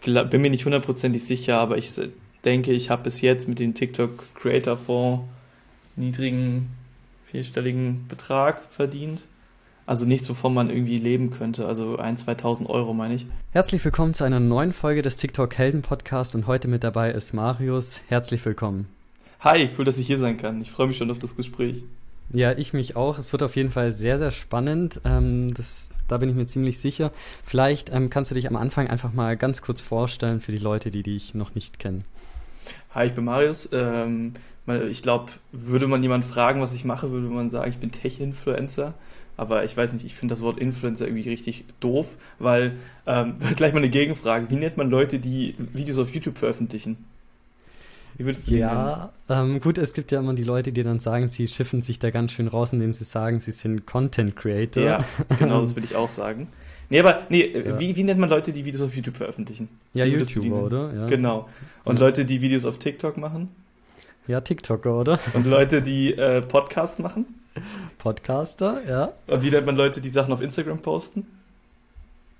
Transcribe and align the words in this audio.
glaub, 0.00 0.30
bin 0.30 0.42
mir 0.42 0.50
nicht 0.50 0.64
hundertprozentig 0.64 1.24
sicher, 1.24 1.58
aber 1.58 1.78
ich 1.78 1.90
denke, 2.44 2.72
ich 2.72 2.90
habe 2.90 3.04
bis 3.04 3.20
jetzt 3.20 3.48
mit 3.48 3.58
dem 3.58 3.74
TikTok 3.74 4.34
Creator 4.34 4.76
Fonds 4.76 5.24
niedrigen 5.96 6.70
vierstelligen 7.24 8.06
Betrag 8.08 8.62
verdient. 8.70 9.22
Also 9.86 10.06
nichts, 10.06 10.28
wovon 10.30 10.54
man 10.54 10.70
irgendwie 10.70 10.98
leben 10.98 11.30
könnte. 11.30 11.66
Also 11.66 11.98
1.000, 11.98 12.40
2.000 12.40 12.66
Euro 12.66 12.94
meine 12.94 13.14
ich. 13.14 13.26
Herzlich 13.52 13.84
willkommen 13.84 14.14
zu 14.14 14.24
einer 14.24 14.38
neuen 14.38 14.72
Folge 14.72 15.02
des 15.02 15.16
TikTok 15.16 15.56
Helden 15.58 15.82
Podcast 15.82 16.34
und 16.34 16.46
heute 16.46 16.68
mit 16.68 16.84
dabei 16.84 17.10
ist 17.10 17.32
Marius. 17.34 18.00
Herzlich 18.08 18.44
willkommen. 18.44 18.88
Hi, 19.40 19.70
cool, 19.76 19.84
dass 19.84 19.98
ich 19.98 20.06
hier 20.06 20.18
sein 20.18 20.36
kann. 20.36 20.60
Ich 20.60 20.70
freue 20.70 20.86
mich 20.86 20.96
schon 20.96 21.10
auf 21.10 21.18
das 21.18 21.36
Gespräch. 21.36 21.82
Ja, 22.32 22.52
ich 22.52 22.72
mich 22.72 22.94
auch. 22.94 23.18
Es 23.18 23.32
wird 23.32 23.42
auf 23.42 23.56
jeden 23.56 23.70
Fall 23.70 23.90
sehr, 23.90 24.18
sehr 24.18 24.30
spannend. 24.30 25.00
Ähm, 25.04 25.52
das, 25.54 25.92
da 26.06 26.18
bin 26.18 26.28
ich 26.28 26.36
mir 26.36 26.46
ziemlich 26.46 26.78
sicher. 26.78 27.10
Vielleicht 27.44 27.92
ähm, 27.92 28.08
kannst 28.08 28.30
du 28.30 28.36
dich 28.36 28.48
am 28.48 28.56
Anfang 28.56 28.86
einfach 28.86 29.12
mal 29.12 29.36
ganz 29.36 29.62
kurz 29.62 29.80
vorstellen 29.80 30.40
für 30.40 30.52
die 30.52 30.58
Leute, 30.58 30.92
die 30.92 31.02
dich 31.02 31.34
noch 31.34 31.54
nicht 31.56 31.80
kennen. 31.80 32.04
Hi, 32.94 33.06
ich 33.06 33.14
bin 33.14 33.24
Marius. 33.24 33.70
Ähm, 33.72 34.34
ich 34.88 35.02
glaube, 35.02 35.32
würde 35.50 35.88
man 35.88 36.02
jemanden 36.02 36.26
fragen, 36.26 36.60
was 36.60 36.72
ich 36.72 36.84
mache, 36.84 37.10
würde 37.10 37.26
man 37.26 37.50
sagen, 37.50 37.68
ich 37.68 37.78
bin 37.78 37.90
Tech-Influencer. 37.90 38.94
Aber 39.36 39.64
ich 39.64 39.76
weiß 39.76 39.94
nicht, 39.94 40.04
ich 40.04 40.14
finde 40.14 40.32
das 40.32 40.42
Wort 40.42 40.58
Influencer 40.58 41.06
irgendwie 41.06 41.28
richtig 41.28 41.64
doof, 41.80 42.06
weil 42.38 42.76
ähm, 43.06 43.36
gleich 43.56 43.72
mal 43.72 43.78
eine 43.78 43.90
Gegenfrage. 43.90 44.50
Wie 44.50 44.56
nennt 44.56 44.76
man 44.76 44.88
Leute, 44.88 45.18
die 45.18 45.56
Videos 45.58 45.98
auf 45.98 46.14
YouTube 46.14 46.38
veröffentlichen? 46.38 47.04
Wie 48.20 48.26
würdest 48.26 48.48
du 48.48 48.54
Ja, 48.54 49.14
ähm, 49.30 49.62
gut, 49.62 49.78
es 49.78 49.94
gibt 49.94 50.12
ja 50.12 50.18
immer 50.18 50.34
die 50.34 50.44
Leute, 50.44 50.72
die 50.72 50.82
dann 50.82 51.00
sagen, 51.00 51.26
sie 51.26 51.48
schiffen 51.48 51.80
sich 51.80 51.98
da 51.98 52.10
ganz 52.10 52.32
schön 52.32 52.48
raus, 52.48 52.70
indem 52.70 52.92
sie 52.92 53.04
sagen, 53.04 53.40
sie 53.40 53.50
sind 53.50 53.86
Content 53.86 54.36
Creator. 54.36 54.82
Ja, 54.82 55.04
genau, 55.38 55.60
das 55.60 55.74
will 55.74 55.84
ich 55.84 55.96
auch 55.96 56.08
sagen. 56.10 56.48
Nee, 56.90 57.00
aber 57.00 57.22
nee, 57.30 57.46
ja. 57.46 57.80
wie, 57.80 57.96
wie 57.96 58.04
nennt 58.04 58.20
man 58.20 58.28
Leute, 58.28 58.52
die 58.52 58.66
Videos 58.66 58.82
auf 58.82 58.94
YouTube 58.94 59.16
veröffentlichen? 59.16 59.70
Ja, 59.94 60.04
YouTuber, 60.04 60.64
oder? 60.64 60.92
Ja. 60.92 61.06
Genau. 61.06 61.48
Und 61.84 61.98
ja. 61.98 62.04
Leute, 62.04 62.26
die 62.26 62.42
Videos 62.42 62.66
auf 62.66 62.76
TikTok 62.76 63.16
machen? 63.16 63.48
Ja, 64.26 64.42
TikToker, 64.42 65.00
oder? 65.00 65.18
Und 65.32 65.46
Leute, 65.46 65.80
die 65.80 66.12
äh, 66.12 66.42
Podcasts 66.42 66.98
machen? 66.98 67.24
Podcaster, 67.96 68.82
ja. 68.86 69.12
Und 69.28 69.42
wie 69.42 69.50
nennt 69.50 69.64
man 69.64 69.76
Leute, 69.76 70.02
die 70.02 70.10
Sachen 70.10 70.34
auf 70.34 70.42
Instagram 70.42 70.80
posten? 70.80 71.26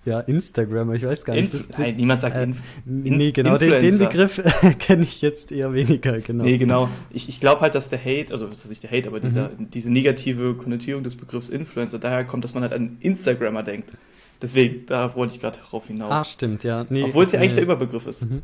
Ja, 0.07 0.21
Instagram, 0.21 0.95
ich 0.95 1.05
weiß 1.05 1.25
gar 1.25 1.35
nicht. 1.35 1.53
Inf 1.53 1.69
Nein, 1.77 1.97
niemand 1.97 2.23
sagt 2.23 2.37
äh, 2.37 2.45
Inf 2.45 2.63
Nee, 2.87 3.33
genau, 3.33 3.59
den, 3.59 3.81
den, 3.81 3.99
Begriff 3.99 4.41
kenne 4.79 5.03
ich 5.03 5.21
jetzt 5.21 5.53
eher 5.53 5.75
weniger, 5.75 6.19
genau. 6.21 6.45
Nee, 6.45 6.57
genau. 6.57 6.89
Ich, 7.11 7.29
ich 7.29 7.39
glaube 7.39 7.61
halt, 7.61 7.75
dass 7.75 7.91
der 7.91 7.99
Hate, 7.99 8.33
also 8.33 8.47
das 8.47 8.65
ist 8.65 8.71
nicht 8.71 8.83
der 8.83 8.91
Hate, 8.91 9.09
aber 9.09 9.19
mhm. 9.19 9.23
dieser, 9.23 9.51
diese 9.59 9.93
negative 9.93 10.55
Konnotierung 10.55 11.03
des 11.03 11.17
Begriffs 11.17 11.51
Influencer 11.51 11.99
daher 11.99 12.25
kommt, 12.25 12.45
dass 12.45 12.55
man 12.55 12.63
halt 12.63 12.73
an 12.73 12.97
Instagrammer 13.01 13.63
denkt. 13.63 13.93
Deswegen, 14.41 14.87
da 14.87 15.15
wollte 15.15 15.35
ich 15.35 15.41
gerade 15.41 15.59
darauf 15.59 15.87
hinaus. 15.87 16.21
Ah, 16.21 16.25
stimmt, 16.25 16.65
ja. 16.65 16.87
Nee, 16.89 17.03
Obwohl 17.03 17.25
es 17.25 17.33
ja 17.33 17.41
eigentlich 17.41 17.55
der 17.55 17.65
Überbegriff 17.65 18.07
ist. 18.07 18.23
Mhm. 18.23 18.41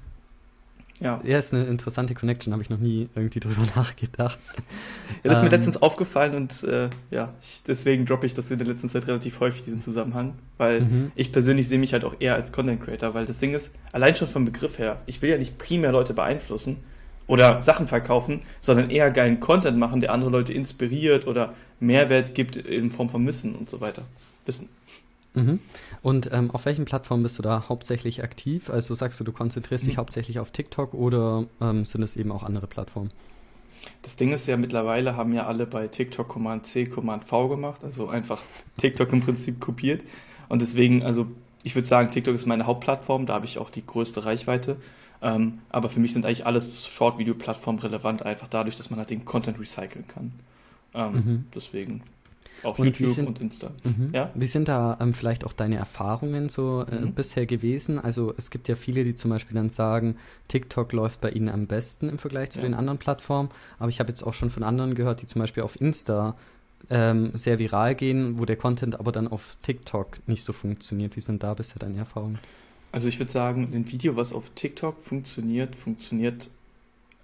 Ja. 1.01 1.21
Ja, 1.25 1.37
ist 1.37 1.53
eine 1.53 1.65
interessante 1.65 2.15
Connection, 2.15 2.53
habe 2.53 2.63
ich 2.63 2.71
noch 2.71 2.79
nie 2.79 3.09
irgendwie 3.15 3.41
drüber 3.41 3.63
nachgedacht. 3.77 4.39
Ja, 4.49 5.31
das 5.31 5.39
ist 5.39 5.43
mir 5.43 5.49
ähm, 5.49 5.53
letztens 5.53 5.83
aufgefallen 5.83 6.35
und 6.35 6.63
äh, 6.65 6.89
ja, 7.11 7.35
ich, 7.43 7.63
deswegen 7.67 8.07
droppe 8.07 8.27
ich 8.27 8.35
das 8.35 8.51
in 8.51 8.59
der 8.59 8.67
letzten 8.67 8.89
Zeit 8.89 9.07
relativ 9.07 9.41
häufig, 9.41 9.63
diesen 9.65 9.81
Zusammenhang, 9.81 10.35
weil 10.57 10.83
mhm. 10.83 11.13
ich 11.15 11.33
persönlich 11.33 11.69
sehe 11.69 11.79
mich 11.79 11.93
halt 11.93 12.05
auch 12.05 12.17
eher 12.19 12.35
als 12.35 12.51
Content 12.53 12.83
Creator, 12.83 13.15
weil 13.15 13.27
das 13.27 13.39
Ding 13.39 13.53
ist, 13.53 13.75
allein 13.93 14.15
schon 14.15 14.29
vom 14.29 14.45
Begriff 14.45 14.79
her, 14.79 15.01
ich 15.07 15.21
will 15.21 15.31
ja 15.31 15.39
nicht 15.39 15.59
primär 15.59 15.93
Leute 15.93 16.15
beeinflussen 16.15 16.79
oder 17.27 17.61
Sachen 17.61 17.87
verkaufen, 17.87 18.43
sondern 18.61 18.89
eher 18.91 19.11
geilen 19.11 19.41
Content 19.41 19.79
machen, 19.79 20.01
der 20.01 20.13
andere 20.13 20.31
Leute 20.31 20.53
inspiriert 20.53 21.27
oder 21.27 21.55
Mehrwert 21.79 22.35
gibt 22.35 22.57
in 22.57 22.91
Form 22.91 23.09
von 23.09 23.27
Wissen 23.27 23.55
und 23.55 23.69
so 23.69 23.81
weiter. 23.81 24.03
Wissen. 24.47 24.69
Mhm. 25.37 25.61
Und 26.03 26.31
ähm, 26.33 26.51
auf 26.51 26.65
welchen 26.65 26.85
Plattformen 26.85 27.23
bist 27.23 27.39
du 27.39 27.43
da 27.43 27.69
hauptsächlich 27.69 28.25
aktiv? 28.25 28.71
Also 28.71 28.95
sagst 28.95 29.21
du, 29.21 29.25
du 29.25 29.33
konzentrierst 29.33 29.85
mhm. 29.85 29.89
dich 29.89 29.99
hauptsächlich 29.99 30.39
auf 30.39 30.51
TikTok 30.51 30.95
oder 30.95 31.45
ähm, 31.61 31.85
sind 31.85 32.03
es 32.03 32.17
eben 32.17 32.33
auch 32.33 32.43
andere 32.43 32.67
Plattformen? 32.67 33.11
Das 34.03 34.17
Ding 34.17 34.33
ist 34.33 34.49
ja, 34.49 34.57
mittlerweile 34.57 35.17
haben 35.17 35.33
ja 35.33 35.47
alle 35.47 35.67
bei 35.67 35.87
TikTok 35.89 36.29
Command 36.29 36.67
C, 36.67 36.87
Command 36.87 37.25
V 37.25 37.49
gemacht, 37.49 37.85
also 37.85 38.09
einfach 38.09 38.43
TikTok 38.79 39.13
im 39.13 39.21
Prinzip 39.21 39.61
kopiert. 39.61 40.03
Und 40.49 40.63
deswegen, 40.63 41.03
also 41.03 41.27
ich 41.63 41.75
würde 41.75 41.87
sagen, 41.87 42.11
TikTok 42.11 42.35
ist 42.35 42.47
meine 42.47 42.67
Hauptplattform, 42.67 43.27
da 43.27 43.35
habe 43.35 43.47
ich 43.47 43.59
auch 43.59 43.71
die 43.71 43.85
größte 43.85 44.25
Reichweite. 44.25 44.77
Ähm, 45.23 45.61
aber 45.71 45.89
für 45.89 46.01
mich 46.01 46.13
sind 46.13 46.25
eigentlich 46.27 46.47
alles 46.47 46.87
Short-Video-Plattformen 46.87 47.79
relevant, 47.81 48.25
einfach 48.25 48.49
dadurch, 48.49 48.77
dass 48.77 48.91
man 48.91 48.99
halt 48.99 49.11
den 49.11 49.25
Content 49.25 49.59
recyceln 49.59 50.07
kann. 50.07 50.33
Ähm, 50.95 51.13
mhm. 51.13 51.45
Deswegen 51.55 52.03
auch 52.67 52.79
und 52.79 52.87
YouTube 52.87 53.15
sind, 53.15 53.27
und 53.27 53.41
Insta. 53.41 53.71
Mhm. 53.85 54.11
Ja? 54.13 54.31
Wie 54.35 54.47
sind 54.47 54.69
da 54.69 54.99
ähm, 55.01 55.15
vielleicht 55.15 55.45
auch 55.45 55.53
deine 55.53 55.77
Erfahrungen 55.77 56.49
so 56.49 56.85
äh, 56.91 57.01
mhm. 57.01 57.13
bisher 57.13 57.47
gewesen? 57.47 57.99
Also 57.99 58.35
es 58.37 58.51
gibt 58.51 58.69
ja 58.69 58.75
viele, 58.75 59.05
die 59.05 59.15
zum 59.15 59.31
Beispiel 59.31 59.55
dann 59.55 59.71
sagen, 59.71 60.17
TikTok 60.49 60.93
läuft 60.93 61.21
bei 61.21 61.31
ihnen 61.31 61.49
am 61.49 61.67
besten 61.67 62.09
im 62.09 62.19
Vergleich 62.19 62.51
zu 62.51 62.59
ja. 62.59 62.65
den 62.65 62.75
anderen 62.75 62.99
Plattformen. 62.99 63.51
Aber 63.79 63.89
ich 63.89 64.01
habe 64.01 64.11
jetzt 64.11 64.23
auch 64.23 64.35
schon 64.35 64.51
von 64.51 64.63
anderen 64.63 64.95
gehört, 64.95 65.23
die 65.23 65.27
zum 65.27 65.41
Beispiel 65.41 65.63
auf 65.63 65.81
Insta 65.81 66.37
ähm, 66.91 67.31
sehr 67.35 67.59
viral 67.59 67.95
gehen, 67.95 68.39
wo 68.39 68.45
der 68.45 68.57
Content 68.57 68.99
aber 68.99 69.13
dann 69.13 69.29
auf 69.29 69.57
TikTok 69.63 70.19
nicht 70.27 70.45
so 70.45 70.53
funktioniert. 70.53 71.17
Wie 71.17 71.21
sind 71.21 71.43
da 71.43 71.55
bisher 71.55 71.79
deine 71.79 71.99
Erfahrungen? 71.99 72.39
Also 72.93 73.09
ich 73.09 73.19
würde 73.19 73.33
sagen, 73.33 73.69
ein 73.75 73.91
Video, 73.91 74.17
was 74.17 74.33
auf 74.33 74.51
TikTok 74.55 75.01
funktioniert, 75.01 75.75
funktioniert 75.75 76.51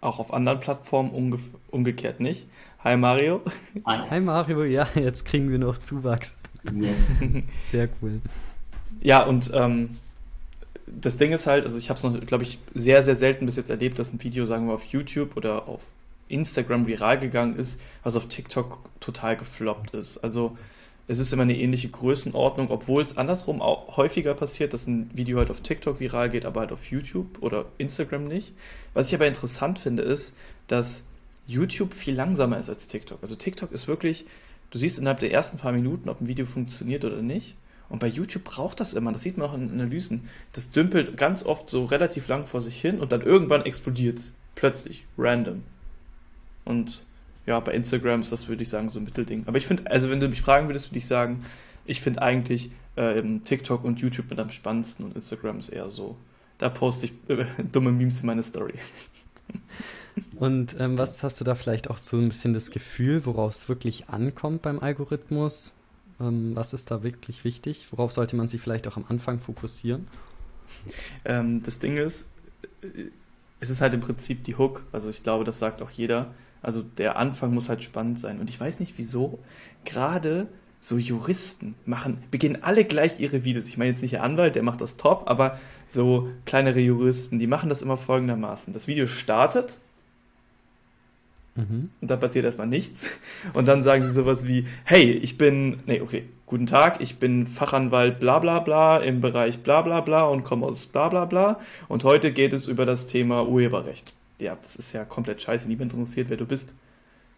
auch 0.02 0.18
auf 0.18 0.34
anderen 0.34 0.60
Plattformen 0.60 1.10
umge 1.10 1.38
umgekehrt 1.70 2.20
nicht. 2.20 2.46
Hi 2.84 2.96
Mario. 2.96 3.42
Hi. 3.86 4.10
Hi 4.10 4.20
Mario, 4.20 4.64
ja, 4.64 4.88
jetzt 4.96 5.24
kriegen 5.24 5.50
wir 5.52 5.58
noch 5.58 5.78
Zuwachs. 5.78 6.34
Yes. 6.72 7.20
Sehr 7.70 7.88
cool. 8.00 8.20
Ja, 9.00 9.22
und 9.22 9.52
ähm, 9.54 9.90
das 10.86 11.16
Ding 11.16 11.32
ist 11.32 11.46
halt, 11.46 11.64
also 11.64 11.78
ich 11.78 11.90
habe 11.90 11.98
es 11.98 12.02
noch, 12.02 12.18
glaube 12.26 12.42
ich, 12.42 12.58
sehr, 12.74 13.02
sehr 13.04 13.14
selten 13.14 13.46
bis 13.46 13.56
jetzt 13.56 13.70
erlebt, 13.70 13.98
dass 13.98 14.12
ein 14.12 14.22
Video, 14.22 14.44
sagen 14.44 14.66
wir, 14.66 14.74
auf 14.74 14.84
YouTube 14.84 15.36
oder 15.36 15.68
auf 15.68 15.80
Instagram 16.28 16.86
viral 16.86 17.20
gegangen 17.20 17.56
ist, 17.56 17.80
was 18.02 18.16
auf 18.16 18.26
TikTok 18.26 18.78
total 18.98 19.36
gefloppt 19.36 19.94
ist. 19.94 20.18
Also 20.18 20.56
es 21.06 21.20
ist 21.20 21.32
immer 21.32 21.42
eine 21.42 21.56
ähnliche 21.56 21.88
Größenordnung, 21.88 22.70
obwohl 22.70 23.02
es 23.02 23.16
andersrum 23.16 23.62
auch 23.62 23.96
häufiger 23.96 24.34
passiert, 24.34 24.72
dass 24.72 24.88
ein 24.88 25.10
Video 25.14 25.38
halt 25.38 25.50
auf 25.50 25.60
TikTok 25.60 26.00
viral 26.00 26.30
geht, 26.30 26.44
aber 26.44 26.60
halt 26.60 26.72
auf 26.72 26.90
YouTube 26.90 27.42
oder 27.42 27.66
Instagram 27.78 28.26
nicht. 28.26 28.52
Was 28.92 29.08
ich 29.08 29.14
aber 29.14 29.26
interessant 29.26 29.78
finde, 29.78 30.02
ist, 30.02 30.34
dass 30.66 31.04
YouTube 31.46 31.94
viel 31.94 32.14
langsamer 32.14 32.58
ist 32.58 32.68
als 32.68 32.88
TikTok. 32.88 33.18
Also 33.22 33.34
TikTok 33.34 33.72
ist 33.72 33.88
wirklich, 33.88 34.24
du 34.70 34.78
siehst 34.78 34.98
innerhalb 34.98 35.20
der 35.20 35.32
ersten 35.32 35.58
paar 35.58 35.72
Minuten, 35.72 36.08
ob 36.08 36.20
ein 36.20 36.28
Video 36.28 36.46
funktioniert 36.46 37.04
oder 37.04 37.22
nicht. 37.22 37.56
Und 37.88 37.98
bei 37.98 38.06
YouTube 38.06 38.44
braucht 38.44 38.80
das 38.80 38.94
immer, 38.94 39.12
das 39.12 39.22
sieht 39.22 39.36
man 39.36 39.50
auch 39.50 39.54
in 39.54 39.70
Analysen. 39.70 40.28
Das 40.52 40.70
dümpelt 40.70 41.16
ganz 41.16 41.44
oft 41.44 41.68
so 41.68 41.84
relativ 41.84 42.28
lang 42.28 42.46
vor 42.46 42.62
sich 42.62 42.80
hin 42.80 43.00
und 43.00 43.12
dann 43.12 43.20
irgendwann 43.20 43.66
explodiert 43.66 44.18
es. 44.18 44.32
Plötzlich, 44.54 45.04
random. 45.18 45.62
Und 46.64 47.04
ja, 47.46 47.58
bei 47.60 47.72
Instagram 47.72 48.20
ist 48.20 48.32
das, 48.32 48.48
würde 48.48 48.62
ich 48.62 48.68
sagen, 48.68 48.88
so 48.88 49.00
ein 49.00 49.04
Mittelding. 49.04 49.44
Aber 49.46 49.58
ich 49.58 49.66
finde, 49.66 49.90
also 49.90 50.08
wenn 50.08 50.20
du 50.20 50.28
mich 50.28 50.42
fragen 50.42 50.68
würdest, 50.68 50.90
würde 50.90 50.98
ich 50.98 51.06
sagen, 51.06 51.44
ich 51.84 52.00
finde 52.00 52.22
eigentlich 52.22 52.70
äh, 52.96 53.22
TikTok 53.44 53.84
und 53.84 54.00
YouTube 54.00 54.30
mit 54.30 54.38
am 54.38 54.50
spannendsten 54.50 55.04
und 55.04 55.16
Instagram 55.16 55.58
ist 55.58 55.68
eher 55.68 55.90
so. 55.90 56.16
Da 56.58 56.68
poste 56.68 57.06
ich 57.06 57.12
äh, 57.28 57.44
dumme 57.72 57.92
Memes 57.92 58.20
in 58.20 58.26
meine 58.26 58.42
Story. 58.42 58.74
Und 60.36 60.76
ähm, 60.78 60.98
was 60.98 61.22
hast 61.22 61.40
du 61.40 61.44
da 61.44 61.54
vielleicht 61.54 61.88
auch 61.90 61.98
so 61.98 62.16
ein 62.16 62.28
bisschen 62.28 62.52
das 62.52 62.70
Gefühl, 62.70 63.24
worauf 63.26 63.52
es 63.52 63.68
wirklich 63.68 64.08
ankommt 64.08 64.62
beim 64.62 64.80
Algorithmus? 64.80 65.72
Ähm, 66.20 66.54
was 66.54 66.72
ist 66.72 66.90
da 66.90 67.02
wirklich 67.02 67.44
wichtig? 67.44 67.88
Worauf 67.90 68.12
sollte 68.12 68.36
man 68.36 68.48
sich 68.48 68.60
vielleicht 68.60 68.88
auch 68.88 68.96
am 68.96 69.04
Anfang 69.08 69.40
fokussieren? 69.40 70.06
Ähm, 71.24 71.62
das 71.62 71.78
Ding 71.78 71.96
ist, 71.96 72.26
es 73.60 73.70
ist 73.70 73.80
halt 73.80 73.94
im 73.94 74.00
Prinzip 74.00 74.44
die 74.44 74.56
Hook. 74.56 74.84
Also 74.92 75.10
ich 75.10 75.22
glaube, 75.22 75.44
das 75.44 75.58
sagt 75.58 75.82
auch 75.82 75.90
jeder. 75.90 76.34
Also 76.62 76.82
der 76.82 77.16
Anfang 77.16 77.54
muss 77.54 77.68
halt 77.68 77.82
spannend 77.82 78.18
sein. 78.18 78.40
Und 78.40 78.48
ich 78.48 78.60
weiß 78.60 78.80
nicht 78.80 78.94
wieso, 78.96 79.38
gerade 79.84 80.48
so 80.80 80.98
Juristen 80.98 81.76
machen, 81.84 82.24
beginnen 82.32 82.58
alle 82.62 82.84
gleich 82.84 83.20
ihre 83.20 83.44
Videos. 83.44 83.68
Ich 83.68 83.78
meine 83.78 83.90
jetzt 83.90 84.02
nicht 84.02 84.14
der 84.14 84.24
Anwalt, 84.24 84.56
der 84.56 84.64
macht 84.64 84.80
das 84.80 84.96
top, 84.96 85.30
aber 85.30 85.60
so 85.88 86.28
kleinere 86.44 86.80
Juristen, 86.80 87.38
die 87.38 87.46
machen 87.46 87.68
das 87.68 87.82
immer 87.82 87.96
folgendermaßen. 87.96 88.72
Das 88.72 88.88
Video 88.88 89.06
startet 89.06 89.78
mhm. 91.54 91.90
und 92.00 92.10
da 92.10 92.16
passiert 92.16 92.44
erstmal 92.44 92.66
nichts. 92.66 93.06
Und 93.52 93.68
dann 93.68 93.82
sagen 93.82 94.02
sie 94.02 94.10
sowas 94.10 94.46
wie, 94.46 94.66
hey, 94.84 95.12
ich 95.12 95.38
bin, 95.38 95.80
nee, 95.86 96.00
okay, 96.00 96.24
guten 96.46 96.66
Tag, 96.66 97.00
ich 97.00 97.16
bin 97.16 97.46
Fachanwalt 97.46 98.20
bla 98.20 98.38
bla 98.38 98.60
bla 98.60 98.98
im 98.98 99.20
Bereich 99.20 99.60
bla 99.60 99.82
bla 99.82 100.00
bla 100.00 100.24
und 100.24 100.44
komme 100.44 100.66
aus 100.66 100.86
bla 100.86 101.08
bla 101.08 101.24
bla. 101.24 101.60
Und 101.88 102.04
heute 102.04 102.32
geht 102.32 102.52
es 102.52 102.66
über 102.66 102.86
das 102.86 103.06
Thema 103.06 103.46
Urheberrecht. 103.46 104.12
Ja, 104.38 104.56
das 104.60 104.76
ist 104.76 104.92
ja 104.92 105.04
komplett 105.04 105.40
scheiße, 105.40 105.68
niemand 105.68 105.92
interessiert, 105.92 106.30
wer 106.30 106.36
du 106.36 106.46
bist. 106.46 106.74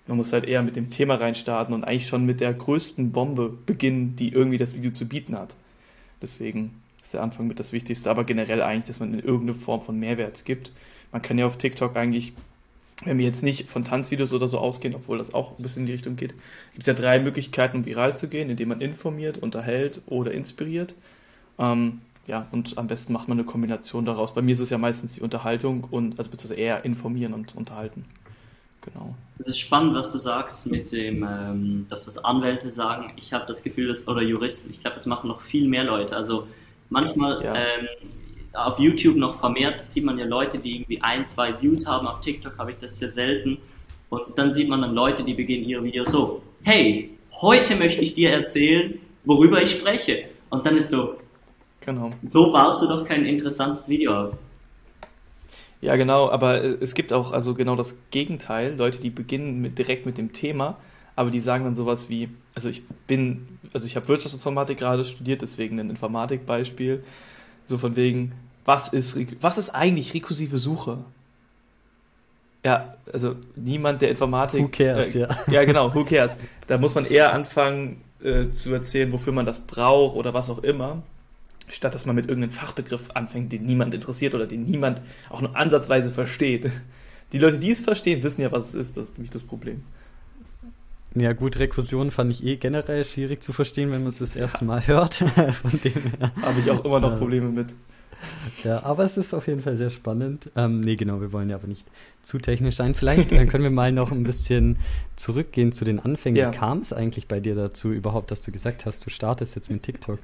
Man 0.06 0.16
muss 0.18 0.32
halt 0.32 0.44
eher 0.44 0.62
mit 0.62 0.76
dem 0.76 0.90
Thema 0.90 1.14
reinstarten 1.14 1.74
und 1.74 1.84
eigentlich 1.84 2.08
schon 2.08 2.26
mit 2.26 2.40
der 2.40 2.52
größten 2.52 3.12
Bombe 3.12 3.56
beginnen, 3.66 4.16
die 4.16 4.32
irgendwie 4.32 4.58
das 4.58 4.74
Video 4.74 4.90
zu 4.90 5.06
bieten 5.06 5.36
hat. 5.36 5.56
Deswegen 6.20 6.82
ist 7.02 7.14
der 7.14 7.22
Anfang 7.22 7.46
mit 7.46 7.58
das 7.58 7.72
Wichtigste, 7.72 8.10
aber 8.10 8.24
generell 8.24 8.62
eigentlich, 8.62 8.86
dass 8.86 9.00
man 9.00 9.14
in 9.14 9.20
irgendeine 9.20 9.54
Form 9.54 9.80
von 9.80 9.98
Mehrwert 9.98 10.44
gibt. 10.44 10.72
Man 11.12 11.22
kann 11.22 11.38
ja 11.38 11.46
auf 11.46 11.56
TikTok 11.56 11.96
eigentlich, 11.96 12.32
wenn 13.02 13.18
wir 13.18 13.24
jetzt 13.24 13.42
nicht 13.42 13.68
von 13.68 13.84
Tanzvideos 13.84 14.32
oder 14.32 14.46
so 14.46 14.58
ausgehen, 14.58 14.94
obwohl 14.94 15.18
das 15.18 15.34
auch 15.34 15.58
ein 15.58 15.62
bisschen 15.62 15.82
in 15.82 15.86
die 15.86 15.92
Richtung 15.92 16.16
geht, 16.16 16.34
gibt 16.72 16.82
es 16.82 16.86
ja 16.86 16.94
drei 16.94 17.18
Möglichkeiten, 17.18 17.78
um 17.78 17.86
viral 17.86 18.16
zu 18.16 18.28
gehen, 18.28 18.50
indem 18.50 18.68
man 18.68 18.80
informiert, 18.80 19.38
unterhält 19.38 20.00
oder 20.06 20.32
inspiriert. 20.32 20.94
Ähm, 21.58 22.00
ja, 22.26 22.46
und 22.52 22.78
am 22.78 22.86
besten 22.86 23.12
macht 23.12 23.28
man 23.28 23.38
eine 23.38 23.46
Kombination 23.46 24.04
daraus. 24.04 24.34
Bei 24.34 24.42
mir 24.42 24.52
ist 24.52 24.60
es 24.60 24.70
ja 24.70 24.78
meistens 24.78 25.14
die 25.14 25.20
Unterhaltung 25.20 25.84
und, 25.90 26.18
also 26.18 26.30
beziehungsweise 26.30 26.60
eher 26.60 26.84
informieren 26.84 27.34
und 27.34 27.54
unterhalten. 27.54 28.04
Genau. 28.80 29.14
Es 29.38 29.48
ist 29.48 29.58
spannend, 29.58 29.94
was 29.94 30.12
du 30.12 30.18
sagst 30.18 30.66
mit 30.66 30.92
dem, 30.92 31.26
ähm, 31.28 31.86
dass 31.88 32.04
das 32.04 32.18
Anwälte 32.18 32.70
sagen. 32.70 33.12
Ich 33.16 33.32
habe 33.32 33.44
das 33.46 33.62
Gefühl, 33.62 33.88
dass, 33.88 34.06
oder 34.06 34.22
Juristen, 34.22 34.70
ich 34.70 34.80
glaube, 34.80 34.94
das 34.94 35.06
machen 35.06 35.28
noch 35.28 35.40
viel 35.40 35.68
mehr 35.68 35.84
Leute. 35.84 36.14
Also 36.14 36.46
manchmal 36.90 37.42
ja. 37.42 37.54
ähm, 37.54 37.88
auf 38.54 38.78
YouTube 38.78 39.16
noch 39.16 39.38
vermehrt 39.40 39.86
sieht 39.86 40.04
man 40.04 40.18
ja 40.18 40.24
Leute, 40.24 40.58
die 40.58 40.76
irgendwie 40.76 41.00
ein, 41.02 41.26
zwei 41.26 41.60
Views 41.60 41.86
haben. 41.86 42.06
Auf 42.06 42.20
TikTok 42.20 42.56
habe 42.58 42.72
ich 42.72 42.78
das 42.78 42.98
sehr 42.98 43.08
selten. 43.08 43.58
Und 44.10 44.22
dann 44.36 44.52
sieht 44.52 44.68
man 44.68 44.82
dann 44.82 44.94
Leute, 44.94 45.24
die 45.24 45.34
beginnen 45.34 45.64
ihre 45.64 45.82
Videos 45.82 46.12
so, 46.12 46.42
hey, 46.62 47.10
heute 47.32 47.76
möchte 47.76 48.00
ich 48.00 48.14
dir 48.14 48.30
erzählen, 48.30 48.98
worüber 49.24 49.62
ich 49.62 49.72
spreche. 49.72 50.24
Und 50.50 50.64
dann 50.64 50.76
ist 50.76 50.90
so, 50.90 51.16
genau. 51.80 52.10
so 52.24 52.52
baust 52.52 52.82
du 52.82 52.86
doch 52.86 53.04
kein 53.04 53.24
interessantes 53.26 53.88
Video 53.88 54.14
auf. 54.14 54.34
Ja, 55.80 55.96
genau, 55.96 56.30
aber 56.30 56.62
äh, 56.62 56.78
es 56.80 56.94
gibt 56.94 57.12
auch 57.12 57.32
also 57.32 57.54
genau 57.54 57.76
das 57.76 57.98
Gegenteil, 58.10 58.74
Leute, 58.76 59.00
die 59.00 59.10
beginnen 59.10 59.60
mit, 59.60 59.78
direkt 59.78 60.06
mit 60.06 60.16
dem 60.16 60.32
Thema, 60.32 60.78
aber 61.16 61.30
die 61.30 61.40
sagen 61.40 61.64
dann 61.64 61.74
sowas 61.74 62.08
wie, 62.08 62.30
also 62.54 62.68
ich 62.68 62.82
bin, 63.06 63.58
also 63.72 63.86
ich 63.86 63.94
habe 63.96 64.08
Wirtschaftsinformatik 64.08 64.78
gerade 64.78 65.04
studiert, 65.04 65.42
deswegen 65.42 65.78
ein 65.78 65.90
Informatikbeispiel, 65.90 67.04
so 67.64 67.78
von 67.78 67.96
wegen, 67.96 68.32
was 68.64 68.88
ist, 68.88 69.16
was 69.42 69.58
ist 69.58 69.70
eigentlich 69.70 70.14
rekursive 70.14 70.58
Suche? 70.58 70.98
Ja, 72.64 72.96
also 73.12 73.36
niemand 73.56 74.00
der 74.00 74.10
Informatik. 74.10 74.62
Who 74.62 74.68
cares, 74.68 75.14
äh, 75.14 75.20
ja. 75.20 75.28
Ja, 75.50 75.64
genau, 75.64 75.94
who 75.94 76.04
cares. 76.04 76.36
Da 76.66 76.78
muss 76.78 76.94
man 76.94 77.04
eher 77.04 77.32
anfangen 77.32 78.00
äh, 78.22 78.48
zu 78.48 78.72
erzählen, 78.72 79.12
wofür 79.12 79.34
man 79.34 79.44
das 79.44 79.60
braucht 79.60 80.16
oder 80.16 80.32
was 80.32 80.48
auch 80.48 80.62
immer 80.62 81.02
statt 81.68 81.94
dass 81.94 82.06
man 82.06 82.16
mit 82.16 82.28
irgendeinem 82.28 82.52
Fachbegriff 82.52 83.10
anfängt, 83.14 83.52
den 83.52 83.64
niemand 83.64 83.94
interessiert 83.94 84.34
oder 84.34 84.46
den 84.46 84.64
niemand 84.64 85.00
auch 85.30 85.40
nur 85.40 85.56
ansatzweise 85.56 86.10
versteht. 86.10 86.70
Die 87.32 87.38
Leute, 87.38 87.58
die 87.58 87.70
es 87.70 87.80
verstehen, 87.80 88.22
wissen 88.22 88.42
ja, 88.42 88.52
was 88.52 88.68
es 88.68 88.74
ist. 88.74 88.96
Das 88.96 89.06
ist 89.06 89.18
nämlich 89.18 89.30
das 89.30 89.42
Problem. 89.42 89.82
Ja, 91.14 91.32
gut, 91.32 91.58
Rekursion 91.58 92.10
fand 92.10 92.32
ich 92.32 92.44
eh 92.44 92.56
generell 92.56 93.04
schwierig 93.04 93.42
zu 93.42 93.52
verstehen, 93.52 93.92
wenn 93.92 94.00
man 94.00 94.08
es 94.08 94.18
das 94.18 94.34
erste 94.34 94.64
Mal 94.64 94.86
hört. 94.86 95.14
Von 95.62 95.80
dem 95.82 95.92
her. 95.92 96.32
Habe 96.42 96.58
ich 96.58 96.70
auch 96.70 96.84
immer 96.84 96.98
noch 96.98 97.18
Probleme 97.18 97.48
mit. 97.48 97.74
Ja, 98.64 98.82
aber 98.84 99.04
es 99.04 99.16
ist 99.16 99.34
auf 99.34 99.46
jeden 99.46 99.62
Fall 99.62 99.76
sehr 99.76 99.90
spannend. 99.90 100.50
Ähm, 100.56 100.80
nee, 100.80 100.94
genau, 100.96 101.20
wir 101.20 101.32
wollen 101.32 101.50
ja 101.50 101.56
aber 101.56 101.66
nicht 101.66 101.86
zu 102.22 102.38
technisch 102.38 102.76
sein. 102.76 102.94
Vielleicht 102.94 103.30
äh, 103.32 103.46
können 103.46 103.64
wir 103.64 103.70
mal 103.70 103.92
noch 103.92 104.10
ein 104.10 104.24
bisschen 104.24 104.78
zurückgehen 105.14 105.72
zu 105.72 105.84
den 105.84 106.00
Anfängen. 106.00 106.36
Ja. 106.36 106.50
Wie 106.50 106.56
kam 106.56 106.78
es 106.78 106.92
eigentlich 106.92 107.28
bei 107.28 107.40
dir 107.40 107.54
dazu 107.54 107.92
überhaupt, 107.92 108.30
dass 108.30 108.40
du 108.40 108.50
gesagt 108.50 108.86
hast, 108.86 109.04
du 109.06 109.10
startest 109.10 109.56
jetzt 109.56 109.70
mit 109.70 109.82
TikTok? 109.82 110.18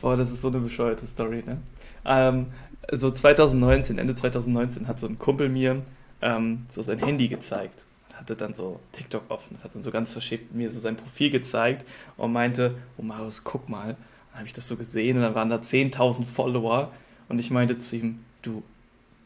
Boah, 0.00 0.16
das 0.16 0.30
ist 0.30 0.42
so 0.42 0.48
eine 0.48 0.58
bescheuerte 0.58 1.06
Story, 1.06 1.42
ne? 1.46 1.58
Ähm, 2.04 2.46
so 2.92 3.10
2019, 3.10 3.98
Ende 3.98 4.14
2019 4.14 4.86
hat 4.86 5.00
so 5.00 5.06
ein 5.06 5.18
Kumpel 5.18 5.48
mir 5.48 5.82
ähm, 6.20 6.64
so 6.70 6.82
sein 6.82 6.98
Handy 6.98 7.28
gezeigt. 7.28 7.86
Hatte 8.26 8.34
dann 8.34 8.54
so 8.54 8.80
TikTok 8.90 9.22
offen, 9.28 9.56
hat 9.62 9.72
dann 9.72 9.82
so 9.82 9.92
ganz 9.92 10.10
verschämt 10.10 10.52
mir 10.52 10.68
so 10.68 10.80
sein 10.80 10.96
Profil 10.96 11.30
gezeigt 11.30 11.86
und 12.16 12.32
meinte, 12.32 12.74
oh 12.98 13.02
Marius, 13.02 13.44
guck 13.44 13.68
mal. 13.68 13.96
Dann 14.30 14.38
habe 14.38 14.46
ich 14.48 14.52
das 14.52 14.66
so 14.66 14.74
gesehen 14.74 15.16
und 15.16 15.22
dann 15.22 15.36
waren 15.36 15.48
da 15.48 15.58
10.000 15.58 16.24
Follower 16.24 16.90
und 17.28 17.38
ich 17.38 17.52
meinte 17.52 17.78
zu 17.78 17.94
ihm, 17.94 18.18
du, 18.42 18.64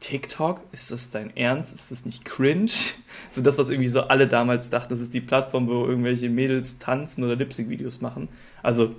TikTok, 0.01 0.61
ist 0.73 0.91
das 0.91 1.11
dein 1.11 1.35
Ernst? 1.35 1.75
Ist 1.75 1.91
das 1.91 2.05
nicht 2.05 2.27
cringe? 2.27 2.71
So 3.33 3.41
das, 3.41 3.57
was 3.57 3.71
irgendwie 3.71 3.89
so 3.89 4.03
alle 4.03 4.29
damals 4.29 4.69
dachten, 4.69 4.91
das 4.91 5.01
ist 5.01 5.15
die 5.15 5.21
Plattform, 5.21 5.67
wo 5.67 5.87
irgendwelche 5.87 6.29
Mädels 6.29 6.79
tanzen 6.79 7.25
oder 7.25 7.37
Lip-Sync-Videos 7.37 8.03
machen. 8.03 8.29
Also 8.63 8.95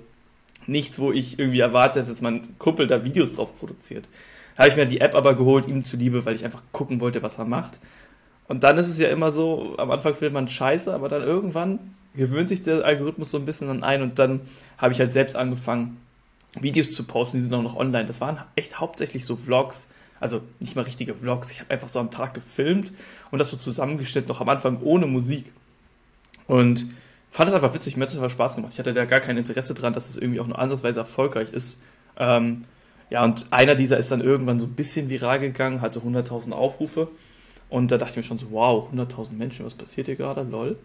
nichts, 0.66 0.98
wo 0.98 1.12
ich 1.12 1.38
irgendwie 1.38 1.60
erwarte, 1.60 2.02
dass 2.02 2.20
mein 2.20 2.58
Kumpel 2.58 2.88
da 2.88 3.04
Videos 3.04 3.32
drauf 3.34 3.56
produziert. 3.56 4.08
Da 4.56 4.64
habe 4.64 4.70
ich 4.70 4.76
mir 4.76 4.86
die 4.86 5.00
App 5.00 5.14
aber 5.14 5.34
geholt, 5.34 5.66
ihm 5.66 5.84
zuliebe, 5.84 6.24
weil 6.24 6.34
ich 6.34 6.44
einfach 6.44 6.62
gucken 6.72 7.00
wollte, 7.00 7.22
was 7.22 7.38
er 7.38 7.44
macht. 7.44 7.78
Und 8.52 8.64
dann 8.64 8.76
ist 8.76 8.88
es 8.88 8.98
ja 8.98 9.08
immer 9.08 9.30
so, 9.30 9.76
am 9.78 9.90
Anfang 9.90 10.12
findet 10.12 10.34
man 10.34 10.46
Scheiße, 10.46 10.92
aber 10.92 11.08
dann 11.08 11.22
irgendwann 11.22 11.78
gewöhnt 12.14 12.50
sich 12.50 12.62
der 12.62 12.84
Algorithmus 12.84 13.30
so 13.30 13.38
ein 13.38 13.46
bisschen 13.46 13.68
dann 13.68 13.82
ein 13.82 14.02
und 14.02 14.18
dann 14.18 14.42
habe 14.76 14.92
ich 14.92 15.00
halt 15.00 15.14
selbst 15.14 15.36
angefangen, 15.36 15.96
Videos 16.60 16.90
zu 16.90 17.04
posten, 17.04 17.38
die 17.38 17.44
sind 17.44 17.54
auch 17.54 17.62
noch 17.62 17.76
online. 17.76 18.04
Das 18.04 18.20
waren 18.20 18.36
echt 18.54 18.78
hauptsächlich 18.78 19.24
so 19.24 19.36
Vlogs, 19.36 19.88
also 20.20 20.42
nicht 20.60 20.76
mal 20.76 20.82
richtige 20.82 21.14
Vlogs. 21.14 21.50
Ich 21.50 21.60
habe 21.60 21.70
einfach 21.70 21.88
so 21.88 21.98
am 21.98 22.10
Tag 22.10 22.34
gefilmt 22.34 22.92
und 23.30 23.38
das 23.38 23.50
so 23.50 23.56
zusammengeschnitten, 23.56 24.28
noch 24.28 24.42
am 24.42 24.50
Anfang 24.50 24.82
ohne 24.82 25.06
Musik. 25.06 25.50
Und 26.46 26.88
fand 27.30 27.48
es 27.48 27.54
einfach 27.54 27.72
witzig, 27.72 27.96
mir 27.96 28.02
hat 28.02 28.10
es 28.10 28.16
einfach 28.16 28.28
Spaß 28.28 28.56
gemacht. 28.56 28.74
Ich 28.74 28.78
hatte 28.78 28.92
da 28.92 29.06
gar 29.06 29.20
kein 29.20 29.38
Interesse 29.38 29.72
dran, 29.72 29.94
dass 29.94 30.10
es 30.10 30.18
irgendwie 30.18 30.40
auch 30.40 30.46
nur 30.46 30.58
ansatzweise 30.58 31.00
erfolgreich 31.00 31.54
ist. 31.54 31.80
Ähm, 32.18 32.64
ja, 33.08 33.24
und 33.24 33.46
einer 33.50 33.76
dieser 33.76 33.96
ist 33.96 34.12
dann 34.12 34.20
irgendwann 34.20 34.60
so 34.60 34.66
ein 34.66 34.74
bisschen 34.74 35.08
viral 35.08 35.40
gegangen, 35.40 35.80
hatte 35.80 36.00
100.000 36.00 36.52
Aufrufe. 36.52 37.08
Und 37.72 37.90
da 37.90 37.96
dachte 37.96 38.10
ich 38.10 38.16
mir 38.18 38.22
schon 38.22 38.36
so, 38.36 38.50
wow, 38.50 38.92
100.000 38.92 39.32
Menschen, 39.32 39.64
was 39.64 39.72
passiert 39.74 40.06
hier 40.06 40.16
gerade? 40.16 40.42
Lol. 40.42 40.76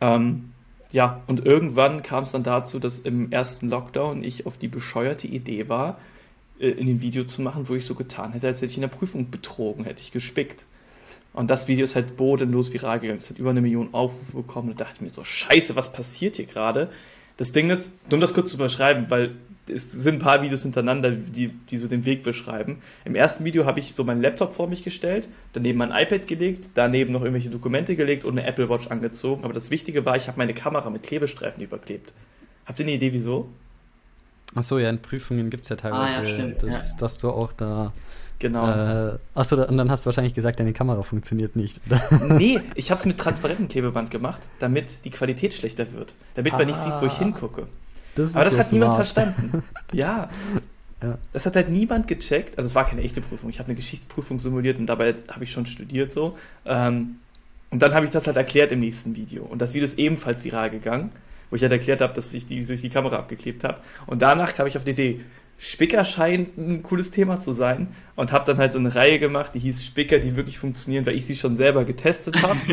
Ähm, 0.00 0.52
ja, 0.92 1.22
und 1.26 1.44
irgendwann 1.44 2.04
kam 2.04 2.22
es 2.22 2.30
dann 2.30 2.44
dazu, 2.44 2.78
dass 2.78 3.00
im 3.00 3.32
ersten 3.32 3.68
Lockdown 3.68 4.22
ich 4.22 4.46
auf 4.46 4.56
die 4.56 4.68
bescheuerte 4.68 5.26
Idee 5.26 5.68
war, 5.68 5.98
äh, 6.60 6.68
in 6.68 6.86
dem 6.86 7.02
Video 7.02 7.24
zu 7.24 7.42
machen, 7.42 7.68
wo 7.68 7.74
ich 7.74 7.84
so 7.84 7.96
getan 7.96 8.32
hätte, 8.32 8.46
als 8.46 8.58
hätte 8.58 8.70
ich 8.70 8.76
in 8.76 8.82
der 8.82 8.88
Prüfung 8.88 9.32
betrogen, 9.32 9.84
hätte 9.84 10.02
ich 10.02 10.12
gespickt. 10.12 10.66
Und 11.32 11.50
das 11.50 11.66
Video 11.66 11.82
ist 11.82 11.96
halt 11.96 12.16
bodenlos 12.16 12.72
viral 12.72 13.00
gegangen. 13.00 13.18
Es 13.18 13.30
hat 13.30 13.38
über 13.38 13.50
eine 13.50 13.60
Million 13.60 13.92
Aufrufe 13.92 14.36
bekommen. 14.36 14.68
Da 14.68 14.84
dachte 14.84 14.96
ich 14.96 15.00
mir 15.00 15.10
so, 15.10 15.24
scheiße, 15.24 15.74
was 15.74 15.92
passiert 15.92 16.36
hier 16.36 16.46
gerade? 16.46 16.90
Das 17.40 17.52
Ding 17.52 17.70
ist, 17.70 17.90
um 18.12 18.20
das 18.20 18.34
kurz 18.34 18.50
zu 18.50 18.58
beschreiben, 18.58 19.06
weil 19.08 19.30
es 19.66 19.92
sind 19.92 20.16
ein 20.16 20.18
paar 20.18 20.42
Videos 20.42 20.62
hintereinander, 20.62 21.10
die, 21.10 21.48
die 21.48 21.78
so 21.78 21.88
den 21.88 22.04
Weg 22.04 22.22
beschreiben. 22.22 22.82
Im 23.06 23.14
ersten 23.14 23.46
Video 23.46 23.64
habe 23.64 23.80
ich 23.80 23.94
so 23.94 24.04
meinen 24.04 24.20
Laptop 24.20 24.52
vor 24.52 24.66
mich 24.66 24.84
gestellt, 24.84 25.26
daneben 25.54 25.78
mein 25.78 25.90
iPad 25.90 26.26
gelegt, 26.26 26.72
daneben 26.74 27.14
noch 27.14 27.22
irgendwelche 27.22 27.48
Dokumente 27.48 27.96
gelegt 27.96 28.26
und 28.26 28.38
eine 28.38 28.46
Apple 28.46 28.68
Watch 28.68 28.88
angezogen. 28.88 29.42
Aber 29.44 29.54
das 29.54 29.70
Wichtige 29.70 30.04
war, 30.04 30.16
ich 30.16 30.28
habe 30.28 30.36
meine 30.36 30.52
Kamera 30.52 30.90
mit 30.90 31.02
Klebestreifen 31.02 31.64
überklebt. 31.64 32.12
Habt 32.66 32.78
ihr 32.78 32.84
eine 32.84 32.92
Idee, 32.96 33.14
wieso? 33.14 33.48
Achso, 34.54 34.78
ja, 34.78 34.90
in 34.90 34.98
Prüfungen 34.98 35.48
gibt 35.48 35.62
es 35.62 35.70
ja 35.70 35.76
teilweise, 35.76 36.18
ah, 36.18 36.22
ja, 36.22 36.34
stimmt, 36.34 36.62
dass, 36.62 36.90
ja. 36.90 36.98
dass 36.98 37.16
du 37.16 37.30
auch 37.30 37.54
da 37.54 37.94
Genau. 38.40 38.66
Äh, 38.68 39.18
achso, 39.34 39.62
und 39.64 39.76
dann 39.76 39.90
hast 39.90 40.04
du 40.04 40.06
wahrscheinlich 40.06 40.34
gesagt, 40.34 40.58
deine 40.58 40.72
Kamera 40.72 41.02
funktioniert 41.02 41.56
nicht. 41.56 41.78
nee, 42.30 42.58
ich 42.74 42.90
habe 42.90 42.98
es 42.98 43.04
mit 43.04 43.18
transparentem 43.18 43.68
Klebeband 43.68 44.10
gemacht, 44.10 44.40
damit 44.58 45.04
die 45.04 45.10
Qualität 45.10 45.54
schlechter 45.54 45.92
wird. 45.92 46.14
Damit 46.34 46.52
man 46.52 46.62
ah, 46.62 46.64
nicht 46.64 46.80
sieht, 46.80 46.94
wo 47.00 47.06
ich 47.06 47.12
ah. 47.12 47.18
hingucke. 47.18 47.68
Das 48.14 48.34
Aber 48.34 48.44
das 48.44 48.58
hat 48.58 48.68
smart. 48.68 48.72
niemand 48.72 48.94
verstanden. 48.94 49.62
ja. 49.92 50.28
ja. 51.02 51.18
Das 51.34 51.44
hat 51.44 51.54
halt 51.54 51.68
niemand 51.68 52.08
gecheckt. 52.08 52.56
Also 52.56 52.66
es 52.66 52.74
war 52.74 52.86
keine 52.86 53.02
echte 53.02 53.20
Prüfung. 53.20 53.50
Ich 53.50 53.58
habe 53.58 53.68
eine 53.68 53.76
Geschichtsprüfung 53.76 54.38
simuliert 54.38 54.78
und 54.78 54.86
dabei 54.86 55.14
habe 55.28 55.44
ich 55.44 55.52
schon 55.52 55.66
studiert 55.66 56.12
so. 56.12 56.36
Ähm, 56.64 57.16
und 57.70 57.82
dann 57.82 57.94
habe 57.94 58.06
ich 58.06 58.10
das 58.10 58.26
halt 58.26 58.38
erklärt 58.38 58.72
im 58.72 58.80
nächsten 58.80 59.14
Video. 59.16 59.44
Und 59.44 59.60
das 59.60 59.74
Video 59.74 59.84
ist 59.84 59.98
ebenfalls 59.98 60.42
viral 60.44 60.70
gegangen, 60.70 61.12
wo 61.50 61.56
ich 61.56 61.62
halt 61.62 61.72
erklärt 61.72 62.00
habe, 62.00 62.14
dass 62.14 62.32
ich 62.32 62.46
die, 62.46 62.64
die 62.64 62.88
Kamera 62.88 63.16
abgeklebt 63.16 63.64
habe. 63.64 63.80
Und 64.06 64.22
danach 64.22 64.54
kam 64.54 64.66
ich 64.66 64.76
auf 64.76 64.84
die 64.84 64.92
Idee, 64.92 65.20
Spicker 65.62 66.06
scheint 66.06 66.56
ein 66.56 66.82
cooles 66.82 67.10
Thema 67.10 67.38
zu 67.38 67.52
sein 67.52 67.88
und 68.16 68.32
habe 68.32 68.46
dann 68.46 68.56
halt 68.56 68.72
so 68.72 68.78
eine 68.78 68.94
Reihe 68.94 69.18
gemacht, 69.18 69.50
die 69.54 69.58
hieß 69.58 69.84
Spicker, 69.84 70.18
die 70.18 70.34
wirklich 70.34 70.58
funktionieren, 70.58 71.04
weil 71.04 71.14
ich 71.14 71.26
sie 71.26 71.36
schon 71.36 71.54
selber 71.54 71.84
getestet 71.84 72.42
habe. 72.42 72.58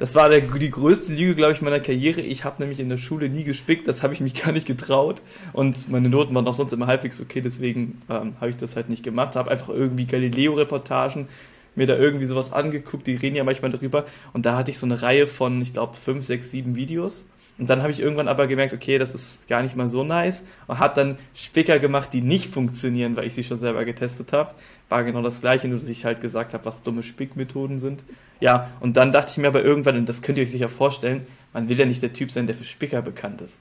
Das 0.00 0.14
war 0.14 0.28
der, 0.28 0.42
die 0.42 0.70
größte 0.70 1.12
Lüge, 1.12 1.34
glaube 1.34 1.54
ich, 1.54 1.60
meiner 1.60 1.80
Karriere. 1.80 2.20
Ich 2.20 2.44
habe 2.44 2.62
nämlich 2.62 2.78
in 2.78 2.88
der 2.88 2.98
Schule 2.98 3.28
nie 3.28 3.42
gespickt, 3.42 3.88
das 3.88 4.04
habe 4.04 4.14
ich 4.14 4.20
mich 4.20 4.32
gar 4.44 4.52
nicht 4.52 4.64
getraut. 4.64 5.22
Und 5.52 5.88
meine 5.88 6.08
Noten 6.08 6.32
waren 6.36 6.46
auch 6.46 6.54
sonst 6.54 6.72
immer 6.72 6.86
halbwegs 6.86 7.20
okay, 7.20 7.40
deswegen 7.40 8.00
ähm, 8.08 8.34
habe 8.40 8.50
ich 8.50 8.56
das 8.56 8.76
halt 8.76 8.90
nicht 8.90 9.02
gemacht. 9.02 9.34
Habe 9.34 9.50
einfach 9.50 9.70
irgendwie 9.70 10.06
Galileo-Reportagen 10.06 11.26
mir 11.74 11.88
da 11.88 11.96
irgendwie 11.96 12.26
sowas 12.26 12.52
angeguckt, 12.52 13.08
die 13.08 13.16
reden 13.16 13.34
ja 13.34 13.42
manchmal 13.42 13.72
darüber. 13.72 14.06
Und 14.32 14.46
da 14.46 14.56
hatte 14.56 14.70
ich 14.70 14.78
so 14.78 14.86
eine 14.86 15.02
Reihe 15.02 15.26
von, 15.26 15.60
ich 15.60 15.72
glaube, 15.72 15.96
fünf, 15.96 16.24
sechs, 16.24 16.52
sieben 16.52 16.76
Videos. 16.76 17.26
Und 17.58 17.68
dann 17.68 17.82
habe 17.82 17.90
ich 17.90 18.00
irgendwann 18.00 18.28
aber 18.28 18.46
gemerkt, 18.46 18.72
okay, 18.72 18.98
das 18.98 19.14
ist 19.14 19.48
gar 19.48 19.62
nicht 19.62 19.74
mal 19.74 19.88
so 19.88 20.04
nice 20.04 20.44
und 20.68 20.78
habe 20.78 20.94
dann 20.94 21.18
Spicker 21.34 21.80
gemacht, 21.80 22.10
die 22.12 22.20
nicht 22.20 22.52
funktionieren, 22.52 23.16
weil 23.16 23.26
ich 23.26 23.34
sie 23.34 23.42
schon 23.42 23.58
selber 23.58 23.84
getestet 23.84 24.32
habe. 24.32 24.54
War 24.88 25.02
genau 25.02 25.22
das 25.22 25.40
gleiche, 25.40 25.66
nur 25.66 25.80
dass 25.80 25.88
ich 25.88 26.04
halt 26.04 26.20
gesagt 26.20 26.54
habe, 26.54 26.64
was 26.64 26.84
dumme 26.84 27.02
Spickmethoden 27.02 27.80
sind. 27.80 28.04
Ja, 28.40 28.70
und 28.78 28.96
dann 28.96 29.10
dachte 29.10 29.32
ich 29.32 29.38
mir 29.38 29.48
aber 29.48 29.64
irgendwann, 29.64 29.96
und 29.96 30.08
das 30.08 30.22
könnt 30.22 30.38
ihr 30.38 30.42
euch 30.42 30.52
sicher 30.52 30.68
vorstellen, 30.68 31.26
man 31.52 31.68
will 31.68 31.78
ja 31.78 31.84
nicht 31.84 32.02
der 32.02 32.12
Typ 32.12 32.30
sein, 32.30 32.46
der 32.46 32.54
für 32.54 32.64
Spicker 32.64 33.02
bekannt 33.02 33.40
ist. 33.40 33.58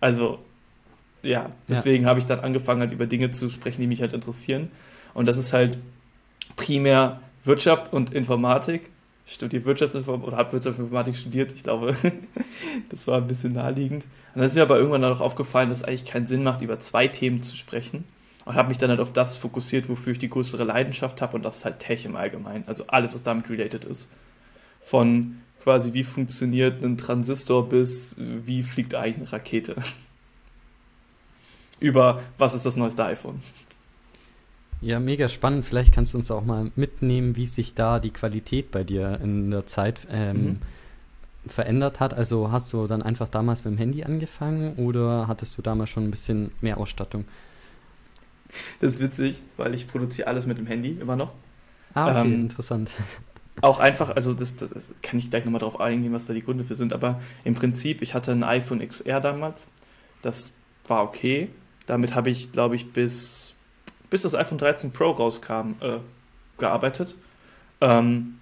Also, 0.00 0.38
ja, 1.22 1.50
deswegen 1.68 2.04
ja. 2.04 2.10
habe 2.10 2.20
ich 2.20 2.26
dann 2.26 2.40
angefangen, 2.40 2.80
halt 2.80 2.92
über 2.92 3.06
Dinge 3.06 3.32
zu 3.32 3.50
sprechen, 3.50 3.80
die 3.80 3.88
mich 3.88 4.00
halt 4.00 4.12
interessieren. 4.12 4.70
Und 5.14 5.26
das 5.26 5.36
ist 5.36 5.52
halt 5.52 5.78
primär 6.54 7.20
Wirtschaft 7.44 7.92
und 7.92 8.14
Informatik 8.14 8.82
studiere 9.32 9.64
Wirtschaftsinformatik 9.64 10.28
oder 10.28 10.36
habe 10.36 10.52
Wirtschaftsinformatik 10.52 11.16
studiert. 11.16 11.52
Ich 11.52 11.62
glaube, 11.62 11.94
das 12.88 13.06
war 13.06 13.18
ein 13.18 13.26
bisschen 13.26 13.52
naheliegend. 13.52 14.04
Und 14.04 14.40
dann 14.40 14.44
ist 14.44 14.54
mir 14.54 14.62
aber 14.62 14.78
irgendwann 14.78 15.04
auch 15.04 15.20
aufgefallen, 15.20 15.68
dass 15.68 15.78
es 15.78 15.84
eigentlich 15.84 16.04
keinen 16.04 16.26
Sinn 16.26 16.42
macht, 16.42 16.62
über 16.62 16.80
zwei 16.80 17.08
Themen 17.08 17.42
zu 17.42 17.56
sprechen. 17.56 18.04
Und 18.44 18.54
habe 18.54 18.68
mich 18.68 18.78
dann 18.78 18.90
halt 18.90 19.00
auf 19.00 19.12
das 19.12 19.36
fokussiert, 19.36 19.88
wofür 19.88 20.12
ich 20.12 20.18
die 20.18 20.30
größere 20.30 20.64
Leidenschaft 20.64 21.20
habe. 21.22 21.36
Und 21.36 21.42
das 21.42 21.58
ist 21.58 21.64
halt 21.64 21.78
Tech 21.78 22.04
im 22.04 22.16
Allgemeinen. 22.16 22.64
Also 22.66 22.84
alles, 22.88 23.14
was 23.14 23.22
damit 23.22 23.48
related 23.48 23.84
ist. 23.84 24.08
Von 24.80 25.40
quasi, 25.62 25.92
wie 25.92 26.02
funktioniert 26.02 26.82
ein 26.82 26.96
Transistor 26.96 27.68
bis, 27.68 28.16
wie 28.18 28.62
fliegt 28.62 28.94
eigentlich 28.94 29.16
eine 29.16 29.32
Rakete. 29.32 29.76
über 31.80 32.22
was 32.38 32.54
ist 32.54 32.66
das 32.66 32.76
neueste 32.76 33.04
iPhone. 33.04 33.40
Ja, 34.80 34.98
mega 34.98 35.28
spannend. 35.28 35.66
Vielleicht 35.66 35.92
kannst 35.92 36.14
du 36.14 36.18
uns 36.18 36.30
auch 36.30 36.44
mal 36.44 36.70
mitnehmen, 36.74 37.36
wie 37.36 37.46
sich 37.46 37.74
da 37.74 38.00
die 38.00 38.10
Qualität 38.10 38.70
bei 38.70 38.82
dir 38.82 39.20
in 39.22 39.50
der 39.50 39.66
Zeit 39.66 40.06
ähm, 40.10 40.42
mhm. 40.44 40.58
verändert 41.46 42.00
hat. 42.00 42.14
Also 42.14 42.50
hast 42.50 42.72
du 42.72 42.86
dann 42.86 43.02
einfach 43.02 43.28
damals 43.28 43.64
mit 43.64 43.74
dem 43.74 43.78
Handy 43.78 44.04
angefangen 44.04 44.76
oder 44.76 45.28
hattest 45.28 45.58
du 45.58 45.62
damals 45.62 45.90
schon 45.90 46.04
ein 46.04 46.10
bisschen 46.10 46.52
mehr 46.60 46.78
Ausstattung? 46.78 47.24
Das 48.80 48.94
ist 48.94 49.00
witzig, 49.00 49.42
weil 49.56 49.74
ich 49.74 49.86
produziere 49.86 50.28
alles 50.28 50.46
mit 50.46 50.58
dem 50.58 50.66
Handy 50.66 50.96
immer 51.00 51.16
noch. 51.16 51.32
Ah, 51.94 52.20
okay, 52.20 52.28
ähm, 52.28 52.40
interessant. 52.42 52.90
Auch 53.62 53.78
einfach, 53.78 54.10
also 54.10 54.32
das, 54.32 54.56
das 54.56 54.70
kann 55.02 55.18
ich 55.18 55.30
gleich 55.30 55.44
nochmal 55.44 55.60
drauf 55.60 55.80
eingehen, 55.80 56.12
was 56.12 56.26
da 56.26 56.32
die 56.32 56.42
Gründe 56.42 56.64
für 56.64 56.74
sind, 56.74 56.94
aber 56.94 57.20
im 57.44 57.54
Prinzip, 57.54 58.00
ich 58.00 58.14
hatte 58.14 58.32
ein 58.32 58.42
iPhone 58.42 58.80
XR 58.80 59.20
damals, 59.20 59.66
das 60.22 60.52
war 60.86 61.02
okay. 61.02 61.48
Damit 61.86 62.14
habe 62.14 62.30
ich, 62.30 62.52
glaube 62.52 62.76
ich, 62.76 62.92
bis, 62.92 63.52
bis 64.10 64.22
das 64.22 64.34
iPhone 64.34 64.58
13 64.58 64.92
Pro 64.92 65.10
rauskam, 65.10 65.74
äh, 65.80 65.98
gearbeitet. 66.58 67.14
Ähm, 67.80 68.38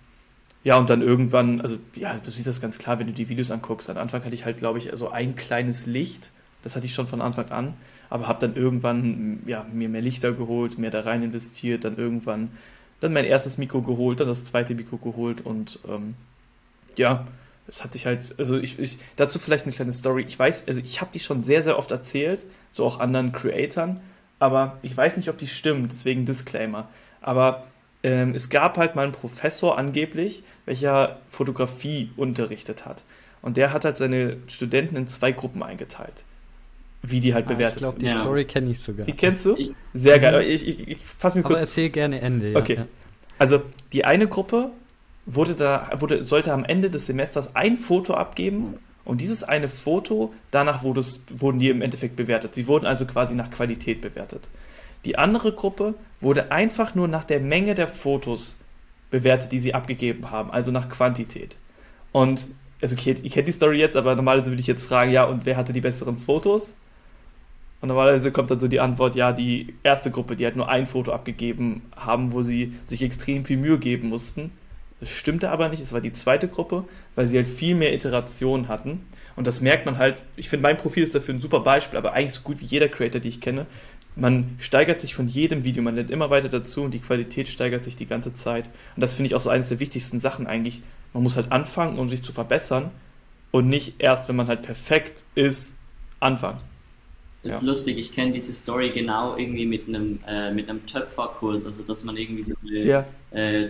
ja, 0.65 0.77
und 0.77 0.91
dann 0.91 1.03
irgendwann, 1.03 1.61
also 1.61 1.79
ja, 1.95 2.15
du 2.15 2.31
siehst 2.31 2.47
das 2.47 2.61
ganz 2.61 2.79
klar, 2.79 2.99
wenn 2.99 3.07
du 3.07 3.13
die 3.13 3.29
Videos 3.29 3.51
anguckst. 3.51 3.89
Am 3.89 3.97
Anfang 3.97 4.25
hatte 4.25 4.35
ich 4.35 4.45
halt, 4.45 4.59
glaube 4.59 4.79
ich, 4.79 4.91
so 4.95 5.11
ein 5.11 5.37
kleines 5.37 5.87
Licht. 5.87 6.31
Das 6.63 6.75
hatte 6.75 6.87
ich 6.87 6.95
schon 6.95 7.07
von 7.07 7.21
Anfang 7.21 7.51
an 7.51 7.75
aber 8.11 8.29
habe 8.29 8.41
dann 8.41 8.57
irgendwann 8.57 9.43
ja, 9.47 9.67
mir 9.73 9.89
mehr 9.89 10.01
Lichter 10.01 10.33
geholt, 10.33 10.79
mehr 10.79 10.91
da 10.91 11.01
rein 11.01 11.23
investiert, 11.23 11.85
dann 11.85 11.97
irgendwann 11.97 12.51
dann 13.01 13.13
mein 13.13 13.25
erstes 13.25 13.59
Mikro 13.59 13.83
geholt, 13.83 14.19
dann 14.19 14.27
das 14.27 14.45
zweite 14.45 14.75
Mikro 14.75 14.97
geholt 14.97 15.45
und 15.45 15.79
ähm, 15.89 16.15
ja, 16.97 17.29
es 17.69 17.85
hat 17.85 17.93
sich 17.93 18.07
halt, 18.07 18.35
also 18.39 18.57
ich, 18.57 18.79
ich, 18.79 18.99
dazu 19.15 19.39
vielleicht 19.39 19.67
eine 19.67 19.75
kleine 19.75 19.93
Story. 19.93 20.25
Ich 20.27 20.37
weiß, 20.37 20.67
also 20.67 20.81
ich 20.81 21.01
habe 21.01 21.11
die 21.13 21.21
schon 21.21 21.45
sehr, 21.45 21.63
sehr 21.63 21.79
oft 21.79 21.91
erzählt, 21.93 22.45
so 22.73 22.85
auch 22.85 22.99
anderen 22.99 23.31
Creatoren, 23.31 24.01
aber 24.39 24.79
ich 24.83 24.97
weiß 24.97 25.17
nicht, 25.17 25.29
ob 25.29 25.39
die 25.39 25.47
stimmt, 25.47 25.93
deswegen 25.93 26.25
Disclaimer. 26.25 26.89
Aber 27.21 27.67
ähm, 28.03 28.35
es 28.35 28.49
gab 28.49 28.79
halt 28.79 28.95
mal 28.95 29.03
einen 29.03 29.13
Professor 29.13 29.77
angeblich, 29.77 30.43
welcher 30.65 31.19
Fotografie 31.29 32.11
unterrichtet 32.17 32.87
hat. 32.87 33.03
Und 33.43 33.57
der 33.57 33.73
hat 33.73 33.85
halt 33.85 33.97
seine 33.97 34.37
Studenten 34.47 34.97
in 34.97 35.09
zwei 35.09 35.33
Gruppen 35.33 35.63
eingeteilt 35.63 36.25
wie 37.03 37.21
die 37.21 37.35
halt 37.35 37.47
ah, 37.47 37.53
bewertet 37.53 37.77
Ich 37.77 37.81
glaube, 37.81 37.99
die 37.99 38.07
ja. 38.07 38.21
Story 38.21 38.45
kenne 38.45 38.71
ich 38.71 38.81
sogar. 38.81 39.07
Die 39.07 39.13
kennst 39.13 39.47
du? 39.47 39.57
Sehr 39.95 40.19
geil. 40.19 40.43
Ich, 40.43 40.67
ich, 40.67 40.89
ich 40.89 40.99
fasse 41.05 41.39
mir 41.39 41.45
kurz. 41.45 41.57
Aber 41.57 41.61
erzähl 41.61 41.91
gerne 41.91 42.21
Ende. 42.21 42.53
Ja. 42.53 42.59
Okay. 42.59 42.81
Also 43.39 43.63
die 43.93 44.05
eine 44.05 44.27
Gruppe 44.27 44.71
wurde 45.27 45.55
da, 45.55 45.91
wurde, 45.99 46.25
sollte 46.25 46.53
am 46.53 46.65
Ende 46.65 46.91
des 46.91 47.07
Semesters 47.07 47.55
ein 47.55 47.77
Foto 47.77 48.15
abgeben 48.15 48.75
und 49.09 49.23
dieses 49.23 49.43
eine 49.43 49.69
Foto, 49.69 50.35
danach 50.51 50.83
wurde 50.83 51.01
es, 51.01 51.25
wurden 51.31 51.59
die 51.59 51.71
im 51.71 51.81
Endeffekt 51.81 52.15
bewertet. 52.15 52.55
Sie 52.55 52.67
wurden 52.67 52.85
also 52.85 53.07
quasi 53.07 53.35
nach 53.35 53.51
Qualität 53.51 54.03
bewertet. 54.03 54.49
Die 55.07 55.17
andere 55.17 55.53
Gruppe 55.53 55.95
wurde 56.21 56.53
einfach 56.53 56.95
nur 56.95 57.09
nach 57.09 57.25
der 57.25 57.41
Menge 57.41 57.75
der 57.75 57.89
Fotos 57.89 58.61
bewertet, 59.11 59.51
die 59.53 59.61
sie 59.61 59.73
abgegeben 59.73 60.31
haben, 60.31 60.51
also 60.51 60.71
nach 60.73 60.91
Quantität. 60.91 61.57
Und 62.13 62.49
also 62.83 62.97
okay, 62.97 63.17
ihr 63.23 63.31
kennt 63.31 63.49
die 63.49 63.53
Story 63.53 63.79
jetzt, 63.79 63.97
aber 63.97 64.15
normalerweise 64.15 64.51
würde 64.51 64.61
ich 64.61 64.67
jetzt 64.67 64.85
fragen, 64.85 65.11
ja, 65.11 65.25
und 65.25 65.47
wer 65.47 65.57
hatte 65.57 65.73
die 65.73 65.81
besseren 65.81 66.19
Fotos? 66.19 66.75
Und 67.81 67.89
normalerweise 67.89 68.31
kommt 68.31 68.51
dann 68.51 68.61
so 68.61 68.69
die 68.69 68.81
Antwort, 68.81 69.17
ja, 69.17 69.33
die 69.33 69.75
erste 69.85 70.11
Gruppe, 70.11 70.37
die 70.37 70.45
halt 70.45 70.57
nur 70.57 70.69
ein 70.69 70.85
Foto 70.85 71.13
abgegeben 71.13 71.81
haben, 71.97 72.33
wo 72.33 72.43
sie 72.43 72.75
sich 72.85 73.03
extrem 73.03 73.47
viel 73.47 73.57
Mühe 73.57 73.79
geben 73.79 74.11
mussten. 74.11 74.51
Das 75.01 75.11
stimmte 75.11 75.51
aber 75.51 75.69
nicht, 75.69 75.81
es 75.81 75.93
war 75.93 76.01
die 76.01 76.13
zweite 76.13 76.49
Gruppe, 76.49 76.85
weil 77.15 77.29
sie 77.29 77.37
halt 77.37 77.47
viel 77.47 77.75
mehr 77.75 77.95
Iterationen 77.95 78.69
hatten. 78.69 79.07
Und 79.37 79.47
das 79.47 79.61
merkt 79.61 79.87
man 79.87 79.99
halt, 79.99 80.25
ich 80.37 80.49
finde, 80.49 80.65
mein 80.65 80.77
Profil 80.77 81.05
ist 81.05 81.15
dafür 81.15 81.35
ein 81.35 81.41
super 81.41 81.61
Beispiel, 81.61 81.99
aber 81.99 82.13
eigentlich 82.13 82.33
so 82.33 82.41
gut 82.41 82.61
wie 82.61 82.65
jeder 82.65 82.89
Creator, 82.89 83.21
den 83.21 83.29
ich 83.29 83.41
kenne. 83.41 83.67
Man 84.17 84.57
steigert 84.59 84.99
sich 84.99 85.15
von 85.15 85.29
jedem 85.29 85.63
Video, 85.63 85.81
man 85.81 85.95
lernt 85.95 86.11
immer 86.11 86.31
weiter 86.31 86.49
dazu 86.49 86.83
und 86.83 86.93
die 86.93 86.99
Qualität 86.99 87.47
steigert 87.47 87.85
sich 87.85 87.95
die 87.95 88.07
ganze 88.07 88.35
Zeit. 88.35 88.65
Und 88.97 89.01
das 89.01 89.15
finde 89.15 89.29
ich 89.29 89.37
auch 89.37 89.41
so 89.41 89.51
eines 89.51 89.69
der 89.69 89.79
wichtigsten 89.79 90.19
Sachen 90.19 90.49
eigentlich. 90.49 90.83
Man 91.13 91.23
muss 91.23 91.37
halt 91.37 91.53
anfangen, 91.53 92.01
um 92.01 92.09
sich 92.09 92.25
zu 92.25 92.33
verbessern 92.33 92.91
und 93.53 93.69
nicht 93.69 93.95
erst, 93.99 94.29
wenn 94.29 94.35
man 94.35 94.49
halt 94.49 94.63
perfekt 94.63 95.25
ist, 95.37 95.77
anfangen. 96.19 96.59
Das 97.43 97.53
ja. 97.53 97.59
ist 97.59 97.65
lustig, 97.65 97.99
ich 97.99 98.13
kenne 98.13 98.33
diese 98.33 98.53
Story 98.53 98.91
genau 98.91 99.37
irgendwie 99.37 99.65
mit 99.65 99.87
einem, 99.87 100.19
äh, 100.27 100.53
mit 100.53 100.69
einem 100.69 100.85
Töpferkurs, 100.87 101.65
also 101.65 101.83
dass 101.83 102.03
man 102.03 102.17
irgendwie 102.17 102.43
so 102.43 102.55
eine, 102.63 102.85
ja. 102.85 103.05
äh, 103.31 103.69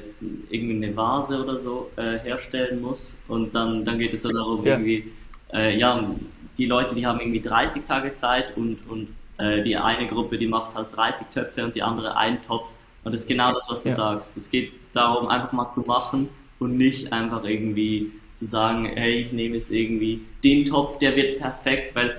irgendwie 0.49 0.87
eine 0.87 0.97
Vase 0.97 1.43
oder 1.43 1.61
so 1.61 1.91
äh, 1.97 2.19
herstellen 2.21 2.81
muss 2.81 3.23
und 3.29 3.55
dann, 3.55 3.85
dann 3.85 3.99
geht 3.99 4.15
es 4.15 4.23
so 4.23 4.31
darum, 4.31 4.65
ja. 4.65 4.73
irgendwie, 4.73 5.13
äh, 5.53 5.77
ja, 5.77 6.11
die 6.57 6.65
Leute, 6.65 6.95
die 6.95 7.07
haben 7.07 7.21
irgendwie 7.21 7.43
30 7.43 7.85
Tage 7.85 8.15
Zeit 8.15 8.57
und, 8.57 8.79
und 8.89 9.09
äh, 9.37 9.63
die 9.63 9.77
eine 9.77 10.09
Gruppe, 10.09 10.39
die 10.39 10.47
macht 10.47 10.75
halt 10.75 10.89
30 10.97 11.27
Töpfe 11.29 11.63
und 11.63 11.77
die 11.77 11.83
andere 11.83 12.17
einen 12.17 12.39
Topf 12.47 12.69
und 13.05 13.13
das 13.13 13.23
ist 13.23 13.29
genau 13.29 13.53
das, 13.53 13.71
was 13.71 13.83
du 13.83 13.95
sagst. 13.95 14.37
Es 14.37 14.51
geht 14.51 14.73
darum, 14.95 15.29
einfach 15.29 15.53
mal 15.53 15.71
zu 15.71 15.83
machen 15.83 16.29
und 16.59 16.77
nicht 16.77 17.13
einfach 17.13 17.45
irgendwie 17.45 18.13
zu 18.37 18.47
sagen, 18.47 18.87
hey, 18.87 19.21
ich 19.21 19.33
nehme 19.33 19.57
jetzt 19.57 19.71
irgendwie 19.71 20.23
den 20.43 20.65
Topf, 20.65 20.99
der 20.99 21.17
wird 21.17 21.39
perfekt, 21.39 21.95
weil 21.95 22.19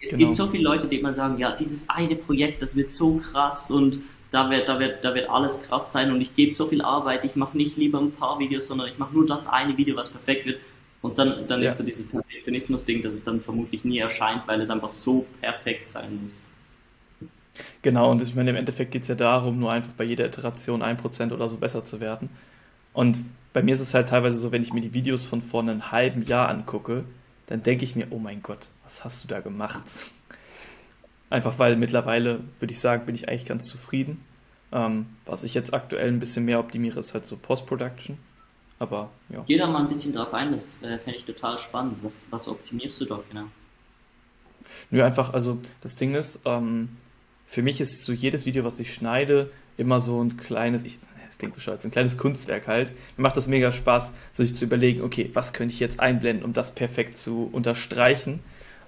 es 0.00 0.10
genau. 0.10 0.26
gibt 0.26 0.36
so 0.36 0.48
viele 0.48 0.64
Leute, 0.64 0.86
die 0.86 0.98
immer 0.98 1.12
sagen, 1.12 1.38
ja, 1.38 1.54
dieses 1.54 1.88
eine 1.88 2.16
Projekt, 2.16 2.62
das 2.62 2.76
wird 2.76 2.90
so 2.90 3.16
krass 3.16 3.70
und 3.70 4.00
da 4.30 4.50
wird, 4.50 4.68
da 4.68 4.78
wird, 4.78 5.04
da 5.04 5.14
wird 5.14 5.28
alles 5.28 5.62
krass 5.62 5.92
sein 5.92 6.10
und 6.10 6.20
ich 6.20 6.34
gebe 6.34 6.52
so 6.54 6.66
viel 6.66 6.82
Arbeit, 6.82 7.24
ich 7.24 7.36
mache 7.36 7.56
nicht 7.56 7.76
lieber 7.76 8.00
ein 8.00 8.12
paar 8.12 8.38
Videos, 8.38 8.66
sondern 8.66 8.88
ich 8.88 8.98
mache 8.98 9.14
nur 9.14 9.26
das 9.26 9.46
eine 9.46 9.76
Video, 9.76 9.94
was 9.96 10.10
perfekt 10.10 10.46
wird. 10.46 10.58
Und 11.02 11.18
dann, 11.18 11.46
dann 11.48 11.60
ja. 11.60 11.68
ist 11.68 11.78
so 11.78 11.84
dieses 11.84 12.06
Perfektionismus-Ding, 12.06 13.02
dass 13.02 13.14
es 13.14 13.24
dann 13.24 13.40
vermutlich 13.40 13.84
nie 13.84 13.98
erscheint, 13.98 14.42
weil 14.46 14.60
es 14.60 14.70
einfach 14.70 14.94
so 14.94 15.26
perfekt 15.40 15.90
sein 15.90 16.20
muss. 16.22 16.40
Genau, 17.82 18.10
und 18.10 18.22
ich 18.22 18.34
meine, 18.34 18.50
im 18.50 18.56
Endeffekt 18.56 18.92
geht 18.92 19.02
es 19.02 19.08
ja 19.08 19.14
darum, 19.14 19.58
nur 19.58 19.72
einfach 19.72 19.92
bei 19.92 20.04
jeder 20.04 20.24
Iteration 20.24 20.80
ein 20.80 20.96
Prozent 20.96 21.32
oder 21.32 21.48
so 21.48 21.56
besser 21.56 21.84
zu 21.84 22.00
werden. 22.00 22.30
Und 22.92 23.24
bei 23.52 23.62
mir 23.62 23.74
ist 23.74 23.80
es 23.80 23.94
halt 23.94 24.08
teilweise 24.08 24.36
so, 24.36 24.52
wenn 24.52 24.62
ich 24.62 24.72
mir 24.72 24.80
die 24.80 24.94
Videos 24.94 25.24
von 25.24 25.42
vor 25.42 25.60
einem 25.60 25.90
halben 25.90 26.22
Jahr 26.22 26.48
angucke, 26.48 27.04
dann 27.46 27.62
denke 27.62 27.84
ich 27.84 27.96
mir, 27.96 28.06
oh 28.10 28.18
mein 28.18 28.42
Gott, 28.42 28.68
was 28.92 29.04
hast 29.04 29.24
du 29.24 29.28
da 29.28 29.40
gemacht? 29.40 29.82
Einfach 31.30 31.58
weil 31.58 31.76
mittlerweile, 31.76 32.40
würde 32.58 32.74
ich 32.74 32.80
sagen, 32.80 33.06
bin 33.06 33.14
ich 33.14 33.26
eigentlich 33.26 33.46
ganz 33.46 33.66
zufrieden. 33.66 34.22
Ähm, 34.70 35.06
was 35.24 35.44
ich 35.44 35.54
jetzt 35.54 35.72
aktuell 35.72 36.08
ein 36.08 36.20
bisschen 36.20 36.44
mehr 36.44 36.60
optimiere, 36.60 37.00
ist 37.00 37.14
halt 37.14 37.24
so 37.24 37.36
Post-Production. 37.36 38.18
Aber 38.78 39.08
ja. 39.30 39.44
Geh 39.46 39.56
da 39.56 39.66
mal 39.66 39.80
ein 39.80 39.88
bisschen 39.88 40.12
drauf 40.12 40.34
ein, 40.34 40.52
das 40.52 40.82
äh, 40.82 40.98
fände 40.98 41.18
ich 41.18 41.24
total 41.24 41.56
spannend. 41.56 41.96
Was, 42.02 42.18
was 42.28 42.48
optimierst 42.48 43.00
du 43.00 43.06
doch 43.06 43.22
genau? 43.30 43.46
Nö, 44.90 45.02
einfach, 45.02 45.32
also 45.32 45.58
das 45.80 45.96
Ding 45.96 46.14
ist, 46.14 46.40
ähm, 46.44 46.90
für 47.46 47.62
mich 47.62 47.80
ist 47.80 48.04
so 48.04 48.12
jedes 48.12 48.44
Video, 48.44 48.62
was 48.62 48.78
ich 48.78 48.92
schneide, 48.92 49.50
immer 49.78 50.00
so 50.00 50.22
ein 50.22 50.36
kleines, 50.36 50.82
ich, 50.82 50.98
klingt 51.42 51.56
bescheuert, 51.56 51.80
so 51.80 51.88
ein 51.88 51.90
kleines 51.90 52.16
Kunstwerk 52.16 52.68
halt. 52.68 52.92
Mir 53.16 53.22
macht 53.22 53.36
das 53.36 53.48
mega 53.48 53.72
Spaß, 53.72 54.12
sich 54.32 54.54
zu 54.54 54.64
überlegen, 54.64 55.02
okay, 55.02 55.28
was 55.32 55.52
könnte 55.52 55.74
ich 55.74 55.80
jetzt 55.80 55.98
einblenden, 55.98 56.44
um 56.44 56.52
das 56.52 56.72
perfekt 56.72 57.16
zu 57.16 57.48
unterstreichen. 57.50 58.38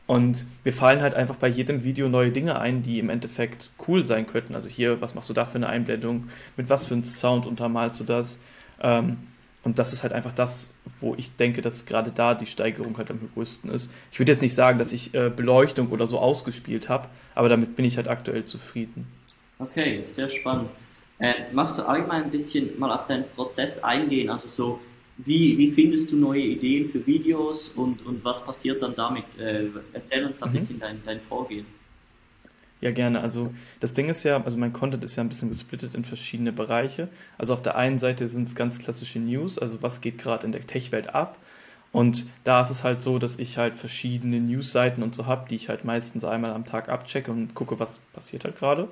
Und 0.06 0.44
mir 0.64 0.73
fallen 0.73 1.00
halt 1.00 1.14
einfach 1.14 1.37
bei 1.37 1.49
jedem 1.49 1.82
Video 1.82 2.08
neue 2.08 2.30
Dinge 2.30 2.61
ein, 2.61 2.82
die 2.82 2.99
im 2.99 3.08
Endeffekt 3.08 3.70
cool 3.88 4.02
sein 4.02 4.26
könnten. 4.26 4.54
Also 4.54 4.68
hier, 4.68 5.00
was 5.00 5.14
machst 5.14 5.30
du 5.30 5.34
da 5.34 5.46
für 5.46 5.56
eine 5.56 5.68
Einblendung? 5.68 6.28
Mit 6.56 6.68
was 6.68 6.87
für 6.87 6.94
einem 6.94 7.04
Sound 7.04 7.46
untermalst 7.46 8.00
du 8.00 8.04
das? 8.04 8.38
Ähm, 8.82 9.16
und 9.62 9.78
das 9.78 9.94
ist 9.94 10.02
halt 10.02 10.12
einfach 10.12 10.32
das, 10.32 10.70
wo 11.00 11.14
ich 11.16 11.37
denke, 11.37 11.62
dass 11.62 11.87
gerade 11.87 12.12
da 12.14 12.34
die 12.34 12.46
Steigerung 12.46 12.99
halt 12.99 13.11
am 13.11 13.18
größten 13.32 13.70
ist. 13.70 13.90
Ich 14.12 14.18
würde 14.18 14.32
jetzt 14.32 14.42
nicht 14.42 14.54
sagen, 14.54 14.78
dass 14.78 14.92
ich 14.92 15.14
äh, 15.14 15.30
Beleuchtung 15.34 15.88
oder 15.88 16.06
so 16.06 16.18
ausgespielt 16.18 16.90
habe, 16.90 17.08
aber 17.34 17.49
damit 17.49 17.75
bin 17.75 17.87
ich 17.87 17.96
halt 17.96 18.08
aktuell 18.08 18.44
zufrieden. 18.44 19.06
Okay, 19.58 20.02
sehr 20.06 20.28
spannend. 20.28 20.68
Äh, 21.18 21.34
magst 21.52 21.78
du 21.78 21.82
allgemein 21.82 22.25
ein 22.25 22.30
bisschen 22.30 22.78
mal 22.78 22.92
auf 22.92 23.06
deinen 23.06 23.25
Prozess 23.34 23.82
eingehen? 23.82 24.28
Also 24.28 24.49
so, 24.49 24.80
wie, 25.18 25.56
wie 25.59 25.71
findest 25.71 26.11
du 26.12 26.16
neue 26.16 26.42
Ideen 26.42 26.90
für 26.90 27.06
Videos 27.06 27.68
und, 27.71 28.04
und 28.04 28.25
was 28.25 28.44
passiert 28.44 28.83
dann 28.83 28.94
damit? 28.97 29.25
Äh, 29.38 29.68
erzähl 29.92 30.25
uns 30.25 30.42
ein 30.42 30.50
mhm. 30.50 30.54
bisschen 30.54 30.80
dein, 30.80 31.00
dein 31.04 31.21
Vorgehen. 31.21 31.66
Ja, 32.80 32.90
gerne. 32.90 33.21
Also 33.21 33.54
das 33.80 33.94
Ding 33.94 34.09
ist 34.09 34.25
ja, 34.25 34.42
also 34.42 34.59
mein 34.59 34.73
Content 34.73 35.02
ist 35.04 35.16
ja 35.16 35.23
ein 35.23 35.28
bisschen 35.28 35.49
gesplittet 35.49 35.94
in 35.94 36.04
verschiedene 36.04 36.52
Bereiche. 36.52 37.09
Also 37.38 37.54
auf 37.54 37.62
der 37.62 37.76
einen 37.76 37.99
Seite 37.99 38.28
sind 38.28 38.47
es 38.47 38.54
ganz 38.54 38.78
klassische 38.78 39.18
News, 39.18 39.59
also 39.59 39.83
was 39.83 40.00
geht 40.00 40.18
gerade 40.18 40.44
in 40.44 40.52
der 40.52 40.66
Tech-Welt 40.66 41.14
ab. 41.14 41.38
Und 41.92 42.26
da 42.42 42.61
ist 42.61 42.71
es 42.71 42.83
halt 42.83 43.00
so, 43.00 43.21
dass 43.21 43.38
ich 43.38 43.56
halt 43.56 43.76
verschiedene 43.76 44.40
News-Seiten 44.40 45.02
und 45.02 45.14
so 45.14 45.26
habe, 45.26 45.49
die 45.49 45.54
ich 45.54 45.68
halt 45.68 45.85
meistens 45.85 46.25
einmal 46.25 46.50
am 46.50 46.64
Tag 46.64 46.88
abchecke 46.88 47.30
und 47.30 47.54
gucke, 47.54 47.78
was 47.78 47.99
passiert 48.12 48.44
halt 48.44 48.59
gerade. 48.59 48.88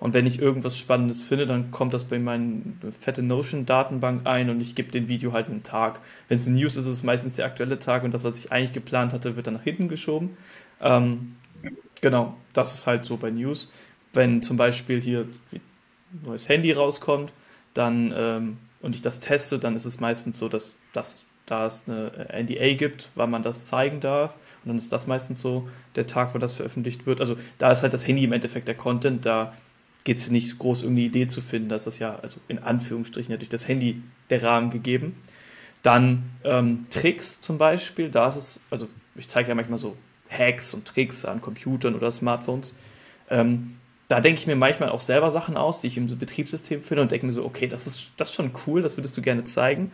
Und 0.00 0.14
wenn 0.14 0.26
ich 0.26 0.40
irgendwas 0.40 0.78
Spannendes 0.78 1.22
finde, 1.24 1.46
dann 1.46 1.70
kommt 1.72 1.92
das 1.92 2.04
bei 2.04 2.18
meiner 2.18 2.62
fette 3.00 3.22
Notion-Datenbank 3.22 4.26
ein 4.26 4.48
und 4.48 4.60
ich 4.60 4.76
gebe 4.76 4.92
dem 4.92 5.08
Video 5.08 5.32
halt 5.32 5.48
einen 5.48 5.64
Tag. 5.64 6.00
Wenn 6.28 6.36
es 6.36 6.46
News 6.46 6.76
ist, 6.76 6.84
ist 6.84 6.90
es 6.90 7.02
meistens 7.02 7.34
der 7.34 7.46
aktuelle 7.46 7.78
Tag 7.80 8.04
und 8.04 8.14
das, 8.14 8.22
was 8.22 8.38
ich 8.38 8.52
eigentlich 8.52 8.72
geplant 8.72 9.12
hatte, 9.12 9.34
wird 9.34 9.48
dann 9.48 9.54
nach 9.54 9.62
hinten 9.62 9.88
geschoben. 9.88 10.36
Ähm, 10.80 11.34
genau, 12.00 12.36
das 12.52 12.74
ist 12.74 12.86
halt 12.86 13.04
so 13.04 13.16
bei 13.16 13.30
News. 13.30 13.72
Wenn 14.12 14.40
zum 14.40 14.56
Beispiel 14.56 15.00
hier 15.00 15.26
ein 15.52 15.60
neues 16.24 16.48
Handy 16.48 16.70
rauskommt, 16.72 17.32
dann 17.74 18.14
ähm, 18.16 18.58
und 18.80 18.94
ich 18.94 19.02
das 19.02 19.18
teste, 19.18 19.58
dann 19.58 19.74
ist 19.74 19.84
es 19.84 19.98
meistens 19.98 20.38
so, 20.38 20.48
dass 20.48 20.74
das 20.92 21.26
da 21.46 21.66
es 21.66 21.84
eine 21.88 22.28
NDA 22.32 22.74
gibt, 22.74 23.10
wann 23.14 23.30
man 23.30 23.42
das 23.42 23.66
zeigen 23.66 24.00
darf. 24.00 24.34
Und 24.62 24.68
dann 24.68 24.76
ist 24.76 24.92
das 24.92 25.06
meistens 25.06 25.40
so 25.40 25.68
der 25.96 26.06
Tag, 26.06 26.34
wo 26.34 26.38
das 26.38 26.52
veröffentlicht 26.52 27.06
wird. 27.06 27.20
Also 27.20 27.36
da 27.56 27.72
ist 27.72 27.82
halt 27.82 27.94
das 27.94 28.06
Handy 28.06 28.24
im 28.24 28.32
Endeffekt 28.32 28.68
der 28.68 28.74
Content, 28.74 29.24
da 29.24 29.54
geht 30.08 30.16
es 30.16 30.30
nicht 30.30 30.58
groß, 30.58 30.84
irgendeine 30.84 31.06
Idee 31.06 31.26
zu 31.26 31.42
finden. 31.42 31.68
Da 31.68 31.76
ist 31.76 31.86
das 31.86 31.98
ja, 31.98 32.18
also 32.22 32.40
in 32.48 32.60
Anführungsstrichen, 32.60 33.30
ja 33.30 33.36
durch 33.36 33.50
das 33.50 33.68
Handy 33.68 34.02
der 34.30 34.42
Rahmen 34.42 34.70
gegeben. 34.70 35.16
Dann 35.82 36.30
ähm, 36.44 36.86
Tricks 36.88 37.42
zum 37.42 37.58
Beispiel, 37.58 38.10
da 38.10 38.26
ist 38.26 38.36
es, 38.36 38.60
also 38.70 38.88
ich 39.16 39.28
zeige 39.28 39.50
ja 39.50 39.54
manchmal 39.54 39.78
so 39.78 39.98
Hacks 40.30 40.72
und 40.72 40.86
Tricks 40.86 41.26
an 41.26 41.42
Computern 41.42 41.94
oder 41.94 42.10
Smartphones. 42.10 42.74
Ähm, 43.28 43.74
da 44.08 44.22
denke 44.22 44.40
ich 44.40 44.46
mir 44.46 44.56
manchmal 44.56 44.88
auch 44.88 45.00
selber 45.00 45.30
Sachen 45.30 45.58
aus, 45.58 45.82
die 45.82 45.88
ich 45.88 45.98
im 45.98 46.06
Betriebssystem 46.18 46.82
finde 46.82 47.02
und 47.02 47.12
denke 47.12 47.26
mir 47.26 47.32
so, 47.32 47.44
okay, 47.44 47.66
das 47.66 47.86
ist, 47.86 48.12
das 48.16 48.30
ist 48.30 48.34
schon 48.34 48.52
cool, 48.66 48.80
das 48.80 48.96
würdest 48.96 49.14
du 49.14 49.20
gerne 49.20 49.44
zeigen. 49.44 49.92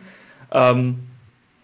Ähm, 0.49 0.99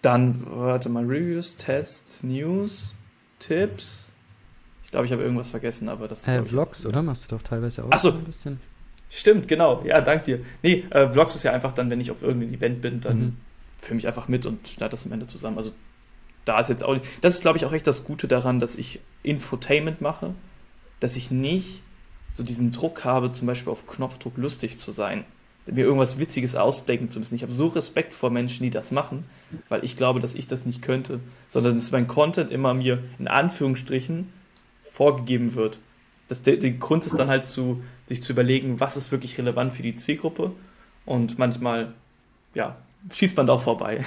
dann, 0.02 0.46
warte 0.46 0.90
mal, 0.90 1.06
Reviews, 1.06 1.56
Tests, 1.56 2.22
News, 2.22 2.98
Tipps. 3.40 4.11
Ich 4.92 4.94
glaube, 4.94 5.06
ich 5.06 5.14
habe 5.14 5.24
irgendwas 5.24 5.48
vergessen, 5.48 5.88
aber 5.88 6.10
das 6.10 6.28
äh, 6.28 6.44
Vlogs, 6.44 6.86
oder? 6.86 7.02
Machst 7.02 7.24
du 7.24 7.36
doch 7.38 7.42
teilweise 7.42 7.86
auch 7.86 7.88
Ach 7.92 7.98
so. 7.98 8.10
ein 8.12 8.26
bisschen. 8.26 8.60
Stimmt, 9.10 9.48
genau. 9.48 9.82
Ja, 9.86 10.02
dank 10.02 10.26
dir. 10.26 10.42
Nee, 10.64 10.84
äh, 10.90 11.08
Vlogs 11.08 11.34
ist 11.34 11.44
ja 11.44 11.54
einfach 11.54 11.72
dann, 11.72 11.90
wenn 11.90 12.02
ich 12.02 12.12
auf 12.12 12.22
irgendeinem 12.22 12.54
Event 12.54 12.82
bin, 12.82 13.00
dann 13.00 13.20
mhm. 13.20 13.38
filme 13.78 14.00
ich 14.00 14.08
einfach 14.08 14.28
mit 14.28 14.46
und 14.46 14.68
schneide 14.68 14.90
das 14.90 15.06
am 15.06 15.14
Ende 15.14 15.28
zusammen. 15.28 15.56
Also 15.56 15.72
da 16.44 16.60
ist 16.60 16.68
jetzt 16.68 16.84
auch. 16.84 16.98
Das 17.22 17.36
ist, 17.36 17.42
glaube 17.42 17.58
ich, 17.58 17.64
auch 17.64 17.72
echt 17.72 17.88
das 17.88 18.04
Gute 18.04 18.28
daran, 18.28 18.60
dass 18.60 18.76
ich 18.76 19.00
Infotainment 19.24 20.02
mache, 20.02 20.34
dass 21.00 21.16
ich 21.16 21.32
nicht 21.32 21.84
so 22.30 22.44
diesen 22.44 22.74
Druck 22.74 23.06
habe, 23.06 23.32
zum 23.32 23.48
Beispiel 23.48 23.72
auf 23.72 23.88
Knopfdruck 23.88 24.36
lustig 24.36 24.78
zu 24.78 24.92
sein, 24.92 25.24
mir 25.68 25.86
irgendwas 25.86 26.20
Witziges 26.20 26.56
ausdenken 26.56 27.08
zu 27.08 27.20
müssen. 27.20 27.36
Ich 27.36 27.44
habe 27.44 27.54
so 27.54 27.68
Respekt 27.68 28.12
vor 28.12 28.30
Menschen, 28.30 28.64
die 28.64 28.72
das 28.72 28.92
machen, 28.92 29.24
weil 29.70 29.86
ich 29.86 29.96
glaube, 29.96 30.20
dass 30.20 30.36
ich 30.36 30.48
das 30.48 30.66
nicht 30.66 30.82
könnte, 30.82 31.22
sondern 31.48 31.76
dass 31.76 31.92
mein 31.92 32.10
Content 32.10 32.52
immer 32.52 32.74
mir 32.74 33.02
in 33.20 33.30
Anführungsstrichen 33.30 34.34
vorgegeben 35.02 35.56
wird. 35.56 35.80
Das, 36.28 36.44
die, 36.44 36.60
die 36.60 36.78
Kunst 36.78 37.08
ist 37.08 37.18
dann 37.18 37.28
halt 37.28 37.48
zu, 37.48 37.82
sich 38.06 38.22
zu 38.22 38.34
überlegen, 38.34 38.80
was 38.80 38.98
ist 38.98 39.12
wirklich 39.12 39.36
relevant 39.40 39.74
für 39.74 39.82
die 39.82 39.96
Zielgruppe 39.96 40.52
und 41.08 41.40
manchmal, 41.40 41.96
ja, 42.54 42.78
schießt 43.12 43.36
man 43.36 43.48
da 43.48 43.54
auch 43.54 43.64
vorbei. 43.64 44.06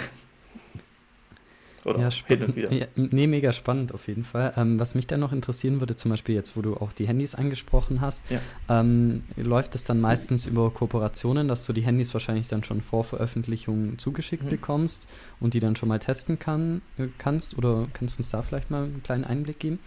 Oder 1.84 1.98
ja, 1.98 2.10
hin 2.10 2.44
und 2.44 2.54
wieder. 2.54 2.72
Ja, 2.72 2.86
nee, 2.94 3.26
mega 3.26 3.52
spannend 3.52 3.92
auf 3.92 4.06
jeden 4.06 4.22
Fall. 4.22 4.54
Ähm, 4.56 4.78
was 4.78 4.94
mich 4.94 5.08
dann 5.08 5.18
noch 5.18 5.32
interessieren 5.32 5.80
würde, 5.80 5.96
zum 5.96 6.12
Beispiel 6.12 6.36
jetzt, 6.36 6.56
wo 6.56 6.62
du 6.62 6.76
auch 6.76 6.92
die 6.92 7.08
Handys 7.08 7.34
angesprochen 7.34 8.00
hast, 8.00 8.22
ja. 8.30 8.38
ähm, 8.68 9.24
läuft 9.34 9.74
es 9.74 9.82
dann 9.82 10.00
meistens 10.00 10.46
über 10.46 10.70
Kooperationen, 10.70 11.48
dass 11.48 11.66
du 11.66 11.72
die 11.72 11.82
Handys 11.82 12.14
wahrscheinlich 12.14 12.46
dann 12.46 12.62
schon 12.62 12.82
vor 12.82 13.02
Veröffentlichung 13.02 13.98
zugeschickt 13.98 14.44
mhm. 14.44 14.50
bekommst 14.50 15.08
und 15.40 15.54
die 15.54 15.58
dann 15.58 15.74
schon 15.74 15.88
mal 15.88 15.98
testen 15.98 16.38
kann, 16.38 16.82
äh, 16.98 17.08
kannst? 17.18 17.58
Oder 17.58 17.88
kannst 17.92 18.14
du 18.14 18.18
uns 18.18 18.30
da 18.30 18.42
vielleicht 18.42 18.70
mal 18.70 18.84
einen 18.84 19.02
kleinen 19.02 19.24
Einblick 19.24 19.58
geben? 19.58 19.80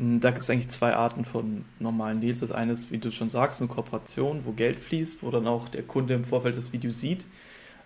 Mm, 0.00 0.18
da 0.20 0.30
gibt 0.30 0.42
es 0.42 0.50
eigentlich 0.50 0.70
zwei 0.70 0.94
Arten 0.96 1.24
von 1.24 1.66
normalen 1.78 2.20
Deals. 2.20 2.40
Das 2.40 2.52
eine 2.52 2.72
ist, 2.72 2.90
wie 2.90 2.98
du 2.98 3.12
schon 3.12 3.28
sagst, 3.28 3.60
eine 3.60 3.68
Kooperation, 3.68 4.46
wo 4.46 4.52
Geld 4.52 4.80
fließt, 4.80 5.22
wo 5.22 5.30
dann 5.30 5.46
auch 5.46 5.68
der 5.68 5.82
Kunde 5.82 6.14
im 6.14 6.24
Vorfeld 6.24 6.56
das 6.56 6.72
Video 6.72 6.90
sieht. 6.90 7.26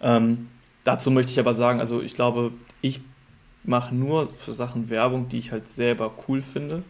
Ähm, 0.00 0.49
dazu 0.85 1.11
möchte 1.11 1.33
ich 1.33 1.40
aber 1.40 1.54
sagen, 1.54 1.80
also 1.80 2.00
ich 2.00 2.14
glaube, 2.14 2.52
ich 2.80 3.00
mache 3.64 3.94
nur 3.94 4.30
für 4.30 4.52
Sachen 4.52 4.90
Werbung, 4.90 5.28
die 5.28 5.38
ich 5.38 5.50
halt 5.50 5.68
selber 5.68 6.12
cool 6.28 6.40
finde. 6.40 6.85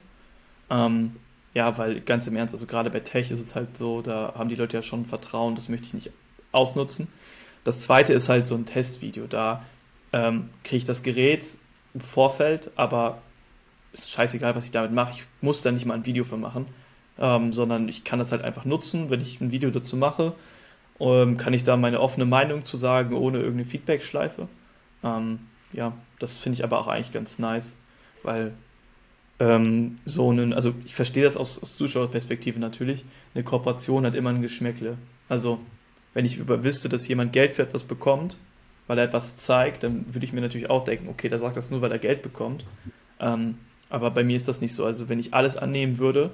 Ähm, 0.70 1.16
ja, 1.54 1.78
weil 1.78 2.00
ganz 2.00 2.26
im 2.26 2.36
Ernst, 2.36 2.52
also 2.52 2.66
gerade 2.66 2.90
bei 2.90 3.00
Tech 3.00 3.30
ist 3.30 3.40
es 3.40 3.54
halt 3.54 3.78
so, 3.78 4.02
da 4.02 4.34
haben 4.36 4.48
die 4.48 4.56
Leute 4.56 4.76
ja 4.76 4.82
schon 4.82 5.06
Vertrauen, 5.06 5.54
das 5.54 5.68
möchte 5.68 5.86
ich 5.86 5.94
nicht 5.94 6.10
ausnutzen. 6.52 7.08
Das 7.62 7.80
zweite 7.80 8.12
ist 8.12 8.28
halt 8.28 8.46
so 8.46 8.56
ein 8.56 8.66
Testvideo. 8.66 9.26
Da 9.26 9.64
ähm, 10.12 10.50
kriege 10.64 10.78
ich 10.78 10.84
das 10.84 11.02
Gerät 11.02 11.44
im 11.94 12.00
Vorfeld, 12.00 12.70
aber 12.76 13.22
ist 13.94 14.10
scheißegal, 14.10 14.54
was 14.54 14.66
ich 14.66 14.70
damit 14.70 14.92
mache. 14.92 15.12
Ich 15.12 15.24
muss 15.40 15.62
da 15.62 15.72
nicht 15.72 15.86
mal 15.86 15.94
ein 15.94 16.06
Video 16.06 16.24
für 16.24 16.36
machen, 16.36 16.66
ähm, 17.18 17.52
sondern 17.52 17.88
ich 17.88 18.04
kann 18.04 18.18
das 18.18 18.32
halt 18.32 18.42
einfach 18.42 18.64
nutzen, 18.64 19.08
wenn 19.08 19.20
ich 19.20 19.40
ein 19.40 19.50
Video 19.50 19.70
dazu 19.70 19.96
mache. 19.96 20.34
Ähm, 21.00 21.36
kann 21.36 21.54
ich 21.54 21.64
da 21.64 21.76
meine 21.76 22.00
offene 22.00 22.26
Meinung 22.26 22.64
zu 22.64 22.76
sagen, 22.76 23.14
ohne 23.14 23.38
irgendeine 23.38 23.64
Feedback-Schleife. 23.64 24.48
Ähm, 25.02 25.40
ja, 25.72 25.92
das 26.18 26.38
finde 26.38 26.58
ich 26.58 26.64
aber 26.64 26.78
auch 26.78 26.88
eigentlich 26.88 27.12
ganz 27.12 27.38
nice, 27.38 27.74
weil 28.22 28.52
ähm, 29.40 29.96
so 30.04 30.30
einen, 30.30 30.52
also 30.52 30.74
ich 30.84 30.94
verstehe 30.94 31.24
das 31.24 31.36
aus, 31.36 31.60
aus 31.60 31.76
Zuschauerperspektive 31.76 32.60
natürlich, 32.60 33.04
eine 33.34 33.42
Kooperation 33.42 34.06
hat 34.06 34.14
immer 34.14 34.30
ein 34.30 34.42
Geschmäckle. 34.42 34.96
Also, 35.28 35.58
wenn 36.12 36.24
ich 36.24 36.38
über 36.38 36.62
wüsste, 36.62 36.88
dass 36.88 37.08
jemand 37.08 37.32
Geld 37.32 37.52
für 37.52 37.62
etwas 37.62 37.82
bekommt, 37.82 38.36
weil 38.86 38.98
er 38.98 39.04
etwas 39.04 39.36
zeigt, 39.36 39.82
dann 39.82 40.06
würde 40.14 40.24
ich 40.24 40.32
mir 40.32 40.40
natürlich 40.40 40.70
auch 40.70 40.84
denken, 40.84 41.08
okay, 41.08 41.28
der 41.28 41.38
sagt 41.38 41.56
das 41.56 41.70
nur, 41.70 41.80
weil 41.80 41.90
er 41.90 41.98
Geld 41.98 42.22
bekommt. 42.22 42.64
Ähm, 43.18 43.56
aber 43.90 44.10
bei 44.10 44.24
mir 44.24 44.36
ist 44.36 44.48
das 44.48 44.60
nicht 44.60 44.74
so. 44.74 44.84
Also, 44.84 45.08
wenn 45.08 45.18
ich 45.18 45.34
alles 45.34 45.56
annehmen 45.56 45.98
würde, 45.98 46.30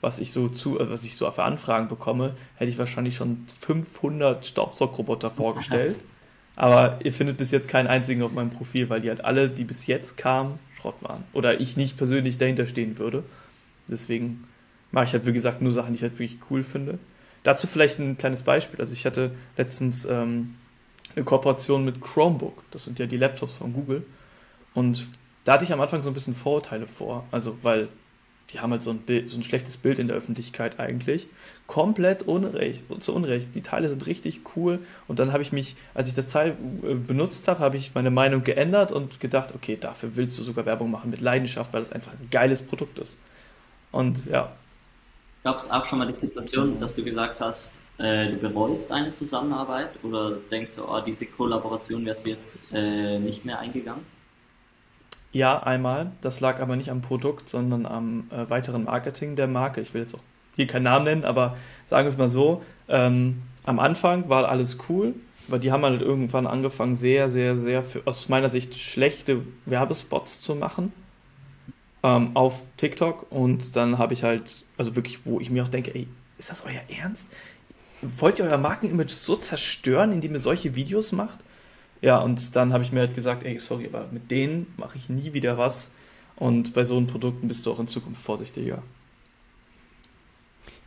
was 0.00 0.18
ich 0.18 0.32
so 0.32 0.48
zu, 0.48 0.78
äh, 0.78 0.90
was 0.90 1.04
ich 1.04 1.16
so 1.16 1.30
für 1.30 1.44
Anfragen 1.44 1.88
bekomme, 1.88 2.34
hätte 2.56 2.70
ich 2.70 2.78
wahrscheinlich 2.78 3.16
schon 3.16 3.44
500 3.60 4.46
Staubsaugroboter 4.46 5.30
vorgestellt. 5.32 5.98
Aber 6.54 6.98
ihr 7.02 7.12
findet 7.12 7.38
bis 7.38 7.50
jetzt 7.50 7.68
keinen 7.68 7.86
einzigen 7.86 8.22
auf 8.22 8.32
meinem 8.32 8.50
Profil, 8.50 8.90
weil 8.90 9.00
die 9.00 9.08
halt 9.08 9.24
alle, 9.24 9.48
die 9.48 9.64
bis 9.64 9.86
jetzt 9.86 10.18
kamen, 10.18 10.58
Schrott 10.78 10.96
waren. 11.00 11.24
Oder 11.32 11.60
ich 11.60 11.78
nicht 11.78 11.96
persönlich 11.96 12.36
dahinter 12.36 12.66
stehen 12.66 12.98
würde. 12.98 13.22
Deswegen 13.88 14.44
mache 14.90 15.06
ich 15.06 15.12
halt, 15.14 15.24
wie 15.24 15.32
gesagt, 15.32 15.62
nur 15.62 15.72
Sachen, 15.72 15.92
die 15.92 15.96
ich 15.96 16.02
halt 16.02 16.18
wirklich 16.18 16.38
cool 16.50 16.62
finde. 16.62 16.98
Dazu 17.42 17.66
vielleicht 17.66 17.98
ein 17.98 18.18
kleines 18.18 18.42
Beispiel. 18.42 18.78
Also 18.80 18.92
ich 18.92 19.06
hatte 19.06 19.32
letztens 19.56 20.04
ähm, 20.04 20.56
eine 21.16 21.24
Kooperation 21.24 21.84
mit 21.84 22.00
Chromebook. 22.00 22.62
Das 22.70 22.84
sind 22.84 22.98
ja 22.98 23.06
die 23.06 23.16
Laptops 23.16 23.54
von 23.54 23.72
Google. 23.72 24.04
Und 24.74 25.08
da 25.44 25.54
hatte 25.54 25.64
ich 25.64 25.72
am 25.72 25.80
Anfang 25.80 26.02
so 26.02 26.10
ein 26.10 26.14
bisschen 26.14 26.34
Vorurteile 26.34 26.86
vor. 26.86 27.24
Also, 27.30 27.58
weil 27.62 27.88
die 28.52 28.60
haben 28.60 28.70
halt 28.70 28.82
so 28.82 28.90
ein, 28.90 28.98
Bild, 28.98 29.30
so 29.30 29.38
ein 29.38 29.42
schlechtes 29.42 29.76
Bild 29.76 29.98
in 29.98 30.08
der 30.08 30.16
Öffentlichkeit 30.16 30.78
eigentlich. 30.78 31.26
Komplett 31.66 32.24
unrecht, 32.24 32.84
zu 33.00 33.14
Unrecht. 33.14 33.54
Die 33.54 33.62
Teile 33.62 33.88
sind 33.88 34.06
richtig 34.06 34.40
cool. 34.56 34.80
Und 35.08 35.18
dann 35.18 35.32
habe 35.32 35.42
ich 35.42 35.52
mich, 35.52 35.74
als 35.94 36.08
ich 36.08 36.14
das 36.14 36.28
Teil 36.28 36.56
äh, 36.82 36.94
benutzt 36.94 37.48
habe, 37.48 37.60
habe 37.60 37.76
ich 37.76 37.94
meine 37.94 38.10
Meinung 38.10 38.44
geändert 38.44 38.92
und 38.92 39.20
gedacht, 39.20 39.54
okay, 39.54 39.78
dafür 39.80 40.16
willst 40.16 40.38
du 40.38 40.42
sogar 40.42 40.66
Werbung 40.66 40.90
machen 40.90 41.10
mit 41.10 41.20
Leidenschaft, 41.20 41.72
weil 41.72 41.80
das 41.80 41.92
einfach 41.92 42.12
ein 42.12 42.28
geiles 42.30 42.62
Produkt 42.62 42.98
ist. 42.98 43.16
Und 43.90 44.26
ja. 44.26 44.52
Gab 45.44 45.58
es 45.58 45.70
auch 45.70 45.86
schon 45.86 45.98
mal 45.98 46.06
die 46.06 46.14
Situation, 46.14 46.78
dass 46.78 46.94
du 46.94 47.02
gesagt 47.02 47.40
hast, 47.40 47.72
äh, 47.98 48.30
du 48.30 48.36
bereust 48.36 48.92
eine 48.92 49.14
Zusammenarbeit 49.14 49.90
oder 50.02 50.36
denkst 50.50 50.76
du, 50.76 50.84
oh, 50.84 51.00
diese 51.00 51.26
Kollaboration 51.26 52.04
wärst 52.04 52.26
du 52.26 52.30
jetzt 52.30 52.64
äh, 52.72 53.18
nicht 53.18 53.44
mehr 53.44 53.58
eingegangen? 53.58 54.04
Ja, 55.32 55.62
einmal. 55.62 56.12
Das 56.20 56.40
lag 56.40 56.60
aber 56.60 56.76
nicht 56.76 56.90
am 56.90 57.00
Produkt, 57.00 57.48
sondern 57.48 57.86
am 57.86 58.24
äh, 58.30 58.48
weiteren 58.50 58.84
Marketing 58.84 59.34
der 59.34 59.46
Marke. 59.46 59.80
Ich 59.80 59.94
will 59.94 60.02
jetzt 60.02 60.14
auch 60.14 60.20
hier 60.54 60.66
keinen 60.66 60.82
Namen 60.82 61.06
nennen, 61.06 61.24
aber 61.24 61.56
sagen 61.86 62.06
wir 62.06 62.10
es 62.10 62.18
mal 62.18 62.30
so. 62.30 62.62
Ähm, 62.88 63.42
am 63.64 63.78
Anfang 63.78 64.28
war 64.28 64.48
alles 64.48 64.78
cool, 64.88 65.14
weil 65.48 65.60
die 65.60 65.72
haben 65.72 65.84
halt 65.84 66.02
irgendwann 66.02 66.46
angefangen, 66.46 66.94
sehr, 66.94 67.30
sehr, 67.30 67.56
sehr, 67.56 67.82
für, 67.82 68.02
aus 68.04 68.28
meiner 68.28 68.50
Sicht 68.50 68.78
schlechte 68.78 69.42
Werbespots 69.64 70.40
zu 70.40 70.54
machen 70.54 70.92
ähm, 72.02 72.32
auf 72.34 72.66
TikTok. 72.76 73.30
Und 73.30 73.76
dann 73.76 73.98
habe 73.98 74.12
ich 74.12 74.24
halt, 74.24 74.64
also 74.76 74.96
wirklich, 74.96 75.24
wo 75.24 75.40
ich 75.40 75.50
mir 75.50 75.62
auch 75.62 75.68
denke, 75.68 75.94
ey, 75.94 76.06
ist 76.38 76.50
das 76.50 76.64
euer 76.66 77.00
Ernst? 77.00 77.30
Wollt 78.02 78.38
ihr 78.38 78.44
euer 78.44 78.58
Markenimage 78.58 79.12
so 79.12 79.36
zerstören, 79.36 80.12
indem 80.12 80.34
ihr 80.34 80.40
solche 80.40 80.74
Videos 80.74 81.12
macht? 81.12 81.38
Ja, 82.02 82.18
und 82.18 82.56
dann 82.56 82.72
habe 82.72 82.82
ich 82.82 82.92
mir 82.92 83.00
halt 83.00 83.14
gesagt, 83.14 83.44
ey, 83.44 83.58
sorry, 83.58 83.86
aber 83.86 84.08
mit 84.10 84.30
denen 84.30 84.66
mache 84.76 84.98
ich 84.98 85.08
nie 85.08 85.32
wieder 85.32 85.56
was. 85.56 85.90
Und 86.36 86.74
bei 86.74 86.84
so 86.84 86.96
einen 86.96 87.06
Produkten 87.06 87.46
bist 87.48 87.64
du 87.64 87.72
auch 87.72 87.78
in 87.78 87.86
Zukunft 87.86 88.20
vorsichtiger. 88.20 88.82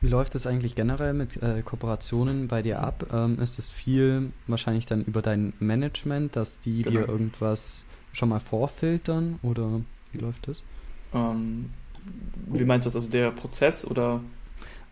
Wie 0.02 0.10
läuft 0.10 0.36
es 0.36 0.46
eigentlich 0.46 0.76
generell 0.76 1.14
mit 1.14 1.42
äh, 1.42 1.62
Kooperationen 1.64 2.50
bei 2.50 2.62
dir 2.62 2.82
ab? 2.82 3.08
Ähm, 3.14 3.40
ist 3.40 3.58
es 3.58 3.72
viel 3.72 4.34
wahrscheinlich 4.48 4.86
dann 4.86 5.04
über 5.04 5.22
dein 5.22 5.54
Management, 5.60 6.36
dass 6.36 6.60
die 6.60 6.84
genau. 6.84 7.00
dir 7.00 7.08
irgendwas 7.08 7.86
schon 8.12 8.30
mal 8.30 8.42
vorfiltern 8.42 9.40
oder 9.42 9.82
wie 10.12 10.20
läuft 10.20 10.48
das? 10.48 10.64
Ähm, 11.14 11.72
wie 12.48 12.66
meinst 12.66 12.86
du 12.86 12.90
das? 12.90 12.96
Also 12.96 13.10
der 13.10 13.32
Prozess 13.32 13.86
oder 13.86 14.20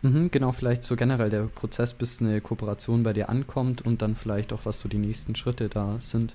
Mhm, 0.04 0.30
genau, 0.30 0.52
vielleicht 0.52 0.82
so 0.82 0.96
generell 0.96 1.30
der 1.30 1.44
Prozess, 1.44 1.94
bis 1.94 2.20
eine 2.20 2.42
Kooperation 2.42 3.02
bei 3.02 3.14
dir 3.14 3.30
ankommt 3.30 3.80
und 3.86 4.02
dann 4.02 4.14
vielleicht 4.14 4.52
auch, 4.52 4.60
was 4.64 4.78
so 4.78 4.86
die 4.86 4.98
nächsten 4.98 5.34
Schritte 5.34 5.70
da 5.70 5.96
sind. 5.98 6.34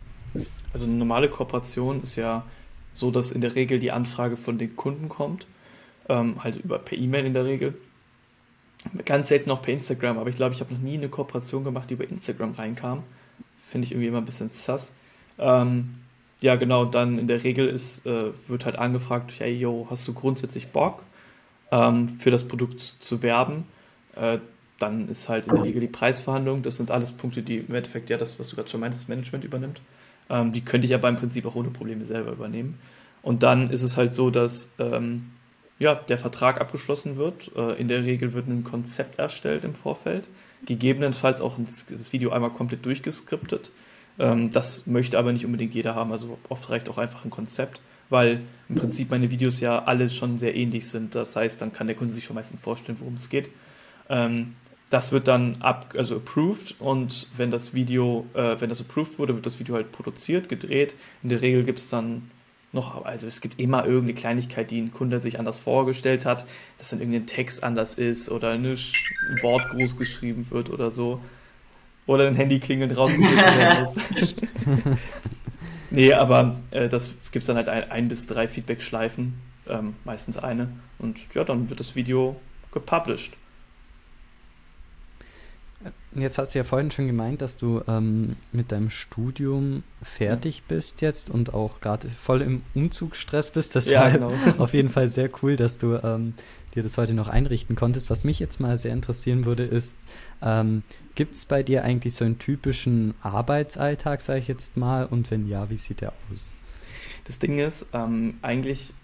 Also 0.74 0.88
eine 0.88 0.96
normale 0.96 1.30
Kooperation 1.30 2.02
ist 2.02 2.16
ja 2.16 2.44
so, 2.96 3.12
dass 3.12 3.32
in 3.32 3.42
der 3.42 3.54
Regel 3.54 3.78
die 3.80 3.92
Anfrage 3.92 4.38
von 4.38 4.58
den 4.58 4.76
Kunden 4.76 5.08
kommt, 5.08 5.46
ähm, 6.08 6.44
halt 6.44 6.56
über 6.56 6.80
per 6.80 6.98
E-Mail 6.98 7.28
in 7.28 7.34
der 7.36 7.46
Regel. 7.46 7.78
Ganz 9.06 9.28
selten 9.28 9.52
auch 9.52 9.62
per 9.62 9.76
Instagram, 9.76 10.18
aber 10.18 10.32
ich 10.32 10.36
glaube, 10.36 10.56
ich 10.56 10.62
habe 10.62 10.74
noch 10.74 10.82
nie 10.82 10.96
eine 10.96 11.10
Kooperation 11.10 11.64
gemacht, 11.64 11.92
die 11.92 11.94
über 11.94 12.10
Instagram 12.10 12.54
reinkam. 12.54 13.04
Finde 13.68 13.86
ich 13.86 13.92
irgendwie 13.92 14.08
immer 14.08 14.18
ein 14.18 14.26
bisschen 14.26 14.50
sass. 14.50 14.92
Ähm, 15.38 15.92
ja, 16.42 16.56
genau, 16.56 16.86
dann 16.86 17.20
in 17.20 17.28
der 17.28 17.44
Regel 17.44 17.68
ist, 17.68 18.08
äh, 18.08 18.32
wird 18.48 18.66
halt 18.66 18.78
angefragt, 18.78 19.34
hey, 19.38 19.54
yo, 19.54 19.86
hast 19.92 20.08
du 20.08 20.14
grundsätzlich 20.14 20.70
Bock? 20.70 21.04
Ähm, 21.72 22.08
für 22.08 22.32
das 22.32 22.48
Produkt 22.48 22.82
zu 22.82 23.22
werben. 23.22 23.66
Äh, 24.16 24.40
dann 24.80 25.10
ist 25.10 25.28
halt 25.28 25.48
in 25.48 25.56
der 25.56 25.64
Regel 25.64 25.82
die 25.82 25.88
Preisverhandlung, 25.88 26.64
das 26.64 26.78
sind 26.78 26.90
alles 26.90 27.12
Punkte, 27.12 27.42
die 27.42 27.58
im 27.58 27.76
Endeffekt 27.76 28.10
ja 28.10 28.18
das, 28.18 28.40
was 28.40 28.50
du 28.50 28.56
gerade 28.56 28.70
schon 28.70 28.80
meintest, 28.80 29.04
das 29.04 29.10
Management 29.10 29.44
übernimmt. 29.44 29.82
Ähm, 30.30 30.54
die 30.54 30.62
könnte 30.62 30.88
ich 30.88 30.94
aber 30.94 31.10
im 31.10 31.16
Prinzip 31.16 31.46
auch 31.46 31.56
ohne 31.56 31.70
Probleme 31.70 32.06
selber 32.06 32.32
übernehmen. 32.32 32.80
Und 33.22 33.44
dann 33.44 33.70
ist 33.70 33.84
es 33.84 33.98
halt 33.98 34.14
so, 34.14 34.30
dass 34.30 34.70
ähm, 34.80 35.32
ja, 35.80 35.96
der 35.96 36.18
Vertrag 36.18 36.62
abgeschlossen 36.62 37.18
wird. 37.18 37.52
Äh, 37.56 37.80
in 37.80 37.88
der 37.88 38.04
Regel 38.04 38.34
wird 38.34 38.48
ein 38.48 38.64
Konzept 38.64 39.20
erstellt 39.20 39.64
im 39.64 39.76
Vorfeld. 39.76 40.28
Gegebenenfalls 40.66 41.42
auch 41.42 41.58
das 41.90 42.14
Video 42.14 42.32
einmal 42.32 42.52
komplett 42.52 42.86
durchgeskriptet. 42.86 43.72
Ähm, 44.20 44.52
das 44.52 44.88
möchte 44.88 45.18
aber 45.18 45.34
nicht 45.34 45.46
unbedingt 45.46 45.74
jeder 45.74 45.96
haben. 45.96 46.12
Also 46.12 46.38
oft 46.50 46.70
reicht 46.70 46.90
auch 46.90 46.98
einfach 46.98 47.26
ein 47.26 47.32
Konzept, 47.32 47.82
weil 48.10 48.42
im 48.68 48.76
Prinzip 48.76 49.10
meine 49.10 49.32
Videos 49.32 49.60
ja 49.60 49.84
alle 49.84 50.10
schon 50.10 50.38
sehr 50.38 50.56
ähnlich 50.56 50.88
sind. 50.88 51.16
Das 51.16 51.36
heißt, 51.36 51.62
dann 51.62 51.74
kann 51.74 51.88
der 51.88 51.96
Kunde 51.96 52.14
sich 52.14 52.26
schon 52.26 52.36
meistens 52.36 52.62
vorstellen, 52.62 52.98
worum 53.00 53.16
es 53.16 53.30
geht. 53.30 53.50
Ähm, 54.10 54.56
das 54.90 55.12
wird 55.12 55.28
dann 55.28 55.58
ab, 55.60 55.94
also 55.98 56.16
approved 56.16 56.76
und 56.80 57.30
wenn 57.38 57.52
das 57.52 57.74
Video, 57.74 58.26
äh, 58.34 58.56
wenn 58.60 58.70
das 58.70 58.82
approved 58.82 59.20
wurde, 59.20 59.36
wird 59.36 59.46
das 59.46 59.60
Video 59.60 59.76
halt 59.76 59.92
produziert, 59.92 60.50
gedreht. 60.50 60.96
In 61.22 61.30
der 61.30 61.42
Regel 61.42 61.64
gibt 61.64 61.78
es 61.78 61.90
dann 61.90 62.32
noch, 62.72 63.06
also 63.06 63.28
es 63.28 63.42
gibt 63.42 63.60
immer 63.60 63.86
irgendeine 63.86 64.14
Kleinigkeit, 64.14 64.72
die 64.72 64.80
ein 64.80 64.92
Kunde 64.92 65.20
sich 65.20 65.40
anders 65.40 65.58
vorgestellt 65.58 66.26
hat, 66.26 66.46
dass 66.78 66.90
dann 66.90 67.00
irgendein 67.00 67.28
Text 67.28 67.64
anders 67.64 67.96
ist 67.96 68.30
oder 68.30 68.52
ein 68.52 68.64
Wort 69.42 69.70
groß 69.70 69.98
geschrieben 69.98 70.48
wird 70.50 70.70
oder 70.70 70.90
so. 70.90 71.20
Oder 72.06 72.28
ein 72.28 72.36
Handy 72.36 72.60
klingelt 72.60 72.98
rausgeschnitten 72.98 73.80
muss. 73.80 74.36
nee, 75.92 76.14
aber 76.14 76.58
äh, 76.72 76.90
das 76.90 77.14
gibt 77.32 77.44
es 77.44 77.48
dann 77.48 77.56
halt 77.56 77.70
ein, 77.70 77.90
ein, 77.92 78.08
bis 78.08 78.28
drei 78.28 78.48
Feedback-Schleifen, 78.48 79.34
ähm, 79.68 79.96
meistens 80.06 80.38
eine. 80.38 80.70
Und 80.98 81.18
ja, 81.34 81.44
dann 81.44 81.70
wird 81.70 81.80
das 81.80 81.96
Video 81.96 82.40
gepublished. 82.72 83.34
Jetzt 86.14 86.38
hast 86.38 86.54
du 86.54 86.60
ja 86.60 86.64
vorhin 86.66 86.92
schon 86.92 87.08
gemeint, 87.08 87.42
dass 87.42 87.56
du 87.56 87.82
ähm, 87.88 88.36
mit 88.52 88.72
deinem 88.72 88.90
Studium 88.90 89.84
fertig 90.02 90.64
bist 90.68 91.02
jetzt 91.02 91.30
und 91.30 91.54
auch 91.54 91.80
gerade 91.80 92.10
voll 92.10 92.42
im 92.42 92.64
Umzugsstress 92.74 93.52
bist. 93.52 93.76
Das 93.76 93.86
ja, 93.86 94.10
genau. 94.10 94.32
auf 94.58 94.74
jeden 94.74 94.90
Fall 94.90 95.08
sehr 95.08 95.30
cool, 95.42 95.56
dass 95.56 95.78
du 95.78 95.96
ähm, 96.04 96.34
dir 96.76 96.84
das 96.84 96.98
heute 96.98 97.14
noch 97.14 97.30
einrichten 97.30 97.76
konntest. 97.76 98.10
Was 98.10 98.26
mich 98.26 98.40
jetzt 98.40 98.60
mal 98.60 98.78
sehr 98.78 98.92
interessieren 98.92 99.46
würde, 99.46 99.64
ist, 99.64 99.98
ähm, 100.42 100.84
gibt 101.16 101.36
es 101.36 101.46
bei 101.46 101.64
dir 101.64 101.84
eigentlich 101.84 102.16
so 102.16 102.26
einen 102.26 102.40
typischen 102.40 103.14
Arbeitsalltag, 103.22 104.22
sage 104.22 104.40
ich 104.40 104.48
jetzt 104.50 104.76
mal? 104.76 105.06
Und 105.06 105.32
wenn 105.32 105.48
ja, 105.48 105.70
wie 105.70 105.78
sieht 105.78 106.02
der 106.02 106.12
aus? 106.34 106.56
Das 107.24 107.40
Ding 107.40 107.60
ist, 107.60 107.86
ähm, 107.94 108.40
eigentlich 108.42 108.90
äh, 108.90 108.99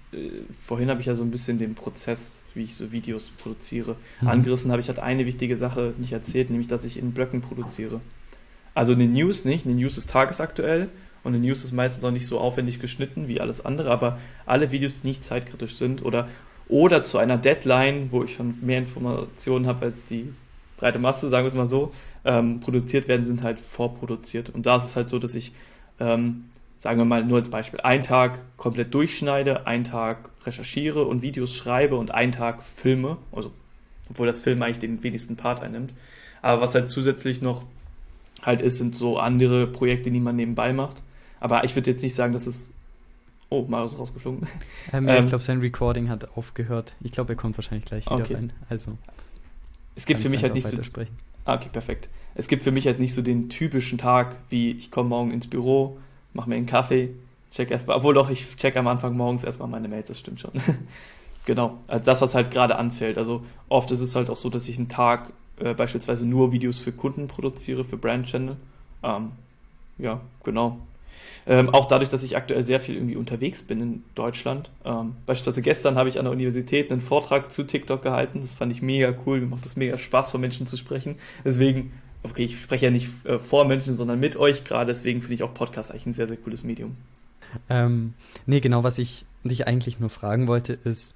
vorhin 0.66 0.90
habe 0.90 1.02
ich 1.02 1.08
ja 1.08 1.16
so 1.16 1.24
ein 1.24 1.32
bisschen 1.32 1.60
den 1.60 1.76
Prozess, 1.76 2.40
wie 2.54 2.64
ich 2.64 2.76
so 2.76 2.92
Videos 2.92 3.32
produziere, 3.32 3.96
mhm. 4.22 4.28
angerissen. 4.28 4.72
Habe 4.72 4.82
ich 4.82 4.88
halt 4.88 5.00
eine 5.00 5.26
wichtige 5.26 5.58
Sache 5.58 5.94
nicht 5.98 6.14
erzählt, 6.14 6.50
nämlich, 6.50 6.68
dass 6.68 6.86
ich 6.86 6.98
in 6.98 7.12
Blöcken 7.12 7.42
produziere. 7.42 8.02
Also 8.74 8.94
eine 8.94 9.08
News 9.08 9.46
nicht, 9.46 9.66
eine 9.66 9.76
News 9.76 9.98
ist 9.98 10.10
tagesaktuell 10.10 10.90
und 11.24 11.34
eine 11.34 11.46
News 11.46 11.64
ist 11.64 11.72
meistens 11.72 12.04
auch 12.04 12.12
nicht 12.12 12.28
so 12.28 12.40
aufwendig 12.40 12.80
geschnitten 12.80 13.28
wie 13.28 13.40
alles 13.40 13.64
andere, 13.64 13.90
aber 13.90 14.20
alle 14.46 14.72
Videos, 14.72 15.02
die 15.02 15.08
nicht 15.08 15.24
zeitkritisch 15.24 15.76
sind 15.76 16.04
oder, 16.04 16.28
oder 16.68 17.04
zu 17.04 17.18
einer 17.18 17.38
Deadline, 17.38 18.12
wo 18.12 18.24
ich 18.24 18.36
schon 18.36 18.56
mehr 18.62 18.80
Informationen 18.80 19.66
habe 19.66 19.86
als 19.86 20.06
die 20.06 20.34
breite 20.78 21.00
Masse, 21.00 21.30
sagen 21.30 21.46
wir 21.46 21.48
es 21.48 21.56
mal 21.56 21.68
so, 21.68 21.94
ähm, 22.26 22.60
produziert 22.60 23.08
werden, 23.08 23.26
sind 23.26 23.44
halt 23.44 23.60
vorproduziert. 23.60 24.50
Und 24.50 24.66
da 24.66 24.76
ist 24.76 24.86
es 24.86 24.96
halt 24.96 25.10
so, 25.10 25.20
dass 25.20 25.36
ich 25.36 25.54
ähm, 26.00 26.46
sagen 26.86 27.00
wir 27.00 27.06
mal 27.06 27.26
nur 27.26 27.40
als 27.40 27.50
Beispiel, 27.50 27.82
einen 27.82 28.04
Tag 28.04 28.42
komplett 28.58 28.94
durchschneide, 28.94 29.66
einen 29.66 29.86
Tag 29.86 30.30
recherchiere 30.46 31.06
und 31.06 31.24
Videos 31.24 31.56
schreibe 31.56 31.96
und 31.96 32.12
einen 32.12 32.32
Tag 32.32 32.62
filme, 32.62 33.18
also 33.32 33.52
obwohl 34.08 34.28
das 34.28 34.40
Film 34.40 34.62
eigentlich 34.62 34.78
den 34.78 35.02
wenigsten 35.02 35.36
Part 35.36 35.64
einnimmt. 35.64 35.94
Aber 36.44 36.62
was 36.62 36.76
halt 36.76 36.88
zusätzlich 36.88 37.42
noch 37.42 37.64
halt 38.44 38.62
ist, 38.62 38.78
sind 38.78 38.94
so 38.94 39.18
andere 39.18 39.66
Projekte, 39.66 40.12
die 40.12 40.20
man 40.20 40.36
nebenbei 40.36 40.74
macht. 40.74 41.02
Aber 41.40 41.64
ich 41.64 41.76
würde 41.76 41.90
jetzt 41.90 42.04
nicht 42.04 42.14
sagen, 42.14 42.34
dass 42.34 42.46
es. 42.46 42.70
Oh, 43.50 43.66
Marius 43.68 43.94
ist 43.94 44.00
rausgeflogen. 44.00 44.48
Ähm, 44.94 45.08
ähm, 45.10 45.24
ich 45.24 45.30
glaube, 45.30 45.44
sein 45.44 45.62
Recording 45.62 46.10
hat 46.10 46.38
aufgehört. 46.38 46.94
Ich 47.02 47.14
glaube, 47.14 47.34
er 47.34 47.36
kommt 47.36 47.58
wahrscheinlich 47.58 47.86
gleich 47.86 48.06
wieder 48.06 48.18
okay. 48.18 48.36
rein. 48.36 48.54
Also. 48.70 48.96
Es 49.96 50.06
gibt 50.06 50.20
für 50.20 50.30
mich 50.30 50.44
halt 50.44 50.54
nicht 50.54 50.68
so. 50.68 50.78
Ah, 51.46 51.56
okay, 51.56 51.70
perfekt. 51.74 52.10
Es 52.36 52.48
gibt 52.48 52.62
für 52.62 52.72
mich 52.72 52.86
halt 52.86 53.00
nicht 53.00 53.16
so 53.16 53.24
den 53.24 53.50
typischen 53.50 53.98
Tag, 53.98 54.36
wie 54.50 54.70
ich 54.70 54.92
komme 54.92 55.10
morgen 55.10 55.32
ins 55.32 55.48
Büro, 55.48 55.98
mache 56.36 56.50
mir 56.50 56.56
einen 56.56 56.66
Kaffee, 56.66 57.10
check 57.52 57.72
erstmal, 57.72 57.98
obwohl 57.98 58.14
doch, 58.14 58.30
ich 58.30 58.56
check 58.58 58.76
am 58.78 58.88
Anfang 58.88 59.16
morgens 59.18 59.44
erstmal 59.44 59.70
meine 59.70 59.88
Mails, 59.88 60.08
das 60.08 60.20
stimmt 60.20 60.42
schon. 60.42 60.52
genau, 61.46 61.78
als 61.88 62.06
das, 62.06 62.22
was 62.22 62.36
halt 62.36 62.52
gerade 62.52 62.76
anfällt. 62.76 63.18
Also 63.18 63.44
oft 63.70 63.92
ist 63.92 64.02
es 64.02 64.16
halt 64.16 64.30
auch 64.30 64.36
so, 64.36 64.50
dass 64.50 64.68
ich 64.68 64.78
einen 64.78 64.90
Tag 64.90 65.32
äh, 65.60 65.74
beispielsweise 65.74 66.26
nur 66.26 66.52
Videos 66.52 66.80
für 66.80 66.92
Kunden 66.92 67.28
produziere, 67.28 67.84
für 67.84 67.98
Brand 67.98 68.28
Channel. 68.28 68.58
Ähm, 69.04 69.32
ja, 69.98 70.20
genau. 70.44 70.80
Ähm, 71.48 71.70
auch 71.70 71.86
dadurch, 71.86 72.10
dass 72.10 72.24
ich 72.24 72.36
aktuell 72.36 72.66
sehr 72.66 72.80
viel 72.80 72.96
irgendwie 72.96 73.16
unterwegs 73.16 73.64
bin 73.64 73.80
in 73.80 74.04
Deutschland. 74.16 74.70
Ähm, 74.84 75.16
beispielsweise 75.26 75.62
gestern 75.62 75.96
habe 75.96 76.10
ich 76.10 76.18
an 76.18 76.26
der 76.26 76.34
Universität 76.34 76.92
einen 76.92 77.02
Vortrag 77.02 77.52
zu 77.52 77.64
TikTok 77.64 78.02
gehalten. 78.02 78.42
Das 78.42 78.54
fand 78.54 78.72
ich 78.72 78.82
mega 78.82 79.14
cool. 79.26 79.40
Mir 79.40 79.48
macht 79.48 79.66
es 79.66 79.76
mega 79.76 79.98
Spaß, 79.98 80.32
vor 80.32 80.40
Menschen 80.40 80.66
zu 80.66 80.76
sprechen. 80.76 81.18
Deswegen 81.46 81.94
okay, 82.30 82.46
ich 82.46 82.62
spreche 82.62 82.86
ja 82.86 82.92
nicht 82.92 83.10
äh, 83.26 83.40
vor 83.40 83.66
Menschen, 83.66 83.96
sondern 83.96 84.20
mit 84.20 84.36
euch 84.36 84.64
gerade, 84.64 84.88
deswegen 84.88 85.22
finde 85.22 85.36
ich 85.36 85.44
auch 85.44 85.54
Podcast 85.54 85.92
eigentlich 85.92 86.06
ein 86.08 86.14
sehr, 86.14 86.28
sehr 86.28 86.38
cooles 86.38 86.64
Medium. 86.64 86.96
Ähm, 87.70 88.14
nee, 88.46 88.60
genau, 88.60 88.84
was 88.84 88.98
ich 88.98 89.26
dich 89.44 89.68
eigentlich 89.68 90.00
nur 90.00 90.10
fragen 90.10 90.48
wollte, 90.48 90.74
ist, 90.84 91.16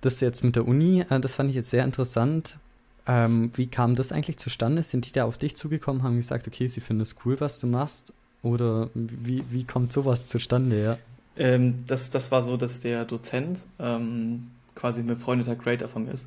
das 0.00 0.20
jetzt 0.20 0.42
mit 0.42 0.56
der 0.56 0.66
Uni, 0.66 1.04
äh, 1.08 1.20
das 1.20 1.36
fand 1.36 1.50
ich 1.50 1.56
jetzt 1.56 1.70
sehr 1.70 1.84
interessant. 1.84 2.58
Ähm, 3.06 3.50
wie 3.54 3.66
kam 3.66 3.96
das 3.96 4.12
eigentlich 4.12 4.38
zustande? 4.38 4.82
Sind 4.82 5.06
die 5.06 5.12
da 5.12 5.24
auf 5.24 5.38
dich 5.38 5.56
zugekommen, 5.56 6.02
haben 6.02 6.16
gesagt, 6.16 6.46
okay, 6.46 6.66
sie 6.66 6.80
finden 6.80 7.02
es 7.02 7.16
cool, 7.24 7.40
was 7.40 7.60
du 7.60 7.66
machst? 7.66 8.12
Oder 8.42 8.88
wie, 8.94 9.44
wie 9.50 9.64
kommt 9.64 9.92
sowas 9.92 10.26
zustande, 10.26 10.82
ja? 10.82 10.98
Ähm, 11.36 11.84
das, 11.86 12.10
das 12.10 12.30
war 12.30 12.42
so, 12.42 12.56
dass 12.56 12.80
der 12.80 13.04
Dozent 13.04 13.60
ähm, 13.78 14.50
quasi 14.74 15.00
ein 15.00 15.06
befreundeter 15.06 15.56
Creator 15.56 15.88
von 15.88 16.04
mir 16.04 16.12
ist. 16.12 16.26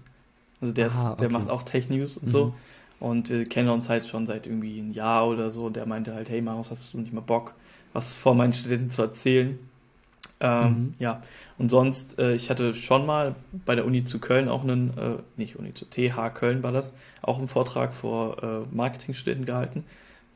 Also 0.62 0.74
der, 0.74 0.88
ist, 0.88 0.98
der 1.20 1.30
macht 1.30 1.50
auch 1.50 1.64
Tech-News 1.64 2.18
und 2.18 2.28
mhm. 2.28 2.30
so. 2.30 2.54
Und 3.00 3.30
wir 3.30 3.46
kennen 3.46 3.70
uns 3.70 3.90
halt 3.90 4.06
schon 4.06 4.26
seit 4.26 4.48
irgendwie 4.48 4.80
ein 4.80 4.92
Jahr 4.92 5.28
oder 5.28 5.52
so. 5.52 5.66
Und 5.66 5.76
der 5.76 5.86
meinte 5.86 6.14
halt, 6.14 6.30
hey 6.30 6.42
Marius, 6.42 6.72
hast 6.72 6.94
du 6.94 7.00
nicht 7.00 7.14
mal 7.14 7.22
Bock, 7.22 7.54
was 7.92 8.16
vor 8.16 8.36
meinen 8.36 8.54
Studenten 8.54 8.90
zu 8.90 9.02
erzählen? 9.02 9.60
Ähm, 10.40 10.68
mhm. 10.68 10.94
Ja, 11.00 11.22
und 11.58 11.70
sonst, 11.70 12.20
äh, 12.20 12.34
ich 12.34 12.50
hatte 12.50 12.74
schon 12.74 13.06
mal 13.06 13.36
bei 13.66 13.76
der 13.76 13.86
Uni 13.86 14.04
zu 14.04 14.20
Köln 14.20 14.50
auch 14.50 14.64
einen, 14.64 14.98
äh, 14.98 15.16
nicht 15.38 15.58
Uni 15.58 15.74
zu 15.74 15.86
TH 15.86 16.34
Köln 16.34 16.64
war 16.64 16.72
das, 16.72 16.94
auch 17.22 17.38
einen 17.38 17.48
Vortrag 17.48 17.94
vor 17.94 18.44
äh, 18.44 18.76
Marketingstudenten 18.76 19.46
gehalten, 19.46 19.86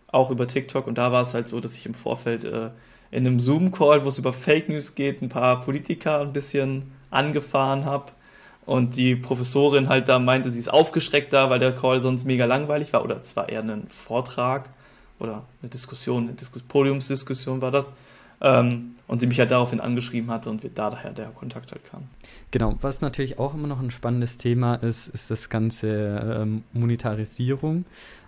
auch 0.08 0.32
über 0.32 0.48
TikTok. 0.48 0.88
Und 0.88 0.98
da 0.98 1.12
war 1.12 1.24
es 1.24 1.34
halt 1.34 1.48
so, 1.48 1.60
dass 1.60 1.76
ich 1.76 1.86
im 1.86 1.94
Vorfeld 1.94 2.44
äh, 2.46 2.70
in 3.12 3.26
einem 3.26 3.40
Zoom-Call, 3.40 4.04
wo 4.04 4.10
es 4.10 4.18
über 4.18 4.34
Fake 4.34 4.70
News 4.70 4.96
geht, 4.96 5.22
ein 5.22 5.30
paar 5.30 5.62
Politiker 5.62 6.22
ein 6.22 6.34
bisschen 6.34 6.92
angefahren 7.10 7.86
habe 7.86 8.12
und 8.68 8.98
die 8.98 9.16
Professorin 9.16 9.88
halt 9.88 10.10
da 10.10 10.20
meinte, 10.20 10.52
sie 10.52 10.60
ist 10.60 10.68
aufgeschreckt 10.68 11.32
da, 11.32 11.50
weil 11.50 11.58
der 11.58 11.72
Call 11.72 12.02
sonst 12.02 12.26
mega 12.26 12.44
langweilig 12.44 12.92
war. 12.92 13.02
Oder 13.02 13.16
es 13.16 13.34
war 13.38 13.48
eher 13.48 13.64
ein 13.64 13.88
Vortrag 13.88 14.70
oder 15.20 15.46
eine 15.62 15.70
Diskussion, 15.70 16.24
eine 16.24 16.34
Diskus 16.34 16.62
Podiumsdiskussion 16.64 17.62
war 17.62 17.72
das. 17.72 17.94
Ähm, 18.42 18.96
und 19.08 19.20
sie 19.20 19.28
mich 19.28 19.40
halt 19.40 19.52
daraufhin 19.52 19.80
angeschrieben 19.80 20.30
hatte 20.30 20.50
und 20.50 20.66
da 20.66 20.90
daher 20.90 21.14
der 21.14 21.28
Kontakt 21.28 21.72
halt 21.72 21.90
kam. 21.90 22.04
Genau, 22.52 22.76
was 22.82 23.00
natürlich 23.00 23.40
auch 23.40 23.54
immer 23.54 23.70
noch 23.70 23.80
ein 23.80 23.90
spannendes 23.90 24.38
Thema 24.38 24.76
ist, 24.76 25.08
ist 25.08 25.32
das 25.32 25.50
ganze 25.50 25.88
ähm, 26.42 26.64
Monetarisierung. 26.74 27.86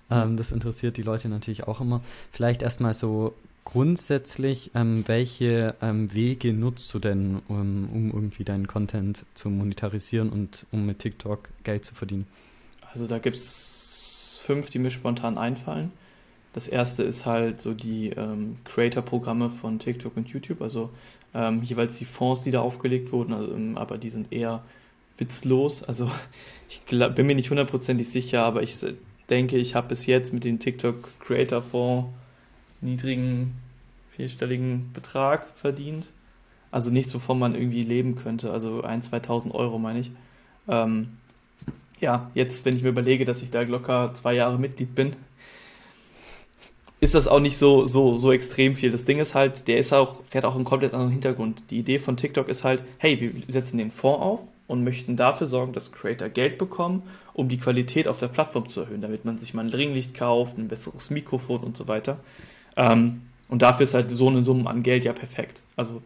Ähm, 0.09 0.37
das 0.37 0.53
interessiert 0.53 0.95
die 0.95 1.03
Leute 1.03 1.27
natürlich 1.27 1.67
auch 1.67 1.81
immer. 1.81 1.99
Vielleicht 2.31 2.61
erstmal 2.61 2.93
so 2.93 3.33
grundsätzlich, 3.71 4.71
ähm, 4.73 5.03
welche 5.05 5.75
ähm, 5.79 6.11
Wege 6.11 6.53
nutzt 6.53 6.91
du 6.91 6.97
denn, 6.97 7.39
um, 7.47 7.87
um, 7.93 8.11
irgendwie 8.11 8.43
deinen 8.43 8.65
Content 8.65 9.25
zu 9.35 9.51
monetarisieren 9.51 10.29
und 10.29 10.65
um 10.71 10.87
mit 10.87 10.97
TikTok 10.99 11.49
Geld 11.63 11.85
zu 11.85 11.93
verdienen? 11.93 12.25
Also 12.91 13.05
da 13.05 13.19
gibt 13.19 13.35
es 13.35 14.41
fünf, 14.43 14.71
die 14.71 14.79
mir 14.79 14.89
spontan 14.89 15.37
einfallen. 15.37 15.91
Das 16.53 16.67
erste 16.67 17.03
ist 17.03 17.27
halt 17.27 17.61
so 17.61 17.75
die 17.75 18.09
ähm, 18.09 18.57
Creator-Programme 18.65 19.51
von 19.51 19.77
TikTok 19.77 20.17
und 20.17 20.27
YouTube, 20.29 20.63
also 20.63 20.89
ähm, 21.35 21.61
jeweils 21.61 21.99
die 21.99 22.05
Fonds, 22.05 22.41
die 22.41 22.49
da 22.49 22.61
aufgelegt 22.61 23.11
wurden, 23.11 23.33
also, 23.33 23.53
ähm, 23.53 23.77
aber 23.77 23.99
die 23.99 24.09
sind 24.09 24.33
eher 24.33 24.63
witzlos. 25.15 25.83
Also 25.83 26.09
ich 26.69 26.83
glaub, 26.87 27.13
bin 27.13 27.27
mir 27.27 27.35
nicht 27.35 27.51
hundertprozentig 27.51 28.09
sicher, 28.09 28.43
aber 28.45 28.63
ich 28.63 28.77
denke, 29.29 29.57
ich 29.57 29.75
habe 29.75 29.89
bis 29.89 30.07
jetzt 30.07 30.33
mit 30.33 30.43
dem 30.43 30.57
TikTok 30.57 31.19
Creator 31.19 31.61
Fonds 31.61 32.09
niedrigen 32.81 33.55
vierstelligen 34.15 34.91
Betrag 34.93 35.47
verdient. 35.55 36.09
Also 36.71 36.91
nichts, 36.91 37.13
wovon 37.15 37.39
man 37.39 37.55
irgendwie 37.55 37.83
leben 37.83 38.15
könnte. 38.15 38.51
Also 38.51 38.83
1.000, 38.83 39.23
2.000 39.25 39.51
Euro 39.51 39.79
meine 39.79 39.99
ich. 39.99 40.11
Ähm, 40.67 41.09
ja, 41.99 42.29
jetzt, 42.33 42.65
wenn 42.65 42.75
ich 42.75 42.83
mir 42.83 42.89
überlege, 42.89 43.25
dass 43.25 43.41
ich 43.41 43.51
da 43.51 43.61
locker 43.61 44.13
zwei 44.13 44.33
Jahre 44.33 44.59
Mitglied 44.59 44.93
bin, 44.93 45.15
ist 47.01 47.15
das 47.15 47.27
auch 47.27 47.39
nicht 47.39 47.57
so, 47.57 47.87
so, 47.87 48.17
so 48.17 48.31
extrem 48.31 48.75
viel. 48.75 48.91
Das 48.91 49.05
Ding 49.05 49.19
ist 49.19 49.35
halt, 49.35 49.67
der 49.67 49.77
ist 49.77 49.93
auch, 49.93 50.21
der 50.33 50.41
hat 50.41 50.45
auch 50.45 50.55
einen 50.55 50.65
komplett 50.65 50.93
anderen 50.93 51.11
Hintergrund. 51.11 51.63
Die 51.69 51.79
Idee 51.79 51.97
von 51.97 52.17
TikTok 52.17 52.49
ist 52.49 52.63
halt, 52.63 52.83
hey, 52.97 53.19
wir 53.21 53.31
setzen 53.47 53.77
den 53.77 53.91
Fonds 53.91 54.21
auf 54.21 54.39
und 54.67 54.83
möchten 54.83 55.15
dafür 55.15 55.47
sorgen, 55.47 55.71
dass 55.71 55.91
Creator 55.93 56.27
Geld 56.27 56.57
bekommen, 56.57 57.03
um 57.33 57.47
die 57.47 57.57
Qualität 57.57 58.07
auf 58.07 58.19
der 58.19 58.27
Plattform 58.27 58.67
zu 58.67 58.81
erhöhen, 58.81 59.01
damit 59.01 59.23
man 59.23 59.39
sich 59.39 59.53
mal 59.53 59.63
ein 59.63 59.71
Ringlicht 59.71 60.13
kauft, 60.13 60.57
ein 60.57 60.67
besseres 60.67 61.09
Mikrofon 61.09 61.61
und 61.61 61.77
so 61.77 61.87
weiter. 61.87 62.19
Ähm, 62.79 63.21
Und 63.49 63.61
dafür 63.63 63.83
ist 63.83 63.93
halt 63.95 64.11
so 64.11 64.29
eine 64.29 64.43
Summe 64.43 64.69
an 64.69 64.83
Geld 64.83 65.03
ja 65.03 65.13
perfekt. 65.13 65.63
Also 65.75 66.01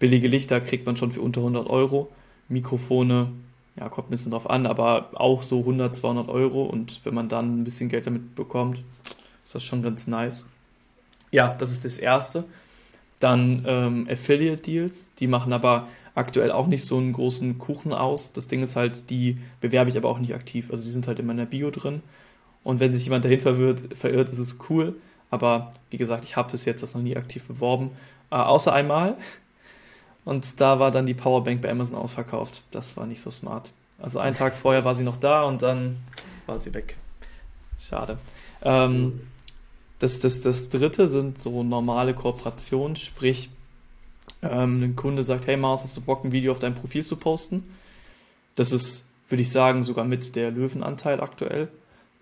billige 0.00 0.28
Lichter 0.28 0.60
kriegt 0.60 0.86
man 0.86 0.96
schon 0.98 1.12
für 1.12 1.22
unter 1.22 1.40
100 1.42 1.68
Euro. 1.70 2.10
Mikrofone, 2.48 3.32
ja, 3.78 3.88
kommt 3.90 4.08
ein 4.08 4.12
bisschen 4.12 4.32
drauf 4.32 4.50
an, 4.50 4.66
aber 4.66 5.10
auch 5.14 5.42
so 5.44 5.60
100, 5.60 5.96
200 5.96 6.28
Euro. 6.28 6.64
Und 6.64 7.00
wenn 7.04 7.14
man 7.14 7.28
dann 7.30 7.60
ein 7.60 7.64
bisschen 7.64 7.88
Geld 7.90 8.06
damit 8.08 8.34
bekommt, 8.34 8.82
ist 9.44 9.54
das 9.54 9.64
schon 9.64 9.82
ganz 9.82 10.08
nice. 10.08 10.46
Ja, 11.32 11.54
das 11.58 11.70
ist 11.72 11.84
das 11.86 11.98
Erste. 11.98 12.44
Dann 13.20 13.64
ähm, 13.66 14.08
Affiliate 14.10 14.62
Deals, 14.62 15.14
die 15.16 15.26
machen 15.28 15.52
aber 15.52 15.88
aktuell 16.14 16.52
auch 16.52 16.66
nicht 16.66 16.84
so 16.86 16.98
einen 16.98 17.12
großen 17.12 17.58
Kuchen 17.58 17.92
aus. 17.92 18.32
Das 18.32 18.48
Ding 18.48 18.62
ist 18.62 18.76
halt, 18.76 19.10
die 19.10 19.38
bewerbe 19.60 19.90
ich 19.90 19.96
aber 19.98 20.08
auch 20.10 20.18
nicht 20.20 20.34
aktiv. 20.34 20.70
Also 20.70 20.84
die 20.84 20.92
sind 20.92 21.08
halt 21.08 21.18
in 21.20 21.26
meiner 21.26 21.46
Bio 21.46 21.70
drin. 21.70 22.02
Und 22.64 22.80
wenn 22.80 22.92
sich 22.94 23.04
jemand 23.04 23.24
dahin 23.24 23.40
verwirrt, 23.40 23.96
verirrt, 23.96 24.30
ist 24.30 24.38
es 24.38 24.58
cool. 24.70 24.96
Aber 25.30 25.72
wie 25.90 25.96
gesagt, 25.96 26.24
ich 26.24 26.36
habe 26.36 26.52
bis 26.52 26.64
jetzt 26.64 26.82
das 26.82 26.94
noch 26.94 27.02
nie 27.02 27.16
aktiv 27.16 27.44
beworben. 27.44 27.90
Äh, 28.30 28.36
außer 28.36 28.72
einmal. 28.72 29.16
Und 30.24 30.60
da 30.60 30.78
war 30.80 30.90
dann 30.90 31.06
die 31.06 31.14
Powerbank 31.14 31.62
bei 31.62 31.70
Amazon 31.70 31.96
ausverkauft. 31.96 32.64
Das 32.70 32.96
war 32.96 33.06
nicht 33.06 33.20
so 33.20 33.30
smart. 33.30 33.70
Also 33.98 34.18
einen 34.18 34.36
Tag 34.36 34.56
vorher 34.56 34.84
war 34.84 34.94
sie 34.94 35.04
noch 35.04 35.16
da 35.16 35.44
und 35.44 35.62
dann 35.62 35.96
war 36.46 36.58
sie 36.58 36.74
weg. 36.74 36.96
Schade. 37.78 38.18
Ähm, 38.62 39.20
das, 39.98 40.18
das, 40.20 40.42
das 40.42 40.68
dritte 40.68 41.08
sind 41.08 41.38
so 41.38 41.62
normale 41.62 42.12
Kooperationen, 42.14 42.96
sprich, 42.96 43.50
ähm, 44.42 44.82
ein 44.82 44.96
Kunde 44.96 45.24
sagt, 45.24 45.46
hey 45.46 45.56
Mars, 45.56 45.82
hast 45.82 45.96
du 45.96 46.00
Bock, 46.00 46.24
ein 46.24 46.32
Video 46.32 46.52
auf 46.52 46.58
dein 46.58 46.74
Profil 46.74 47.04
zu 47.04 47.16
posten? 47.16 47.64
Das 48.54 48.72
ist, 48.72 49.06
würde 49.28 49.42
ich 49.42 49.50
sagen, 49.50 49.82
sogar 49.82 50.04
mit 50.04 50.36
der 50.36 50.50
Löwenanteil 50.50 51.20
aktuell. 51.20 51.68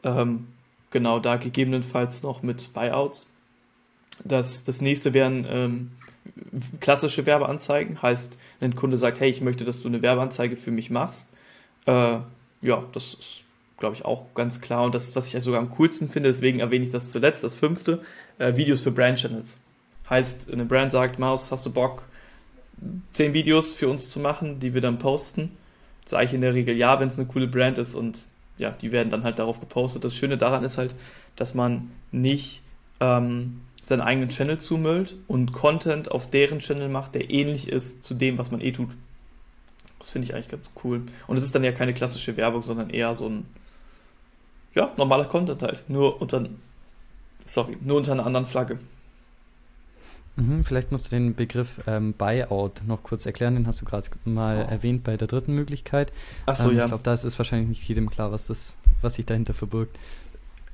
Ähm, 0.04 0.48
genau, 0.94 1.18
da 1.18 1.36
gegebenenfalls 1.36 2.22
noch 2.22 2.42
mit 2.42 2.72
Buyouts. 2.72 3.30
Das, 4.24 4.64
das 4.64 4.80
nächste 4.80 5.12
wären 5.12 5.44
ähm, 5.46 5.90
klassische 6.80 7.26
Werbeanzeigen, 7.26 8.00
heißt, 8.00 8.38
ein 8.62 8.76
Kunde 8.76 8.96
sagt, 8.96 9.20
hey, 9.20 9.28
ich 9.28 9.42
möchte, 9.42 9.64
dass 9.64 9.82
du 9.82 9.88
eine 9.88 10.00
Werbeanzeige 10.00 10.56
für 10.56 10.70
mich 10.70 10.88
machst. 10.88 11.34
Äh, 11.84 12.18
ja, 12.62 12.84
das 12.92 13.14
ist 13.14 13.44
glaube 13.78 13.96
ich, 13.96 14.04
auch 14.04 14.32
ganz 14.34 14.60
klar. 14.60 14.84
Und 14.84 14.94
das, 14.94 15.14
was 15.14 15.26
ich 15.26 15.42
sogar 15.42 15.60
am 15.60 15.68
coolsten 15.70 16.08
finde, 16.08 16.30
deswegen 16.30 16.60
erwähne 16.60 16.84
ich 16.84 16.90
das 16.90 17.10
zuletzt, 17.10 17.44
das 17.44 17.54
fünfte, 17.54 18.00
äh, 18.38 18.56
Videos 18.56 18.80
für 18.80 18.90
Brand-Channels. 18.90 19.58
Heißt, 20.08 20.50
eine 20.50 20.64
Brand 20.64 20.92
sagt, 20.92 21.18
Maus, 21.18 21.50
hast 21.50 21.66
du 21.66 21.72
Bock, 21.72 22.04
zehn 23.12 23.34
Videos 23.34 23.72
für 23.72 23.88
uns 23.88 24.08
zu 24.08 24.20
machen, 24.20 24.60
die 24.60 24.72
wir 24.72 24.80
dann 24.80 24.98
posten? 24.98 25.50
Sage 26.06 26.26
ich 26.26 26.34
in 26.34 26.40
der 26.40 26.54
Regel 26.54 26.76
ja, 26.76 27.00
wenn 27.00 27.08
es 27.08 27.18
eine 27.18 27.26
coole 27.26 27.46
Brand 27.46 27.78
ist 27.78 27.94
und 27.94 28.26
ja, 28.58 28.70
die 28.70 28.92
werden 28.92 29.10
dann 29.10 29.24
halt 29.24 29.38
darauf 29.38 29.60
gepostet. 29.60 30.04
Das 30.04 30.14
Schöne 30.14 30.38
daran 30.38 30.64
ist 30.64 30.78
halt, 30.78 30.94
dass 31.36 31.54
man 31.54 31.90
nicht 32.12 32.62
ähm, 33.00 33.60
seinen 33.82 34.00
eigenen 34.00 34.28
Channel 34.28 34.58
zumüllt 34.58 35.16
und 35.26 35.52
Content 35.52 36.10
auf 36.10 36.30
deren 36.30 36.60
Channel 36.60 36.88
macht, 36.88 37.14
der 37.14 37.30
ähnlich 37.30 37.68
ist 37.68 38.02
zu 38.02 38.14
dem, 38.14 38.38
was 38.38 38.50
man 38.50 38.60
eh 38.60 38.72
tut. 38.72 38.90
Das 39.98 40.10
finde 40.10 40.26
ich 40.26 40.34
eigentlich 40.34 40.48
ganz 40.48 40.72
cool. 40.84 41.02
Und 41.26 41.36
es 41.36 41.44
ist 41.44 41.54
dann 41.54 41.64
ja 41.64 41.72
keine 41.72 41.94
klassische 41.94 42.36
Werbung, 42.36 42.62
sondern 42.62 42.90
eher 42.90 43.14
so 43.14 43.28
ein, 43.28 43.46
ja, 44.74 44.92
normaler 44.96 45.24
Content 45.24 45.62
halt. 45.62 45.84
Nur 45.88 46.20
unter, 46.20 46.46
sorry, 47.46 47.76
nur 47.80 47.98
unter 47.98 48.12
einer 48.12 48.26
anderen 48.26 48.46
Flagge. 48.46 48.78
Mhm, 50.36 50.64
vielleicht 50.64 50.90
musst 50.90 51.06
du 51.06 51.10
den 51.10 51.34
Begriff 51.34 51.80
ähm, 51.86 52.12
Buyout 52.12 52.82
noch 52.86 53.02
kurz 53.02 53.24
erklären, 53.24 53.54
den 53.54 53.66
hast 53.66 53.80
du 53.80 53.84
gerade 53.84 54.08
mal 54.24 54.66
oh. 54.66 54.70
erwähnt 54.70 55.04
bei 55.04 55.16
der 55.16 55.28
dritten 55.28 55.54
Möglichkeit. 55.54 56.12
Ach 56.46 56.56
so, 56.56 56.70
ähm, 56.70 56.78
ja. 56.78 56.84
Ich 56.84 56.90
glaube, 56.90 57.04
da 57.04 57.12
ist 57.12 57.38
wahrscheinlich 57.38 57.68
nicht 57.68 57.88
jedem 57.88 58.10
klar, 58.10 58.32
was, 58.32 58.48
das, 58.48 58.74
was 59.00 59.14
sich 59.14 59.26
dahinter 59.26 59.54
verbirgt. 59.54 59.96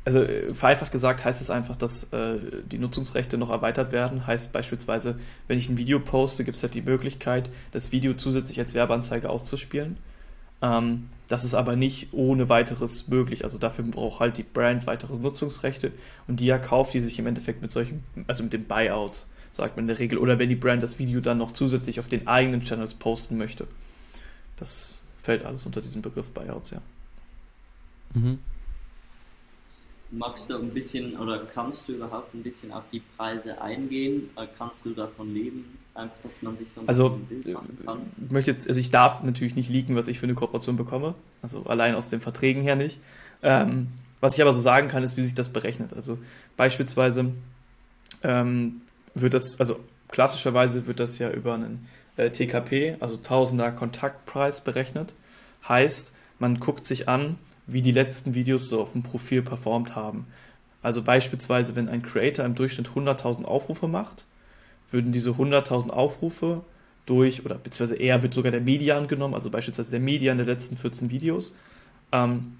Also 0.04 0.22
äh, 0.22 0.54
vereinfacht 0.54 0.92
gesagt 0.92 1.24
heißt 1.24 1.40
es 1.42 1.50
einfach, 1.50 1.76
dass 1.76 2.04
äh, 2.12 2.38
die 2.70 2.78
Nutzungsrechte 2.78 3.36
noch 3.36 3.50
erweitert 3.50 3.92
werden. 3.92 4.26
Heißt 4.26 4.52
beispielsweise, 4.52 5.18
wenn 5.46 5.58
ich 5.58 5.68
ein 5.68 5.76
Video 5.76 6.00
poste, 6.00 6.44
gibt 6.44 6.56
es 6.56 6.62
halt 6.62 6.74
die 6.74 6.82
Möglichkeit, 6.82 7.50
das 7.72 7.92
Video 7.92 8.14
zusätzlich 8.14 8.58
als 8.58 8.72
Werbeanzeige 8.72 9.28
auszuspielen. 9.28 9.98
Ähm, 10.62 11.08
das 11.28 11.44
ist 11.44 11.54
aber 11.54 11.76
nicht 11.76 12.08
ohne 12.12 12.48
weiteres 12.48 13.08
möglich. 13.08 13.44
Also 13.44 13.58
dafür 13.58 13.84
braucht 13.84 14.20
halt 14.20 14.38
die 14.38 14.42
Brand 14.42 14.86
weitere 14.86 15.18
Nutzungsrechte 15.18 15.92
und 16.26 16.40
die 16.40 16.48
erkauft 16.48 16.94
die 16.94 17.00
sich 17.00 17.18
im 17.18 17.26
Endeffekt 17.26 17.60
mit 17.60 17.70
solchen, 17.70 18.02
also 18.26 18.42
mit 18.42 18.52
den 18.52 18.64
Buyouts, 18.64 19.26
sagt 19.50 19.76
man 19.76 19.84
in 19.84 19.88
der 19.88 19.98
Regel. 19.98 20.18
Oder 20.18 20.38
wenn 20.38 20.48
die 20.48 20.56
Brand 20.56 20.82
das 20.82 20.98
Video 20.98 21.20
dann 21.20 21.38
noch 21.38 21.52
zusätzlich 21.52 22.00
auf 22.00 22.08
den 22.08 22.26
eigenen 22.26 22.62
Channels 22.62 22.94
posten 22.94 23.36
möchte. 23.36 23.66
Das 24.56 25.02
fällt 25.22 25.44
alles 25.44 25.66
unter 25.66 25.80
diesen 25.80 26.02
Begriff 26.02 26.30
Buyouts, 26.30 26.70
ja. 26.70 26.82
Mhm. 28.14 28.38
Magst 30.12 30.50
du 30.50 30.56
ein 30.56 30.70
bisschen 30.70 31.16
oder 31.16 31.46
kannst 31.54 31.86
du 31.86 31.92
überhaupt 31.92 32.34
ein 32.34 32.42
bisschen 32.42 32.72
auf 32.72 32.82
die 32.90 33.00
Preise 33.16 33.60
eingehen? 33.62 34.28
Äh, 34.36 34.46
kannst 34.58 34.84
du 34.84 34.90
davon 34.90 35.32
leben, 35.32 35.78
einfach, 35.94 36.16
dass 36.24 36.42
man 36.42 36.56
sich 36.56 36.68
so 36.72 36.80
ein 36.80 36.88
also, 36.88 37.10
Bild 37.10 37.46
machen 37.52 37.78
kann? 37.84 38.00
Ich 38.26 38.32
möchte 38.32 38.50
jetzt, 38.50 38.66
also 38.66 38.80
ich 38.80 38.90
darf 38.90 39.22
natürlich 39.22 39.54
nicht 39.54 39.70
liegen, 39.70 39.94
was 39.94 40.08
ich 40.08 40.18
für 40.18 40.26
eine 40.26 40.34
Kooperation 40.34 40.76
bekomme. 40.76 41.14
Also 41.42 41.62
allein 41.64 41.94
aus 41.94 42.10
den 42.10 42.20
Verträgen 42.20 42.62
her 42.62 42.74
nicht. 42.74 42.98
Ähm, 43.42 43.86
was 44.20 44.34
ich 44.34 44.42
aber 44.42 44.52
so 44.52 44.60
sagen 44.60 44.88
kann, 44.88 45.04
ist, 45.04 45.16
wie 45.16 45.22
sich 45.22 45.34
das 45.34 45.52
berechnet. 45.52 45.94
Also 45.94 46.18
beispielsweise 46.56 47.32
ähm, 48.24 48.82
wird 49.14 49.34
das, 49.34 49.58
also 49.58 49.80
klassischerweise 50.08 50.86
wird 50.86 51.00
das 51.00 51.18
ja 51.18 51.30
über 51.30 51.54
einen 51.54 51.88
äh, 52.16 52.30
TKP, 52.30 52.96
also 53.00 53.16
Tausender 53.16 53.72
Kontaktpreis 53.72 54.62
berechnet. 54.62 55.14
Heißt, 55.68 56.12
man 56.38 56.60
guckt 56.60 56.84
sich 56.84 57.08
an, 57.08 57.38
wie 57.66 57.82
die 57.82 57.92
letzten 57.92 58.34
Videos 58.34 58.68
so 58.68 58.80
auf 58.80 58.92
dem 58.92 59.02
Profil 59.02 59.42
performt 59.42 59.94
haben. 59.94 60.26
Also 60.82 61.02
beispielsweise, 61.02 61.76
wenn 61.76 61.88
ein 61.88 62.02
Creator 62.02 62.44
im 62.44 62.54
Durchschnitt 62.54 62.88
100.000 62.88 63.44
Aufrufe 63.44 63.86
macht, 63.86 64.24
würden 64.90 65.12
diese 65.12 65.30
100.000 65.30 65.90
Aufrufe 65.90 66.62
durch, 67.06 67.44
oder 67.44 67.56
beziehungsweise 67.56 68.00
eher 68.00 68.22
wird 68.22 68.34
sogar 68.34 68.50
der 68.50 68.60
Median 68.60 69.08
genommen, 69.08 69.34
also 69.34 69.50
beispielsweise 69.50 69.90
der 69.90 70.00
Median 70.00 70.38
der 70.38 70.46
letzten 70.46 70.76
14 70.76 71.10
Videos. 71.10 71.56
Ähm, 72.12 72.56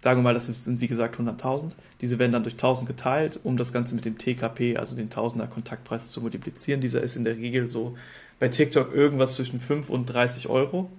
sagen 0.00 0.20
wir 0.20 0.24
mal, 0.24 0.34
das 0.34 0.46
sind 0.46 0.80
wie 0.80 0.86
gesagt 0.86 1.18
100.000. 1.18 1.72
Diese 2.00 2.18
werden 2.18 2.32
dann 2.32 2.44
durch 2.44 2.54
1000 2.54 2.86
geteilt, 2.86 3.40
um 3.42 3.56
das 3.56 3.72
Ganze 3.72 3.94
mit 3.94 4.04
dem 4.04 4.18
TKP, 4.18 4.76
also 4.76 4.96
den 4.96 5.10
Tausender 5.10 5.46
Kontaktpreis 5.46 6.10
zu 6.10 6.20
multiplizieren. 6.20 6.80
Dieser 6.80 7.02
ist 7.02 7.16
in 7.16 7.24
der 7.24 7.36
Regel 7.36 7.66
so 7.66 7.96
bei 8.38 8.48
TikTok 8.48 8.94
irgendwas 8.94 9.34
zwischen 9.34 9.58
5 9.58 9.90
und 9.90 10.06
30 10.06 10.48
Euro. 10.48 10.90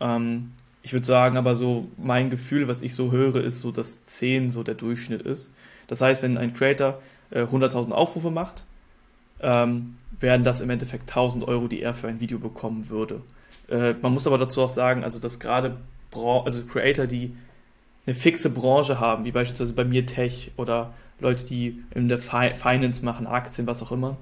Ähm, 0.00 0.52
ich 0.82 0.92
würde 0.92 1.06
sagen, 1.06 1.36
aber 1.36 1.54
so 1.54 1.88
mein 1.96 2.30
Gefühl, 2.30 2.66
was 2.66 2.82
ich 2.82 2.94
so 2.94 3.12
höre, 3.12 3.44
ist 3.44 3.60
so, 3.60 3.70
dass 3.70 4.02
10 4.02 4.50
so 4.50 4.62
der 4.62 4.74
Durchschnitt 4.74 5.22
ist. 5.22 5.52
Das 5.86 6.00
heißt, 6.00 6.22
wenn 6.22 6.36
ein 6.36 6.54
Creator 6.54 7.00
äh, 7.30 7.42
100.000 7.42 7.92
Aufrufe 7.92 8.30
macht, 8.30 8.64
ähm, 9.40 9.94
wären 10.18 10.42
das 10.42 10.60
im 10.60 10.70
Endeffekt 10.70 11.08
1000 11.08 11.46
Euro, 11.46 11.68
die 11.68 11.82
er 11.82 11.94
für 11.94 12.08
ein 12.08 12.20
Video 12.20 12.38
bekommen 12.38 12.88
würde. 12.88 13.22
Äh, 13.68 13.94
man 14.02 14.12
muss 14.12 14.26
aber 14.26 14.38
dazu 14.38 14.62
auch 14.62 14.68
sagen, 14.68 15.04
also 15.04 15.20
dass 15.20 15.38
gerade 15.38 15.76
also 16.10 16.64
Creator, 16.64 17.06
die 17.06 17.34
eine 18.08 18.14
fixe 18.14 18.50
Branche 18.50 19.00
haben, 19.00 19.24
wie 19.24 19.32
beispielsweise 19.32 19.74
bei 19.74 19.84
mir 19.84 20.06
Tech 20.06 20.52
oder 20.56 20.94
Leute, 21.20 21.44
die 21.44 21.82
in 21.94 22.08
der 22.08 22.18
Fi 22.18 22.54
Finance 22.54 23.04
machen, 23.04 23.26
Aktien, 23.26 23.66
was 23.66 23.82
auch 23.82 23.92
immer, 23.92 24.16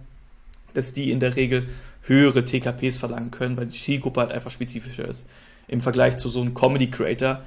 dass 0.74 0.92
die 0.92 1.12
in 1.12 1.20
der 1.20 1.36
Regel 1.36 1.68
höhere 2.02 2.44
TKPs 2.44 2.96
verlangen 2.96 3.30
können, 3.30 3.56
weil 3.56 3.66
die 3.66 3.78
Zielgruppe 3.78 4.20
halt 4.20 4.32
einfach 4.32 4.50
spezifischer 4.50 5.06
ist 5.06 5.26
im 5.68 5.80
Vergleich 5.80 6.16
zu 6.16 6.28
so 6.28 6.40
einem 6.40 6.54
Comedy 6.54 6.90
Creator, 6.90 7.42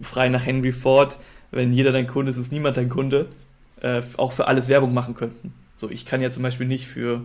frei 0.00 0.28
nach 0.28 0.44
Henry 0.44 0.72
Ford, 0.72 1.18
wenn 1.50 1.72
jeder 1.72 1.92
dein 1.92 2.06
Kunde 2.06 2.30
ist, 2.30 2.36
ist 2.36 2.52
niemand 2.52 2.76
dein 2.76 2.88
Kunde, 2.88 3.28
äh, 3.80 4.02
auch 4.16 4.32
für 4.32 4.46
alles 4.46 4.68
Werbung 4.68 4.92
machen 4.92 5.14
könnten. 5.14 5.54
So, 5.74 5.90
ich 5.90 6.04
kann 6.04 6.20
ja 6.20 6.30
zum 6.30 6.42
Beispiel 6.42 6.66
nicht 6.66 6.86
für, 6.86 7.22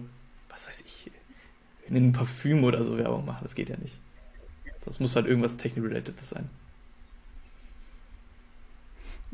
was 0.50 0.68
weiß 0.68 0.84
ich, 0.86 1.12
in 1.88 1.96
einem 1.96 2.12
Parfüm 2.14 2.64
oder 2.64 2.84
so 2.84 2.98
Werbung 2.98 3.26
machen, 3.26 3.40
das 3.44 3.56
geht 3.56 3.70
ja 3.70 3.78
nicht. 3.78 3.98
Das 4.86 5.00
muss 5.00 5.16
halt 5.16 5.26
irgendwas 5.26 5.58
technik-related 5.58 6.20
sein. 6.20 6.50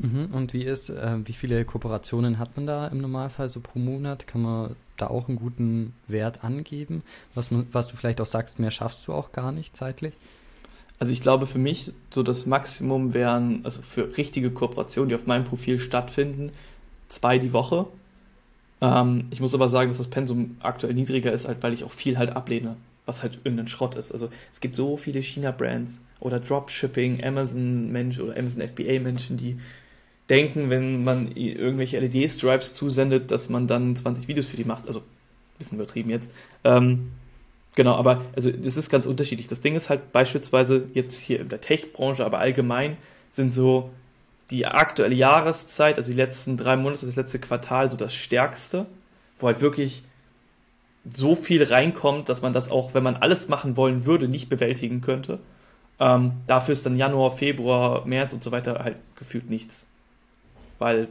Mhm, 0.02 0.30
und 0.32 0.54
wie 0.54 0.62
ist, 0.64 0.88
äh, 0.88 1.18
wie 1.26 1.34
viele 1.34 1.62
Kooperationen 1.66 2.38
hat 2.38 2.56
man 2.56 2.66
da 2.66 2.88
im 2.88 2.98
Normalfall 2.98 3.50
so 3.50 3.60
pro 3.60 3.78
Monat? 3.78 4.26
Kann 4.26 4.40
man 4.40 4.76
da 4.96 5.08
auch 5.08 5.28
einen 5.28 5.36
guten 5.36 5.92
Wert 6.08 6.42
angeben? 6.42 7.02
Was, 7.34 7.50
man, 7.50 7.66
was 7.72 7.88
du 7.88 7.96
vielleicht 7.96 8.20
auch 8.22 8.26
sagst, 8.26 8.58
mehr 8.58 8.70
schaffst 8.70 9.06
du 9.06 9.12
auch 9.12 9.32
gar 9.32 9.52
nicht 9.52 9.76
zeitlich? 9.76 10.14
Also 10.98 11.12
ich 11.12 11.20
glaube 11.20 11.46
für 11.46 11.58
mich 11.58 11.92
so 12.10 12.22
das 12.22 12.46
Maximum 12.46 13.12
wären, 13.12 13.60
also 13.62 13.82
für 13.82 14.16
richtige 14.16 14.50
Kooperationen, 14.50 15.10
die 15.10 15.14
auf 15.14 15.26
meinem 15.26 15.44
Profil 15.44 15.78
stattfinden, 15.78 16.50
zwei 17.10 17.38
die 17.38 17.52
Woche. 17.52 17.86
Ähm, 18.80 19.26
ich 19.30 19.40
muss 19.40 19.54
aber 19.54 19.68
sagen, 19.68 19.90
dass 19.90 19.98
das 19.98 20.08
Pensum 20.08 20.56
aktuell 20.60 20.94
niedriger 20.94 21.30
ist, 21.30 21.46
halt, 21.46 21.62
weil 21.62 21.74
ich 21.74 21.84
auch 21.84 21.92
viel 21.92 22.16
halt 22.16 22.30
ablehne, 22.30 22.76
was 23.04 23.22
halt 23.22 23.40
irgendein 23.44 23.68
Schrott 23.68 23.96
ist. 23.96 24.12
Also 24.12 24.30
es 24.50 24.60
gibt 24.60 24.76
so 24.76 24.96
viele 24.96 25.22
China-Brands 25.22 26.00
oder 26.20 26.40
Dropshipping, 26.40 27.22
Amazon-Menschen 27.22 28.24
oder 28.24 28.38
Amazon 28.38 28.66
FBA-Menschen, 28.66 29.36
die 29.36 29.58
denken, 30.30 30.70
wenn 30.70 31.04
man 31.04 31.32
irgendwelche 31.34 31.98
LED-Stripes 31.98 32.74
zusendet, 32.74 33.30
dass 33.30 33.48
man 33.48 33.66
dann 33.66 33.96
20 33.96 34.28
Videos 34.28 34.46
für 34.46 34.56
die 34.56 34.64
macht. 34.64 34.86
Also, 34.86 35.02
bisschen 35.58 35.78
übertrieben 35.78 36.10
jetzt. 36.10 36.30
Ähm, 36.64 37.10
Genau, 37.76 37.94
aber 37.94 38.24
also 38.34 38.50
das 38.50 38.76
ist 38.76 38.90
ganz 38.90 39.06
unterschiedlich. 39.06 39.48
Das 39.48 39.60
Ding 39.60 39.76
ist 39.76 39.90
halt 39.90 40.12
beispielsweise 40.12 40.88
jetzt 40.92 41.20
hier 41.20 41.40
in 41.40 41.48
der 41.48 41.60
Tech-Branche, 41.60 42.24
aber 42.24 42.38
allgemein 42.38 42.96
sind 43.30 43.52
so 43.52 43.90
die 44.50 44.66
aktuelle 44.66 45.14
Jahreszeit, 45.14 45.96
also 45.96 46.10
die 46.10 46.16
letzten 46.16 46.56
drei 46.56 46.76
Monate, 46.76 47.06
das 47.06 47.14
letzte 47.14 47.38
Quartal, 47.38 47.88
so 47.88 47.96
das 47.96 48.14
stärkste, 48.14 48.86
wo 49.38 49.46
halt 49.46 49.60
wirklich 49.60 50.02
so 51.14 51.36
viel 51.36 51.62
reinkommt, 51.62 52.28
dass 52.28 52.42
man 52.42 52.52
das 52.52 52.70
auch, 52.70 52.92
wenn 52.92 53.04
man 53.04 53.16
alles 53.16 53.48
machen 53.48 53.76
wollen 53.76 54.04
würde, 54.04 54.26
nicht 54.26 54.48
bewältigen 54.48 55.00
könnte. 55.00 55.38
Ähm, 56.00 56.32
dafür 56.46 56.72
ist 56.72 56.84
dann 56.84 56.96
Januar, 56.96 57.30
Februar, 57.30 58.04
März 58.06 58.32
und 58.32 58.42
so 58.42 58.50
weiter 58.50 58.80
halt 58.82 58.96
gefühlt 59.14 59.48
nichts. 59.48 59.86
Weil 60.80 61.06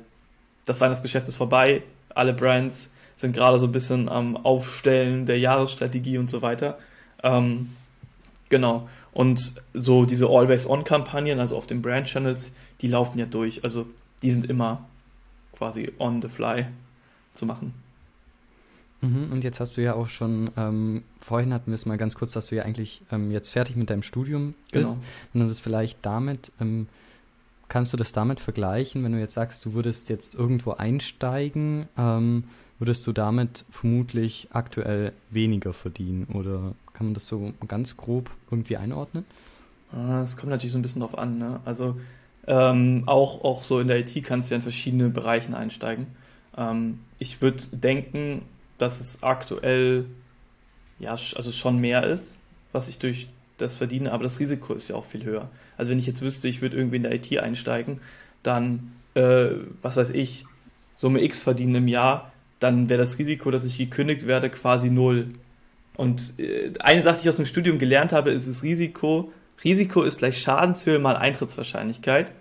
das 0.65 0.82
Weihnachtsgeschäft 0.82 1.29
ist 1.29 1.38
vorbei, 1.38 1.84
alle 2.13 2.34
Brands 2.34 2.91
sind 3.15 3.34
gerade 3.34 3.60
so 3.60 3.67
ein 3.67 3.71
bisschen 3.71 4.10
am 4.10 4.36
Aufstellen 4.36 5.25
der 5.25 5.39
Jahresstrategie 5.39 6.17
und 6.17 6.29
so 6.29 6.41
weiter. 6.41 6.77
Ähm, 7.23 7.69
genau. 8.49 8.89
Und 9.13 9.53
so 9.73 10.05
diese 10.05 10.27
Always-On-Kampagnen, 10.27 11.39
also 11.39 11.55
auf 11.55 11.67
den 11.67 11.82
Brand-Channels, 11.82 12.51
die 12.82 12.88
laufen 12.88 13.19
ja 13.19 13.25
durch. 13.25 13.63
Also 13.63 13.88
die 14.21 14.32
sind 14.32 14.49
immer 14.49 14.86
quasi 15.53 15.91
on 15.99 16.21
the 16.21 16.27
fly 16.27 16.65
zu 17.34 17.45
machen. 17.45 17.73
Mhm, 19.01 19.32
und 19.32 19.43
jetzt 19.43 19.60
hast 19.60 19.77
du 19.77 19.82
ja 19.82 19.93
auch 19.93 20.08
schon, 20.08 20.51
ähm, 20.58 21.03
vorhin 21.19 21.53
hatten 21.53 21.71
wir 21.71 21.75
es 21.75 21.86
mal 21.86 21.97
ganz 21.97 22.15
kurz, 22.15 22.32
dass 22.32 22.47
du 22.47 22.55
ja 22.55 22.63
eigentlich 22.63 23.01
ähm, 23.12 23.32
jetzt 23.32 23.51
fertig 23.51 23.75
mit 23.75 23.89
deinem 23.89 24.03
Studium 24.03 24.55
bist. 24.71 24.93
Genau. 24.93 25.05
Wenn 25.34 25.41
du 25.43 25.47
das 25.47 25.60
vielleicht 25.60 25.99
damit, 26.01 26.51
ähm, 26.60 26.88
kannst 27.69 27.93
du 27.93 27.97
das 27.97 28.12
damit 28.12 28.39
vergleichen, 28.39 29.03
wenn 29.03 29.13
du 29.13 29.19
jetzt 29.19 29.36
sagst, 29.36 29.63
du 29.65 29.73
würdest 29.73 30.10
jetzt 30.10 30.36
irgendwo 30.36 30.71
einsteigen, 30.71 31.88
ähm, 31.97 32.43
würdest 32.79 33.05
du 33.08 33.12
damit 33.12 33.65
vermutlich 33.69 34.47
aktuell 34.51 35.13
weniger 35.29 35.73
verdienen 35.73 36.27
oder 36.34 36.73
kann 36.93 37.08
man 37.08 37.13
das 37.13 37.27
so 37.27 37.53
ganz 37.67 37.95
grob 37.95 38.29
irgendwie 38.51 38.77
einordnen? 38.77 39.25
Ah, 39.91 40.21
es 40.21 40.38
kommt 40.38 40.49
natürlich 40.49 40.73
so 40.73 40.79
ein 40.79 40.82
bisschen 40.82 41.01
drauf 41.01 41.17
an. 41.17 41.38
Ne? 41.38 41.60
Also 41.65 41.99
ähm, 42.47 43.03
auch, 43.05 43.43
auch 43.43 43.63
so 43.63 43.79
in 43.79 43.88
der 43.88 43.99
IT 43.99 44.23
kannst 44.23 44.49
du 44.49 44.53
ja 44.53 44.58
in 44.58 44.63
verschiedene 44.63 45.10
Bereichen 45.10 45.53
einsteigen. 45.53 46.08
Ähm, 46.58 46.99
ich 47.19 47.41
würde 47.41 47.63
denken, 47.71 48.43
dass 48.77 48.99
es 48.99 49.23
aktuell 49.23 50.05
ja 50.99 51.12
also 51.12 51.51
schon 51.51 51.79
mehr 51.79 52.05
ist, 52.05 52.38
was 52.71 52.89
ich 52.89 52.99
durch 52.99 53.29
das 53.58 53.75
verdiene, 53.75 54.12
aber 54.12 54.23
das 54.23 54.39
Risiko 54.39 54.73
ist 54.73 54.88
ja 54.89 54.95
auch 54.95 55.05
viel 55.05 55.25
höher. 55.25 55.49
Also 55.79 55.91
wenn 55.91 55.99
ich 55.99 56.05
jetzt 56.07 56.21
wüsste, 56.21 56.47
ich 56.47 56.61
würde 56.61 56.77
irgendwie 56.77 56.97
in 56.97 57.03
der 57.03 57.13
IT 57.13 57.35
einsteigen, 57.39 58.01
dann, 58.43 58.91
äh, 59.15 59.47
was 59.81 59.97
weiß 59.97 60.11
ich, 60.11 60.45
Summe 60.93 61.23
X 61.23 61.41
verdienen 61.41 61.75
im 61.75 61.87
Jahr, 61.87 62.31
dann 62.59 62.89
wäre 62.89 62.99
das 62.99 63.17
Risiko, 63.17 63.49
dass 63.49 63.63
ich 63.63 63.77
gekündigt 63.77 64.27
werde, 64.27 64.49
quasi 64.49 64.89
null. 64.89 65.29
Und 65.95 66.33
äh, 66.37 66.73
eine 66.81 67.01
Sache, 67.01 67.15
die 67.15 67.21
ich 67.23 67.29
aus 67.29 67.37
dem 67.37 67.45
Studium 67.45 67.79
gelernt 67.79 68.11
habe, 68.11 68.31
ist 68.31 68.47
das 68.47 68.61
Risiko. 68.61 69.31
Risiko 69.63 70.03
ist 70.03 70.19
gleich 70.19 70.41
Schadenshöhe 70.41 70.99
mal 70.99 71.15
Eintrittswahrscheinlichkeit. 71.15 72.31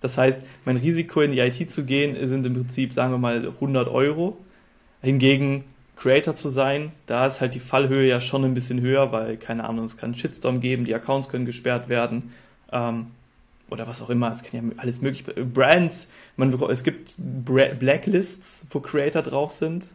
Das 0.00 0.18
heißt, 0.18 0.42
mein 0.66 0.76
Risiko 0.76 1.22
in 1.22 1.32
die 1.32 1.38
IT 1.38 1.70
zu 1.70 1.86
gehen 1.86 2.26
sind 2.28 2.44
im 2.44 2.52
Prinzip, 2.52 2.92
sagen 2.92 3.12
wir 3.12 3.18
mal, 3.18 3.48
100 3.48 3.88
Euro. 3.88 4.36
Hingegen 5.00 5.64
Creator 5.96 6.34
zu 6.34 6.50
sein, 6.50 6.92
da 7.06 7.26
ist 7.26 7.40
halt 7.40 7.54
die 7.54 7.60
Fallhöhe 7.60 8.06
ja 8.06 8.20
schon 8.20 8.44
ein 8.44 8.52
bisschen 8.52 8.82
höher, 8.82 9.12
weil, 9.12 9.38
keine 9.38 9.64
Ahnung, 9.64 9.86
es 9.86 9.96
kann 9.96 10.14
Shitstorm 10.14 10.60
geben, 10.60 10.84
die 10.84 10.94
Accounts 10.94 11.30
können 11.30 11.46
gesperrt 11.46 11.88
werden. 11.88 12.32
Ähm, 12.74 13.06
oder 13.70 13.86
was 13.88 14.02
auch 14.02 14.10
immer, 14.10 14.30
es 14.30 14.42
kann 14.42 14.70
ja 14.70 14.76
alles 14.76 15.00
möglich. 15.00 15.24
Brands, 15.24 16.08
man, 16.36 16.52
es 16.68 16.84
gibt 16.84 17.14
Blacklists, 17.16 18.66
wo 18.70 18.80
Creator 18.80 19.22
drauf 19.22 19.52
sind, 19.52 19.86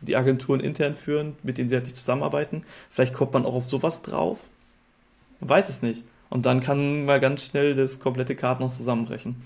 die 0.00 0.16
Agenturen 0.16 0.60
intern 0.60 0.96
führen, 0.96 1.36
mit 1.42 1.58
denen 1.58 1.68
sie 1.68 1.74
halt 1.74 1.84
nicht 1.84 1.96
zusammenarbeiten. 1.96 2.64
Vielleicht 2.88 3.12
kommt 3.12 3.34
man 3.34 3.44
auch 3.44 3.54
auf 3.54 3.66
sowas 3.66 4.00
drauf. 4.00 4.38
Man 5.40 5.50
weiß 5.50 5.68
es 5.68 5.82
nicht. 5.82 6.04
Und 6.30 6.46
dann 6.46 6.60
kann 6.60 7.04
mal 7.04 7.20
ganz 7.20 7.44
schnell 7.44 7.74
das 7.74 8.00
komplette 8.00 8.34
Kartenhaus 8.34 8.76
zusammenbrechen. 8.78 9.36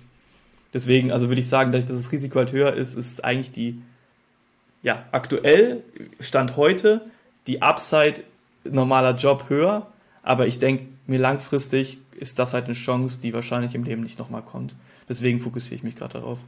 Deswegen, 0.72 1.12
also 1.12 1.28
würde 1.28 1.40
ich 1.40 1.48
sagen, 1.48 1.72
dadurch, 1.72 1.86
dass 1.86 2.00
das 2.00 2.12
Risiko 2.12 2.38
halt 2.38 2.52
höher 2.52 2.72
ist, 2.72 2.94
ist 2.94 3.24
eigentlich 3.24 3.52
die, 3.52 3.82
ja, 4.82 5.04
aktuell, 5.12 5.82
Stand 6.20 6.56
heute, 6.56 7.02
die 7.46 7.62
Upside 7.62 8.22
normaler 8.64 9.16
Job 9.16 9.46
höher. 9.48 9.88
Aber 10.22 10.46
ich 10.46 10.58
denke, 10.60 10.86
mir 11.06 11.18
langfristig 11.18 11.98
ist 12.22 12.38
das 12.38 12.54
halt 12.54 12.66
eine 12.66 12.74
Chance, 12.74 13.20
die 13.20 13.34
wahrscheinlich 13.34 13.74
im 13.74 13.82
Leben 13.82 14.02
nicht 14.02 14.18
nochmal 14.18 14.42
kommt. 14.42 14.74
Deswegen 15.08 15.40
fokussiere 15.40 15.74
ich 15.74 15.82
mich 15.82 15.96
gerade 15.96 16.14
darauf. 16.14 16.38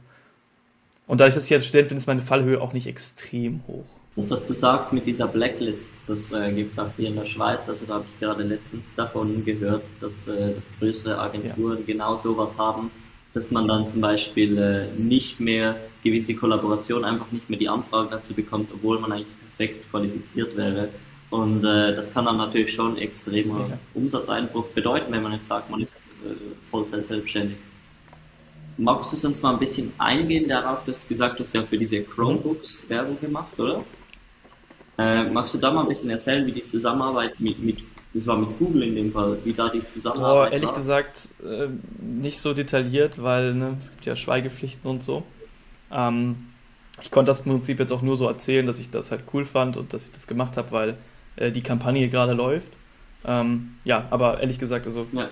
Und 1.05 1.19
da 1.19 1.27
ich 1.27 1.35
jetzt 1.35 1.47
hier 1.47 1.57
als 1.57 1.67
Student 1.67 1.89
bin, 1.89 1.97
ist 1.97 2.07
meine 2.07 2.21
Fallhöhe 2.21 2.59
auch 2.61 2.73
nicht 2.73 2.87
extrem 2.87 3.61
hoch. 3.67 3.85
Das, 4.15 4.31
was 4.31 4.47
du 4.47 4.53
sagst 4.53 4.93
mit 4.93 5.05
dieser 5.05 5.27
Blacklist, 5.27 5.91
das 6.07 6.31
äh, 6.31 6.51
gibt 6.53 6.71
es 6.71 6.79
auch 6.79 6.89
hier 6.95 7.09
in 7.09 7.15
der 7.15 7.25
Schweiz. 7.25 7.67
Also 7.67 7.85
da 7.85 7.95
habe 7.95 8.05
ich 8.09 8.19
gerade 8.19 8.43
letztens 8.43 8.95
davon 8.95 9.43
gehört, 9.43 9.83
dass, 9.99 10.27
äh, 10.27 10.55
dass 10.55 10.71
größere 10.79 11.19
Agenturen 11.19 11.79
ja. 11.79 11.83
genau 11.85 12.15
sowas 12.15 12.57
haben, 12.57 12.89
dass 13.33 13.51
man 13.51 13.67
dann 13.67 13.85
zum 13.85 13.99
Beispiel 13.99 14.57
äh, 14.57 14.87
nicht 14.97 15.41
mehr 15.41 15.75
gewisse 16.03 16.33
Kollaborationen, 16.33 17.03
einfach 17.03 17.29
nicht 17.31 17.49
mehr 17.49 17.59
die 17.59 17.67
Anfrage 17.67 18.09
dazu 18.09 18.33
bekommt, 18.33 18.69
obwohl 18.73 18.97
man 18.99 19.11
eigentlich 19.11 19.27
perfekt 19.57 19.91
qualifiziert 19.91 20.55
wäre. 20.55 20.87
Und 21.29 21.63
äh, 21.65 21.95
das 21.95 22.13
kann 22.13 22.25
dann 22.25 22.37
natürlich 22.37 22.73
schon 22.73 22.97
extremer 22.97 23.67
ja. 23.69 23.77
Umsatzeinbruch 23.93 24.67
bedeuten, 24.67 25.11
wenn 25.11 25.23
man 25.23 25.33
jetzt 25.33 25.47
sagt, 25.47 25.69
man 25.69 25.81
ist 25.81 25.97
äh, 26.23 26.33
Vollzeit 26.69 27.05
selbstständig. 27.05 27.57
Magst 28.77 29.13
du 29.13 29.17
sonst 29.17 29.41
mal 29.41 29.53
ein 29.53 29.59
bisschen 29.59 29.93
eingehen 29.97 30.47
darauf, 30.47 30.83
du 30.85 30.91
hast 30.91 31.07
gesagt, 31.07 31.39
du 31.39 31.43
hast 31.43 31.53
ja 31.53 31.63
für 31.63 31.77
diese 31.77 32.01
Chromebooks 32.03 32.87
Werbung 32.89 33.19
gemacht, 33.19 33.57
oder? 33.57 33.83
Äh, 34.97 35.23
magst 35.29 35.53
du 35.53 35.57
da 35.57 35.71
mal 35.71 35.81
ein 35.81 35.87
bisschen 35.87 36.09
erzählen, 36.09 36.45
wie 36.45 36.51
die 36.51 36.67
Zusammenarbeit 36.67 37.39
mit, 37.39 37.59
mit 37.59 37.77
das 38.13 38.27
war 38.27 38.37
mit 38.37 38.57
Google 38.57 38.83
in 38.83 38.95
dem 38.95 39.11
Fall, 39.11 39.37
wie 39.43 39.51
da 39.51 39.67
die 39.67 39.85
Zusammenarbeit 39.85 40.51
oh, 40.51 40.53
ehrlich 40.53 40.69
war? 40.69 40.77
gesagt 40.77 41.29
äh, 41.43 41.67
nicht 42.01 42.39
so 42.39 42.53
detailliert, 42.53 43.21
weil 43.21 43.53
ne, 43.53 43.75
es 43.77 43.91
gibt 43.91 44.05
ja 44.05 44.15
Schweigepflichten 44.15 44.89
und 44.89 45.03
so. 45.03 45.23
Ähm, 45.91 46.47
ich 47.01 47.11
konnte 47.11 47.29
das 47.29 47.39
im 47.39 47.51
Prinzip 47.51 47.79
jetzt 47.79 47.91
auch 47.91 48.01
nur 48.01 48.15
so 48.15 48.25
erzählen, 48.25 48.65
dass 48.65 48.79
ich 48.79 48.89
das 48.89 49.11
halt 49.11 49.23
cool 49.33 49.43
fand 49.43 49.75
und 49.75 49.91
dass 49.91 50.07
ich 50.07 50.13
das 50.13 50.27
gemacht 50.27 50.55
habe, 50.55 50.71
weil 50.71 50.97
äh, 51.37 51.51
die 51.51 51.61
Kampagne 51.61 52.09
gerade 52.09 52.33
läuft. 52.33 52.71
Ähm, 53.27 53.75
ja, 53.83 54.05
aber 54.11 54.39
ehrlich 54.39 54.59
gesagt, 54.59 54.85
also, 54.85 55.07
ja. 55.11 55.29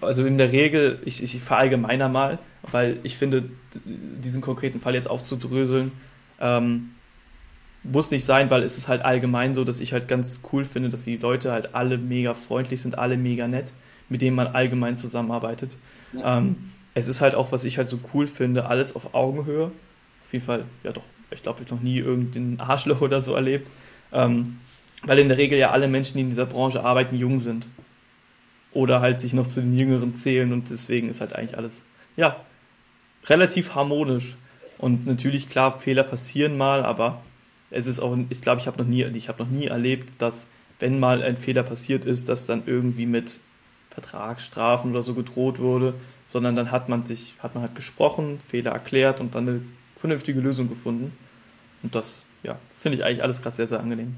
also 0.00 0.26
in 0.26 0.38
der 0.38 0.50
Regel, 0.50 0.98
ich, 1.04 1.22
ich 1.22 1.40
verallgemeiner 1.40 2.08
mal, 2.08 2.38
weil 2.70 2.98
ich 3.04 3.16
finde, 3.16 3.44
diesen 3.84 4.42
konkreten 4.42 4.80
Fall 4.80 4.94
jetzt 4.94 5.08
aufzudröseln, 5.08 5.92
ähm, 6.40 6.90
muss 7.84 8.10
nicht 8.10 8.24
sein, 8.24 8.50
weil 8.50 8.62
es 8.62 8.76
ist 8.76 8.88
halt 8.88 9.04
allgemein 9.04 9.54
so, 9.54 9.64
dass 9.64 9.80
ich 9.80 9.92
halt 9.92 10.08
ganz 10.08 10.40
cool 10.52 10.64
finde, 10.64 10.88
dass 10.88 11.04
die 11.04 11.16
Leute 11.16 11.52
halt 11.52 11.74
alle 11.74 11.98
mega 11.98 12.34
freundlich 12.34 12.80
sind, 12.80 12.98
alle 12.98 13.16
mega 13.16 13.48
nett, 13.48 13.72
mit 14.08 14.22
denen 14.22 14.36
man 14.36 14.48
allgemein 14.48 14.96
zusammenarbeitet. 14.96 15.76
Ja. 16.12 16.38
Ähm, 16.38 16.70
es 16.94 17.08
ist 17.08 17.20
halt 17.20 17.34
auch, 17.34 17.52
was 17.52 17.64
ich 17.64 17.78
halt 17.78 17.88
so 17.88 17.98
cool 18.12 18.26
finde, 18.26 18.66
alles 18.66 18.94
auf 18.94 19.14
Augenhöhe. 19.14 19.66
Auf 20.24 20.32
jeden 20.32 20.44
Fall, 20.44 20.64
ja 20.84 20.92
doch, 20.92 21.04
ich 21.30 21.42
glaube, 21.42 21.60
ich 21.62 21.66
habe 21.66 21.76
noch 21.76 21.82
nie 21.82 21.98
irgendeinen 21.98 22.60
Arschloch 22.60 23.00
oder 23.00 23.22
so 23.22 23.34
erlebt. 23.34 23.68
Ähm, 24.12 24.58
weil 25.04 25.18
in 25.18 25.28
der 25.28 25.38
Regel 25.38 25.58
ja 25.58 25.70
alle 25.70 25.88
Menschen, 25.88 26.14
die 26.14 26.22
in 26.22 26.30
dieser 26.30 26.46
Branche 26.46 26.84
arbeiten, 26.84 27.16
jung 27.16 27.40
sind. 27.40 27.68
Oder 28.72 29.00
halt 29.00 29.20
sich 29.20 29.34
noch 29.34 29.46
zu 29.46 29.60
den 29.60 29.76
Jüngeren 29.76 30.16
zählen 30.16 30.52
und 30.52 30.70
deswegen 30.70 31.10
ist 31.10 31.20
halt 31.20 31.34
eigentlich 31.34 31.58
alles, 31.58 31.82
ja, 32.16 32.36
relativ 33.26 33.74
harmonisch. 33.74 34.36
Und 34.78 35.06
natürlich, 35.06 35.48
klar, 35.48 35.78
Fehler 35.78 36.02
passieren 36.04 36.56
mal, 36.56 36.84
aber 36.84 37.22
es 37.70 37.86
ist 37.86 38.00
auch, 38.00 38.16
ich 38.30 38.40
glaube, 38.40 38.60
ich 38.60 38.66
habe 38.66 38.78
noch 38.78 38.88
nie, 38.88 39.04
ich 39.04 39.28
habe 39.28 39.42
noch 39.42 39.50
nie 39.50 39.66
erlebt, 39.66 40.10
dass 40.18 40.46
wenn 40.78 40.98
mal 40.98 41.22
ein 41.22 41.36
Fehler 41.36 41.62
passiert 41.62 42.04
ist, 42.04 42.28
dass 42.28 42.46
dann 42.46 42.62
irgendwie 42.66 43.06
mit 43.06 43.40
Vertragsstrafen 43.90 44.90
oder 44.90 45.02
so 45.02 45.14
gedroht 45.14 45.58
wurde, 45.58 45.94
sondern 46.26 46.56
dann 46.56 46.70
hat 46.70 46.88
man 46.88 47.04
sich, 47.04 47.34
hat 47.40 47.54
man 47.54 47.62
halt 47.62 47.74
gesprochen, 47.74 48.40
Fehler 48.44 48.72
erklärt 48.72 49.20
und 49.20 49.34
dann 49.34 49.48
eine 49.48 49.60
vernünftige 49.96 50.40
Lösung 50.40 50.68
gefunden. 50.68 51.16
Und 51.82 51.94
das, 51.94 52.24
ja, 52.42 52.58
finde 52.80 52.98
ich 52.98 53.04
eigentlich 53.04 53.22
alles 53.22 53.42
gerade 53.42 53.56
sehr, 53.56 53.66
sehr 53.68 53.80
angenehm. 53.80 54.16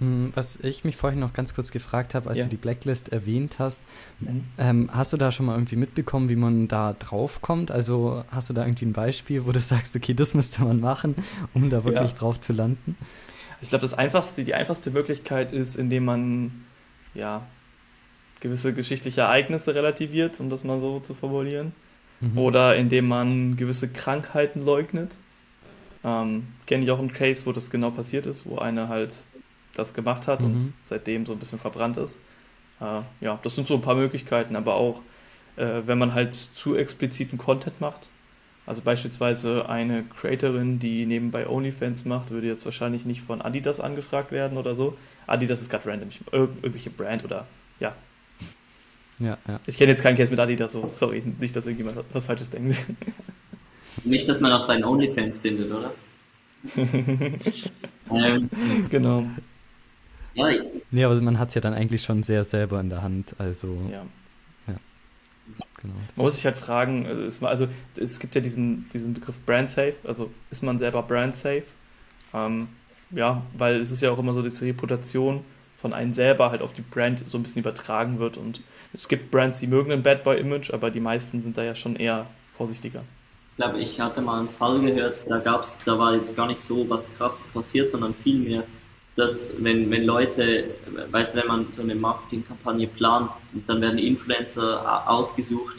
Hm, 0.00 0.32
was 0.34 0.58
ich 0.62 0.84
mich 0.84 0.96
vorhin 0.96 1.20
noch 1.20 1.34
ganz 1.34 1.54
kurz 1.54 1.70
gefragt 1.70 2.14
habe, 2.14 2.28
als 2.30 2.38
ja. 2.38 2.44
du 2.44 2.50
die 2.50 2.56
Blacklist 2.56 3.12
erwähnt 3.12 3.58
hast, 3.58 3.84
mhm. 4.18 4.44
ähm, 4.56 4.90
hast 4.92 5.12
du 5.12 5.18
da 5.18 5.30
schon 5.30 5.46
mal 5.46 5.54
irgendwie 5.54 5.76
mitbekommen, 5.76 6.30
wie 6.30 6.36
man 6.36 6.68
da 6.68 6.94
draufkommt? 6.98 7.70
Also 7.70 8.24
hast 8.30 8.48
du 8.48 8.54
da 8.54 8.64
irgendwie 8.64 8.86
ein 8.86 8.94
Beispiel, 8.94 9.44
wo 9.46 9.52
du 9.52 9.60
sagst, 9.60 9.94
okay, 9.94 10.14
das 10.14 10.34
müsste 10.34 10.64
man 10.64 10.80
machen, 10.80 11.14
um 11.52 11.68
da 11.68 11.84
wirklich 11.84 12.12
ja. 12.12 12.16
drauf 12.16 12.40
zu 12.40 12.54
landen? 12.54 12.96
Ich 13.60 13.68
glaube, 13.68 13.82
das 13.82 13.92
einfachste, 13.92 14.42
die 14.42 14.54
einfachste 14.54 14.90
Möglichkeit 14.90 15.52
ist, 15.52 15.76
indem 15.76 16.06
man 16.06 16.64
ja 17.12 17.42
gewisse 18.40 18.72
geschichtliche 18.72 19.20
Ereignisse 19.20 19.74
relativiert, 19.74 20.40
um 20.40 20.48
das 20.48 20.64
mal 20.64 20.80
so 20.80 20.98
zu 21.00 21.12
formulieren, 21.12 21.72
mhm. 22.20 22.38
oder 22.38 22.74
indem 22.76 23.06
man 23.06 23.56
gewisse 23.56 23.88
Krankheiten 23.88 24.64
leugnet. 24.64 25.18
Ähm, 26.02 26.48
Kenne 26.64 26.84
ich 26.84 26.90
auch 26.90 26.98
einen 26.98 27.12
Case, 27.12 27.44
wo 27.44 27.52
das 27.52 27.68
genau 27.68 27.90
passiert 27.90 28.24
ist, 28.24 28.46
wo 28.46 28.56
einer 28.56 28.88
halt 28.88 29.12
das 29.74 29.94
gemacht 29.94 30.26
hat 30.26 30.40
mhm. 30.40 30.46
und 30.46 30.72
seitdem 30.84 31.26
so 31.26 31.32
ein 31.32 31.38
bisschen 31.38 31.58
verbrannt 31.58 31.96
ist. 31.96 32.18
Äh, 32.80 33.02
ja, 33.20 33.38
das 33.42 33.54
sind 33.54 33.66
so 33.66 33.74
ein 33.74 33.80
paar 33.80 33.94
Möglichkeiten, 33.94 34.56
aber 34.56 34.74
auch, 34.74 35.02
äh, 35.56 35.82
wenn 35.86 35.98
man 35.98 36.14
halt 36.14 36.34
zu 36.34 36.76
expliziten 36.76 37.38
Content 37.38 37.80
macht, 37.80 38.08
also 38.66 38.82
beispielsweise 38.82 39.68
eine 39.68 40.04
Creatorin, 40.04 40.78
die 40.78 41.06
nebenbei 41.06 41.48
OnlyFans 41.48 42.04
macht, 42.04 42.30
würde 42.30 42.46
jetzt 42.46 42.64
wahrscheinlich 42.64 43.04
nicht 43.04 43.22
von 43.22 43.42
Adidas 43.42 43.80
angefragt 43.80 44.32
werden 44.32 44.58
oder 44.58 44.74
so. 44.74 44.96
Adidas 45.26 45.60
ist 45.60 45.70
gerade 45.70 45.88
random, 45.88 46.10
irgendwelche 46.30 46.90
Brand 46.90 47.24
oder 47.24 47.46
ja. 47.80 47.94
Ja, 49.18 49.38
ja. 49.46 49.60
Ich 49.66 49.76
kenne 49.76 49.90
jetzt 49.90 50.02
keinen 50.02 50.16
Case 50.16 50.30
mit 50.30 50.40
Adidas 50.40 50.72
so. 50.72 50.90
Sorry, 50.94 51.22
nicht, 51.40 51.54
dass 51.54 51.66
irgendjemand 51.66 52.04
was 52.12 52.26
Falsches 52.26 52.50
denkt. 52.50 52.76
Nicht, 54.04 54.28
dass 54.28 54.40
man 54.40 54.52
auf 54.52 54.66
deinen 54.68 54.84
OnlyFans 54.84 55.40
findet, 55.40 55.70
oder? 55.72 55.92
ähm, 58.14 58.48
genau. 58.88 59.26
Ja, 60.34 60.48
nee, 60.90 61.04
aber 61.04 61.20
man 61.20 61.38
hat 61.38 61.48
es 61.48 61.54
ja 61.54 61.60
dann 61.60 61.74
eigentlich 61.74 62.02
schon 62.02 62.22
sehr 62.22 62.44
selber 62.44 62.80
in 62.80 62.88
der 62.88 63.02
Hand. 63.02 63.34
Also. 63.38 63.68
Ja. 63.90 64.04
ja. 64.68 64.74
Genau. 65.80 65.94
Man 66.16 66.24
muss 66.24 66.36
sich 66.36 66.44
halt 66.44 66.56
fragen, 66.56 67.06
ist 67.06 67.40
man, 67.40 67.50
also 67.50 67.68
es 67.96 68.20
gibt 68.20 68.34
ja 68.34 68.40
diesen, 68.40 68.88
diesen 68.92 69.14
Begriff 69.14 69.38
Brand 69.44 69.70
Safe, 69.70 69.94
also 70.04 70.30
ist 70.50 70.62
man 70.62 70.78
selber 70.78 71.02
Brand 71.02 71.36
Safe? 71.36 71.64
Ähm, 72.32 72.68
ja, 73.10 73.42
weil 73.56 73.76
es 73.76 73.90
ist 73.90 74.02
ja 74.02 74.10
auch 74.10 74.18
immer 74.18 74.32
so, 74.32 74.42
dass 74.42 74.54
die 74.54 74.66
Reputation 74.66 75.44
von 75.74 75.92
einem 75.92 76.12
selber 76.12 76.50
halt 76.50 76.62
auf 76.62 76.72
die 76.72 76.82
Brand 76.82 77.24
so 77.26 77.38
ein 77.38 77.42
bisschen 77.42 77.60
übertragen 77.60 78.18
wird 78.18 78.36
und 78.36 78.60
es 78.92 79.08
gibt 79.08 79.30
Brands, 79.30 79.60
die 79.60 79.66
mögen 79.66 79.92
ein 79.92 80.02
Bad 80.02 80.24
Boy 80.24 80.38
Image, 80.38 80.72
aber 80.72 80.90
die 80.90 81.00
meisten 81.00 81.42
sind 81.42 81.56
da 81.56 81.62
ja 81.62 81.74
schon 81.74 81.96
eher 81.96 82.26
vorsichtiger. 82.56 83.02
Ich 83.52 83.56
glaube, 83.56 83.78
ich 83.80 84.00
hatte 84.00 84.20
mal 84.20 84.40
einen 84.40 84.48
Fall 84.48 84.80
gehört, 84.80 85.20
da 85.28 85.38
gab's, 85.38 85.80
da 85.84 85.98
war 85.98 86.14
jetzt 86.14 86.36
gar 86.36 86.46
nicht 86.46 86.60
so 86.60 86.88
was 86.88 87.12
krasses 87.14 87.46
passiert, 87.48 87.90
sondern 87.90 88.14
vielmehr 88.14 88.64
dass 89.16 89.52
wenn, 89.58 89.90
wenn 89.90 90.04
Leute, 90.04 90.70
weißt 91.10 91.34
wenn 91.36 91.46
man 91.46 91.66
so 91.72 91.82
eine 91.82 91.94
Marketingkampagne 91.94 92.86
plant, 92.86 93.30
dann 93.66 93.80
werden 93.80 93.98
Influencer 93.98 95.08
ausgesucht, 95.08 95.76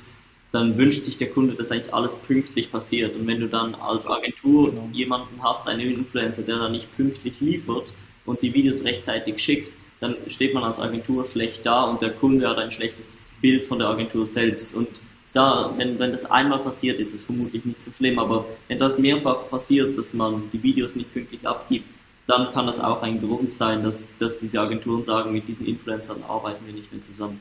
dann 0.51 0.77
wünscht 0.77 1.03
sich 1.03 1.17
der 1.17 1.29
Kunde, 1.29 1.53
dass 1.53 1.71
eigentlich 1.71 1.93
alles 1.93 2.17
pünktlich 2.17 2.71
passiert. 2.71 3.15
Und 3.15 3.25
wenn 3.25 3.39
du 3.39 3.47
dann 3.47 3.73
als 3.75 4.07
Agentur 4.07 4.71
genau. 4.71 4.89
jemanden 4.91 5.41
hast, 5.41 5.67
einen 5.67 5.91
Influencer, 5.91 6.43
der 6.43 6.57
dann 6.57 6.73
nicht 6.73 6.93
pünktlich 6.97 7.39
liefert 7.39 7.85
und 8.25 8.41
die 8.41 8.53
Videos 8.53 8.83
rechtzeitig 8.83 9.39
schickt, 9.39 9.71
dann 10.01 10.15
steht 10.27 10.53
man 10.53 10.63
als 10.63 10.79
Agentur 10.79 11.25
schlecht 11.25 11.65
da 11.65 11.83
und 11.83 12.01
der 12.01 12.09
Kunde 12.09 12.49
hat 12.49 12.57
ein 12.57 12.71
schlechtes 12.71 13.21
Bild 13.39 13.65
von 13.65 13.79
der 13.79 13.87
Agentur 13.87 14.27
selbst. 14.27 14.75
Und 14.75 14.89
da, 15.33 15.73
wenn, 15.77 15.97
wenn 15.99 16.11
das 16.11 16.29
einmal 16.29 16.59
passiert, 16.59 16.99
ist 16.99 17.13
es 17.13 17.23
vermutlich 17.23 17.63
nicht 17.63 17.79
so 17.79 17.91
schlimm, 17.95 18.19
aber 18.19 18.45
wenn 18.67 18.79
das 18.79 18.97
mehrfach 18.97 19.49
passiert, 19.49 19.97
dass 19.97 20.13
man 20.13 20.49
die 20.51 20.61
Videos 20.61 20.95
nicht 20.95 21.13
pünktlich 21.13 21.47
abgibt, 21.47 21.87
dann 22.31 22.53
kann 22.53 22.65
das 22.65 22.79
auch 22.79 23.01
ein 23.01 23.19
Grund 23.19 23.51
sein, 23.51 23.83
dass, 23.83 24.07
dass 24.19 24.39
diese 24.39 24.59
Agenturen 24.61 25.03
sagen, 25.03 25.33
mit 25.33 25.47
diesen 25.47 25.65
Influencern 25.65 26.23
arbeiten 26.23 26.65
wir 26.65 26.73
nicht 26.73 26.91
mehr 26.91 27.01
zusammen. 27.01 27.39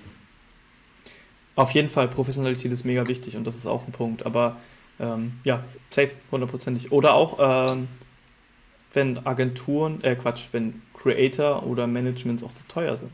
Auf 1.54 1.70
jeden 1.72 1.88
Fall, 1.88 2.08
Professionalität 2.08 2.72
ist 2.72 2.84
mega 2.84 3.06
wichtig 3.06 3.36
und 3.36 3.44
das 3.44 3.54
ist 3.54 3.66
auch 3.66 3.86
ein 3.86 3.92
Punkt. 3.92 4.26
Aber 4.26 4.56
ähm, 4.98 5.32
ja, 5.44 5.62
safe, 5.90 6.10
hundertprozentig. 6.32 6.90
Oder 6.90 7.14
auch, 7.14 7.70
ähm, 7.70 7.88
wenn 8.92 9.24
Agenturen, 9.24 10.02
äh 10.02 10.16
Quatsch, 10.16 10.48
wenn 10.52 10.82
Creator 10.94 11.64
oder 11.64 11.86
Managements 11.86 12.42
auch 12.42 12.52
zu 12.52 12.66
teuer 12.66 12.96
sind. 12.96 13.12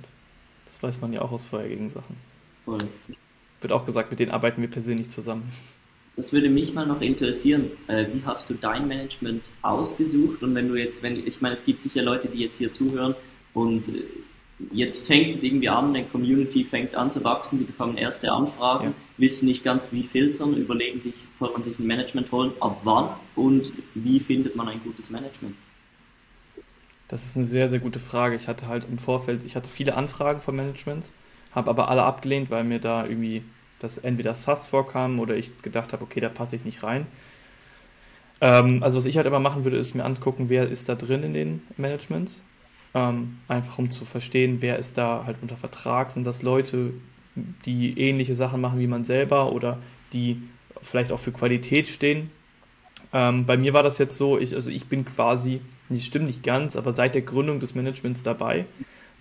Das 0.66 0.82
weiß 0.82 1.00
man 1.00 1.12
ja 1.12 1.20
auch 1.20 1.30
aus 1.30 1.44
vorherigen 1.44 1.90
Sachen. 1.90 2.16
Voll. 2.64 2.88
Wird 3.60 3.72
auch 3.72 3.84
gesagt, 3.84 4.10
mit 4.10 4.18
denen 4.18 4.32
arbeiten 4.32 4.60
wir 4.62 4.70
per 4.70 4.82
se 4.82 4.94
nicht 4.94 5.12
zusammen. 5.12 5.52
Das 6.16 6.32
würde 6.32 6.48
mich 6.48 6.72
mal 6.72 6.86
noch 6.86 7.02
interessieren. 7.02 7.70
Äh, 7.88 8.06
wie 8.12 8.22
hast 8.24 8.48
du 8.48 8.54
dein 8.54 8.88
Management 8.88 9.52
ausgesucht? 9.60 10.42
Und 10.42 10.54
wenn 10.54 10.68
du 10.68 10.74
jetzt, 10.74 11.02
wenn, 11.02 11.26
ich 11.26 11.42
meine, 11.42 11.52
es 11.52 11.64
gibt 11.64 11.82
sicher 11.82 12.02
Leute, 12.02 12.28
die 12.28 12.40
jetzt 12.40 12.56
hier 12.56 12.72
zuhören 12.72 13.14
und 13.52 13.88
äh, 13.88 14.02
jetzt 14.72 15.06
fängt 15.06 15.34
es 15.34 15.42
irgendwie 15.42 15.68
an, 15.68 15.92
die 15.92 16.04
Community 16.04 16.64
fängt 16.64 16.94
an 16.94 17.10
zu 17.10 17.22
wachsen, 17.22 17.58
die 17.58 17.64
bekommen 17.64 17.98
erste 17.98 18.32
Anfragen, 18.32 18.86
ja. 18.86 18.92
wissen 19.18 19.46
nicht 19.46 19.62
ganz 19.62 19.92
wie 19.92 20.02
filtern, 20.02 20.54
überlegen 20.54 21.00
sich, 21.00 21.12
soll 21.34 21.52
man 21.52 21.62
sich 21.62 21.78
ein 21.78 21.86
Management 21.86 22.32
holen, 22.32 22.52
ab 22.60 22.80
wann 22.84 23.10
und 23.34 23.70
wie 23.94 24.18
findet 24.18 24.56
man 24.56 24.68
ein 24.68 24.80
gutes 24.82 25.10
Management? 25.10 25.54
Das 27.08 27.24
ist 27.24 27.36
eine 27.36 27.44
sehr, 27.44 27.68
sehr 27.68 27.78
gute 27.78 27.98
Frage. 27.98 28.34
Ich 28.34 28.48
hatte 28.48 28.66
halt 28.66 28.86
im 28.90 28.98
Vorfeld, 28.98 29.44
ich 29.44 29.54
hatte 29.54 29.70
viele 29.70 29.96
Anfragen 29.96 30.40
von 30.40 30.56
Managements, 30.56 31.12
habe 31.52 31.70
aber 31.70 31.88
alle 31.88 32.02
abgelehnt, 32.02 32.50
weil 32.50 32.64
mir 32.64 32.80
da 32.80 33.06
irgendwie 33.06 33.42
dass 33.80 33.98
entweder 33.98 34.34
SAS 34.34 34.66
vorkam 34.66 35.20
oder 35.20 35.36
ich 35.36 35.62
gedacht 35.62 35.92
habe, 35.92 36.04
okay, 36.04 36.20
da 36.20 36.28
passe 36.28 36.56
ich 36.56 36.64
nicht 36.64 36.82
rein. 36.82 37.06
Ähm, 38.40 38.82
also 38.82 38.98
was 38.98 39.06
ich 39.06 39.16
halt 39.16 39.26
immer 39.26 39.40
machen 39.40 39.64
würde, 39.64 39.76
ist 39.76 39.94
mir 39.94 40.04
angucken, 40.04 40.48
wer 40.48 40.68
ist 40.68 40.88
da 40.88 40.94
drin 40.94 41.22
in 41.22 41.34
den 41.34 41.62
Managements. 41.76 42.40
Ähm, 42.94 43.38
einfach 43.48 43.78
um 43.78 43.90
zu 43.90 44.04
verstehen, 44.04 44.58
wer 44.60 44.78
ist 44.78 44.96
da 44.98 45.24
halt 45.26 45.38
unter 45.42 45.56
Vertrag. 45.56 46.10
Sind 46.10 46.26
das 46.26 46.42
Leute, 46.42 46.92
die 47.64 47.98
ähnliche 47.98 48.34
Sachen 48.34 48.60
machen 48.60 48.78
wie 48.78 48.86
man 48.86 49.04
selber 49.04 49.52
oder 49.52 49.78
die 50.12 50.42
vielleicht 50.82 51.12
auch 51.12 51.18
für 51.18 51.32
Qualität 51.32 51.88
stehen. 51.88 52.30
Ähm, 53.12 53.46
bei 53.46 53.56
mir 53.56 53.72
war 53.72 53.82
das 53.82 53.98
jetzt 53.98 54.16
so, 54.16 54.38
ich, 54.38 54.54
also 54.54 54.70
ich 54.70 54.86
bin 54.86 55.04
quasi, 55.04 55.60
nicht 55.88 56.06
stimmt 56.06 56.26
nicht 56.26 56.42
ganz, 56.42 56.76
aber 56.76 56.92
seit 56.92 57.14
der 57.14 57.22
Gründung 57.22 57.60
des 57.60 57.74
Managements 57.74 58.22
dabei. 58.22 58.64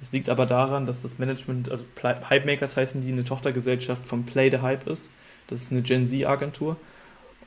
Es 0.02 0.12
liegt 0.12 0.30
aber 0.30 0.46
daran, 0.46 0.86
dass 0.86 1.02
das 1.02 1.20
Management, 1.20 1.72
also 1.72 1.86
Hypemakers 2.02 2.78
heißen 2.78 3.02
die, 3.02 3.12
eine 3.12 3.24
Tochtergesellschaft 3.24 4.06
von 4.06 4.26
Play 4.26 4.52
the 4.52 4.60
Hype 4.60 4.88
ist. 4.88 5.10
Das 5.48 5.62
ist 5.62 5.72
eine 5.72 5.82
Gen 5.82 6.06
Z-Agentur. 6.06 6.78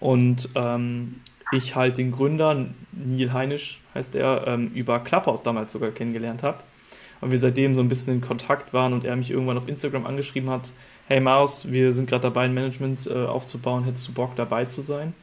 Und 0.01 0.49
ähm, 0.55 1.17
ich 1.53 1.77
halt 1.77 1.99
den 1.99 2.11
Gründer, 2.11 2.67
Neil 2.93 3.33
Heinisch 3.33 3.81
heißt 3.95 4.15
er, 4.15 4.47
ähm, 4.47 4.71
über 4.75 5.01
Clubhouse 5.01 5.43
damals 5.43 5.73
sogar 5.73 5.91
kennengelernt 5.91 6.43
habe. 6.43 6.59
Und 7.21 7.31
wir 7.31 7.39
seitdem 7.39 7.75
so 7.75 7.81
ein 7.81 7.89
bisschen 7.89 8.15
in 8.15 8.21
Kontakt 8.21 8.73
waren 8.73 8.93
und 8.93 9.05
er 9.05 9.17
mich 9.17 9.31
irgendwann 9.31 9.59
auf 9.59 9.69
Instagram 9.69 10.07
angeschrieben 10.07 10.51
hat, 10.51 10.73
hey 11.09 11.21
Maus, 11.21 11.71
wir 11.71 11.93
sind 11.93 12.09
gerade 12.09 12.23
dabei, 12.23 12.43
ein 12.43 12.55
Management 12.55 13.07
äh, 13.07 13.25
aufzubauen, 13.25 13.85
hättest 13.85 14.09
du 14.09 14.13
Bock 14.13 14.37
dabei 14.37 14.67
zu 14.67 14.83
sein? 14.83 15.15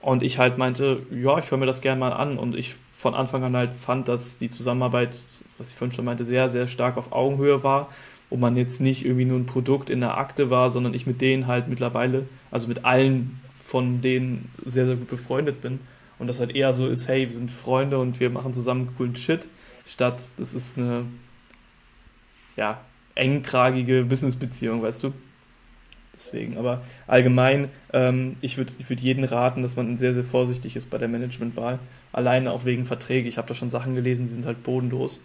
Und 0.00 0.22
ich 0.22 0.38
halt 0.38 0.58
meinte, 0.58 1.02
ja, 1.10 1.38
ich 1.38 1.50
höre 1.50 1.58
mir 1.58 1.66
das 1.66 1.80
gerne 1.80 1.98
mal 1.98 2.12
an 2.12 2.38
und 2.38 2.54
ich 2.54 2.74
von 2.98 3.14
Anfang 3.14 3.44
an 3.44 3.56
halt 3.56 3.74
fand, 3.74 4.08
dass 4.08 4.38
die 4.38 4.50
Zusammenarbeit, 4.50 5.22
was 5.56 5.70
ich 5.70 5.76
vorhin 5.76 5.94
schon 5.94 6.04
meinte, 6.04 6.24
sehr, 6.24 6.48
sehr 6.48 6.66
stark 6.66 6.96
auf 6.96 7.12
Augenhöhe 7.12 7.62
war, 7.62 7.90
wo 8.28 8.36
man 8.36 8.56
jetzt 8.56 8.80
nicht 8.80 9.04
irgendwie 9.04 9.24
nur 9.24 9.38
ein 9.38 9.46
Produkt 9.46 9.88
in 9.88 10.00
der 10.00 10.18
Akte 10.18 10.50
war, 10.50 10.70
sondern 10.70 10.94
ich 10.94 11.06
mit 11.06 11.20
denen 11.20 11.46
halt 11.46 11.68
mittlerweile, 11.68 12.26
also 12.50 12.66
mit 12.66 12.84
allen 12.84 13.38
von 13.64 14.00
denen 14.00 14.50
sehr, 14.64 14.86
sehr 14.86 14.96
gut 14.96 15.08
befreundet 15.08 15.62
bin. 15.62 15.78
Und 16.18 16.26
das 16.26 16.40
halt 16.40 16.56
eher 16.56 16.74
so 16.74 16.88
ist, 16.88 17.06
hey, 17.06 17.28
wir 17.28 17.34
sind 17.36 17.52
Freunde 17.52 18.00
und 18.00 18.18
wir 18.18 18.30
machen 18.30 18.52
zusammen 18.52 18.92
coolen 18.96 19.14
Shit, 19.14 19.46
statt 19.86 20.20
das 20.36 20.52
ist 20.52 20.76
eine, 20.76 21.04
ja, 22.56 22.80
engkragige 23.14 24.02
Businessbeziehung, 24.02 24.82
weißt 24.82 25.04
du? 25.04 25.12
Deswegen, 26.18 26.58
aber 26.58 26.82
allgemein, 27.06 27.68
ähm, 27.92 28.36
ich 28.40 28.58
würde 28.58 28.72
ich 28.78 28.90
würd 28.90 28.98
jeden 29.00 29.22
raten, 29.22 29.62
dass 29.62 29.76
man 29.76 29.96
sehr, 29.96 30.12
sehr 30.12 30.24
vorsichtig 30.24 30.74
ist 30.74 30.90
bei 30.90 30.98
der 30.98 31.06
Managementwahl. 31.06 31.78
Alleine 32.12 32.50
auch 32.50 32.64
wegen 32.64 32.84
Verträge. 32.84 33.28
Ich 33.28 33.38
habe 33.38 33.46
da 33.46 33.54
schon 33.54 33.70
Sachen 33.70 33.94
gelesen, 33.94 34.26
die 34.26 34.32
sind 34.32 34.44
halt 34.44 34.64
bodenlos. 34.64 35.24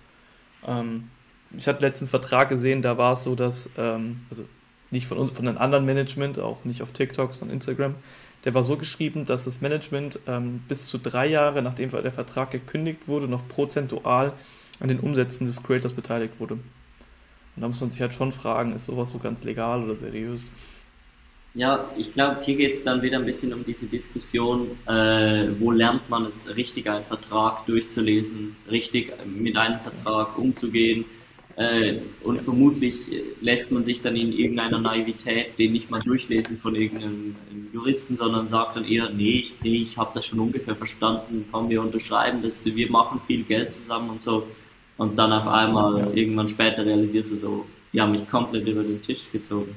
Ähm, 0.68 1.10
ich 1.58 1.68
hatte 1.68 1.82
letztens 1.82 2.14
einen 2.14 2.22
Vertrag 2.22 2.50
gesehen, 2.50 2.84
da 2.84 2.98
war 2.98 3.14
es 3.14 3.24
so, 3.24 3.34
dass, 3.34 3.72
ähm, 3.78 4.22
also 4.30 4.46
nicht 4.92 5.08
von 5.08 5.18
uns, 5.18 5.32
von 5.32 5.48
einem 5.48 5.58
anderen 5.58 5.86
Management, 5.86 6.38
auch 6.38 6.64
nicht 6.64 6.84
auf 6.84 6.92
TikTok, 6.92 7.34
sondern 7.34 7.56
Instagram, 7.56 7.96
der 8.46 8.54
war 8.54 8.64
so 8.64 8.78
geschrieben, 8.78 9.26
dass 9.26 9.46
das 9.46 9.62
Management 9.62 10.20
ähm, 10.28 10.62
bis 10.68 10.86
zu 10.86 11.00
drei 11.00 11.26
Jahre, 11.28 11.64
nachdem 11.64 11.90
der 11.90 12.12
Vertrag 12.12 12.52
gekündigt 12.52 13.08
wurde, 13.08 13.28
noch 13.28 13.48
prozentual 13.48 14.34
an 14.80 14.90
den 14.90 15.00
Umsätzen 15.00 15.48
des 15.48 15.64
Creators 15.64 15.94
beteiligt 15.94 16.40
wurde. 16.40 16.56
Und 17.56 17.62
da 17.62 17.68
muss 17.68 17.82
man 17.82 17.90
sich 17.90 18.02
halt 18.02 18.14
schon 18.14 18.32
fragen, 18.32 18.74
ist 18.74 18.86
sowas 18.86 19.12
so 19.12 19.20
ganz 19.20 19.44
legal 19.44 19.84
oder 19.84 19.96
seriös? 19.96 20.52
Ja, 21.56 21.88
ich 21.98 22.12
glaube, 22.12 22.42
hier 22.44 22.56
geht 22.56 22.72
es 22.72 22.84
dann 22.84 23.04
wieder 23.04 23.20
ein 23.20 23.26
bisschen 23.26 23.54
um 23.54 23.64
diese 23.64 23.86
Diskussion, 23.86 24.72
äh, 24.88 25.50
wo 25.60 25.70
lernt 25.70 26.10
man 26.10 26.26
es 26.26 26.48
richtig, 26.56 26.90
einen 26.90 27.06
Vertrag 27.06 27.68
durchzulesen, 27.68 28.56
richtig 28.72 29.14
mit 29.28 29.56
einem 29.56 29.80
Vertrag 29.82 30.36
umzugehen. 30.40 31.06
Äh, 31.56 32.00
und 32.24 32.42
vermutlich 32.42 33.06
lässt 33.40 33.72
man 33.72 33.84
sich 33.84 34.02
dann 34.02 34.16
in 34.16 34.34
irgendeiner 34.34 34.80
Naivität 34.80 35.60
den 35.60 35.74
nicht 35.74 35.92
mal 35.92 36.02
durchlesen 36.02 36.58
von 36.58 36.74
irgendeinem 36.74 37.36
Juristen, 37.72 38.18
sondern 38.18 38.48
sagt 38.48 38.76
dann 38.76 38.86
eher, 38.86 39.12
nee, 39.12 39.42
ich, 39.42 39.54
nee, 39.62 39.84
ich 39.84 39.96
habe 39.96 40.10
das 40.16 40.26
schon 40.26 40.40
ungefähr 40.40 40.76
verstanden, 40.76 41.46
komm, 41.52 41.70
wir 41.70 41.82
unterschreiben 41.82 42.42
das, 42.42 42.66
wir 42.66 42.90
machen 42.90 43.22
viel 43.28 43.44
Geld 43.44 43.72
zusammen 43.74 44.10
und 44.10 44.24
so. 44.24 44.48
Und 44.98 45.20
dann 45.20 45.32
auf 45.32 45.48
einmal 45.48 46.18
irgendwann 46.18 46.48
später 46.48 46.84
realisierst 46.84 47.32
du 47.32 47.38
so, 47.38 47.66
die 47.94 48.02
haben 48.02 48.14
mich 48.14 48.28
komplett 48.28 48.68
über 48.68 48.82
den 48.82 49.04
Tisch 49.04 49.32
gezogen 49.32 49.76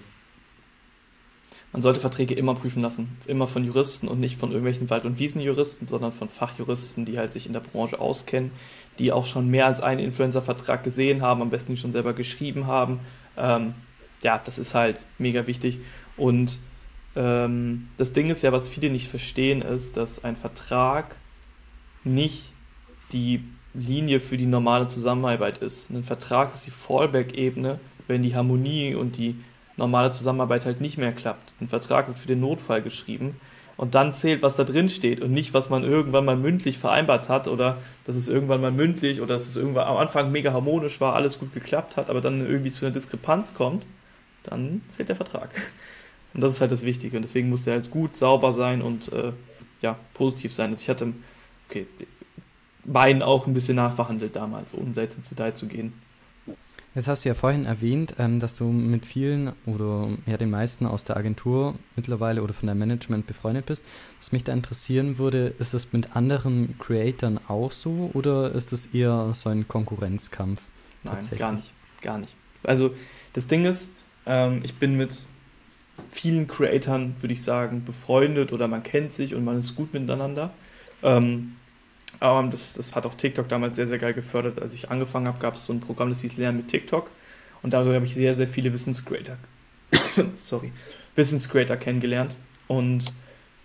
man 1.72 1.82
sollte 1.82 2.00
Verträge 2.00 2.34
immer 2.34 2.54
prüfen 2.54 2.82
lassen. 2.82 3.18
Immer 3.26 3.48
von 3.48 3.64
Juristen 3.64 4.08
und 4.08 4.20
nicht 4.20 4.36
von 4.36 4.50
irgendwelchen 4.50 4.88
Wald- 4.88 5.04
und 5.04 5.18
Wiesenjuristen, 5.18 5.86
sondern 5.86 6.12
von 6.12 6.28
Fachjuristen, 6.28 7.04
die 7.04 7.18
halt 7.18 7.32
sich 7.32 7.46
in 7.46 7.52
der 7.52 7.60
Branche 7.60 8.00
auskennen, 8.00 8.50
die 8.98 9.12
auch 9.12 9.26
schon 9.26 9.48
mehr 9.48 9.66
als 9.66 9.80
einen 9.80 10.00
Influencer-Vertrag 10.00 10.84
gesehen 10.84 11.22
haben, 11.22 11.42
am 11.42 11.50
besten 11.50 11.72
die 11.72 11.78
schon 11.78 11.92
selber 11.92 12.14
geschrieben 12.14 12.66
haben. 12.66 13.00
Ähm, 13.36 13.74
ja, 14.22 14.40
das 14.42 14.58
ist 14.58 14.74
halt 14.74 15.04
mega 15.18 15.46
wichtig. 15.46 15.78
Und 16.16 16.58
ähm, 17.14 17.88
das 17.96 18.12
Ding 18.12 18.30
ist 18.30 18.42
ja, 18.42 18.52
was 18.52 18.68
viele 18.68 18.90
nicht 18.90 19.08
verstehen, 19.08 19.60
ist, 19.62 19.96
dass 19.96 20.24
ein 20.24 20.36
Vertrag 20.36 21.16
nicht 22.04 22.52
die 23.12 23.42
Linie 23.74 24.20
für 24.20 24.36
die 24.36 24.46
normale 24.46 24.88
Zusammenarbeit 24.88 25.58
ist. 25.58 25.90
Ein 25.90 26.04
Vertrag 26.04 26.54
ist 26.54 26.66
die 26.66 26.70
Fallback-Ebene, 26.70 27.80
wenn 28.06 28.22
die 28.22 28.34
Harmonie 28.34 28.94
und 28.94 29.16
die 29.16 29.36
normale 29.76 30.10
Zusammenarbeit 30.10 30.66
halt 30.66 30.80
nicht 30.80 30.98
mehr 30.98 31.12
klappt. 31.12 31.54
Ein 31.60 31.68
Vertrag 31.68 32.08
wird 32.08 32.18
für 32.18 32.28
den 32.28 32.40
Notfall 32.40 32.82
geschrieben 32.82 33.36
und 33.76 33.94
dann 33.94 34.12
zählt, 34.12 34.42
was 34.42 34.56
da 34.56 34.64
drin 34.64 34.88
steht 34.88 35.20
und 35.20 35.32
nicht, 35.32 35.52
was 35.52 35.68
man 35.68 35.84
irgendwann 35.84 36.24
mal 36.24 36.36
mündlich 36.36 36.78
vereinbart 36.78 37.28
hat 37.28 37.46
oder 37.46 37.78
dass 38.04 38.16
es 38.16 38.28
irgendwann 38.28 38.60
mal 38.60 38.72
mündlich 38.72 39.20
oder 39.20 39.34
dass 39.34 39.46
es 39.46 39.56
irgendwann 39.56 39.86
am 39.86 39.98
Anfang 39.98 40.32
mega 40.32 40.52
harmonisch 40.52 41.00
war, 41.00 41.14
alles 41.14 41.38
gut 41.38 41.52
geklappt 41.52 41.96
hat, 41.96 42.08
aber 42.08 42.20
dann 42.20 42.46
irgendwie 42.46 42.70
zu 42.70 42.86
einer 42.86 42.94
Diskrepanz 42.94 43.54
kommt, 43.54 43.84
dann 44.44 44.80
zählt 44.88 45.08
der 45.08 45.16
Vertrag. 45.16 45.50
Und 46.32 46.42
das 46.42 46.52
ist 46.52 46.60
halt 46.60 46.72
das 46.72 46.84
Wichtige 46.84 47.16
und 47.16 47.22
deswegen 47.22 47.48
muss 47.48 47.64
der 47.64 47.74
halt 47.74 47.90
gut, 47.90 48.16
sauber 48.16 48.52
sein 48.52 48.82
und 48.82 49.12
äh, 49.12 49.32
ja, 49.82 49.98
positiv 50.14 50.52
sein. 50.52 50.70
Also 50.70 50.82
ich 50.82 50.88
hatte, 50.88 51.12
okay, 51.68 51.86
meinen 52.84 53.22
auch 53.22 53.46
ein 53.46 53.54
bisschen 53.54 53.76
nachverhandelt 53.76 54.36
damals, 54.36 54.74
ohne 54.74 54.92
da 54.92 55.02
jetzt 55.02 55.16
ins 55.16 55.28
Detail 55.28 55.54
zu 55.54 55.66
gehen. 55.66 55.92
Jetzt 56.96 57.08
hast 57.08 57.26
du 57.26 57.28
ja 57.28 57.34
vorhin 57.34 57.66
erwähnt, 57.66 58.14
ähm, 58.18 58.40
dass 58.40 58.56
du 58.56 58.64
mit 58.64 59.04
vielen 59.04 59.52
oder 59.66 60.08
ja 60.24 60.38
den 60.38 60.48
meisten 60.48 60.86
aus 60.86 61.04
der 61.04 61.18
Agentur 61.18 61.74
mittlerweile 61.94 62.42
oder 62.42 62.54
von 62.54 62.66
der 62.66 62.74
Management 62.74 63.26
befreundet 63.26 63.66
bist. 63.66 63.84
Was 64.18 64.32
mich 64.32 64.44
da 64.44 64.54
interessieren 64.54 65.18
würde, 65.18 65.52
ist 65.58 65.74
das 65.74 65.92
mit 65.92 66.16
anderen 66.16 66.74
Creatoren 66.78 67.38
auch 67.48 67.70
so 67.70 68.10
oder 68.14 68.50
ist 68.52 68.72
es 68.72 68.86
eher 68.86 69.32
so 69.34 69.50
ein 69.50 69.68
Konkurrenzkampf? 69.68 70.62
Nein, 71.02 71.18
gar 71.36 71.52
nicht, 71.52 71.70
gar 72.00 72.16
nicht. 72.16 72.34
Also 72.62 72.94
das 73.34 73.46
Ding 73.46 73.66
ist, 73.66 73.90
ähm, 74.24 74.62
ich 74.64 74.76
bin 74.76 74.96
mit 74.96 75.26
vielen 76.08 76.46
Creatoren, 76.46 77.14
würde 77.20 77.34
ich 77.34 77.42
sagen, 77.42 77.84
befreundet 77.84 78.54
oder 78.54 78.68
man 78.68 78.82
kennt 78.82 79.12
sich 79.12 79.34
und 79.34 79.44
man 79.44 79.58
ist 79.58 79.74
gut 79.74 79.92
miteinander. 79.92 80.50
Ähm, 81.02 81.56
aber 82.20 82.48
das, 82.48 82.74
das 82.74 82.96
hat 82.96 83.06
auch 83.06 83.14
TikTok 83.14 83.48
damals 83.48 83.76
sehr, 83.76 83.86
sehr 83.86 83.98
geil 83.98 84.14
gefördert. 84.14 84.60
Als 84.60 84.74
ich 84.74 84.90
angefangen 84.90 85.26
habe, 85.26 85.38
gab 85.38 85.54
es 85.54 85.66
so 85.66 85.72
ein 85.72 85.80
Programm, 85.80 86.08
das 86.08 86.22
hieß 86.22 86.36
Lernen 86.36 86.58
mit 86.58 86.68
TikTok. 86.68 87.10
Und 87.62 87.72
darüber 87.72 87.94
habe 87.94 88.06
ich 88.06 88.14
sehr, 88.14 88.34
sehr 88.34 88.48
viele 88.48 88.72
Wissenscreator, 88.72 89.38
sorry, 90.42 90.72
Wissenscreator 91.14 91.76
kennengelernt. 91.76 92.36
Und 92.68 93.12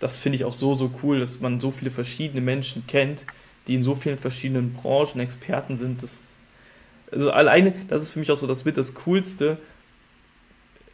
das 0.00 0.16
finde 0.16 0.36
ich 0.36 0.44
auch 0.44 0.52
so, 0.52 0.74
so 0.74 0.90
cool, 1.02 1.20
dass 1.20 1.40
man 1.40 1.60
so 1.60 1.70
viele 1.70 1.90
verschiedene 1.90 2.40
Menschen 2.40 2.86
kennt, 2.86 3.24
die 3.66 3.74
in 3.74 3.82
so 3.82 3.94
vielen 3.94 4.18
verschiedenen 4.18 4.72
Branchen 4.72 5.20
Experten 5.20 5.76
sind. 5.76 6.02
Das, 6.02 6.24
also 7.10 7.30
alleine, 7.30 7.72
das 7.88 8.02
ist 8.02 8.10
für 8.10 8.18
mich 8.18 8.30
auch 8.30 8.36
so 8.36 8.46
das 8.46 8.64
mit 8.64 8.76
das 8.76 8.94
Coolste. 8.94 9.58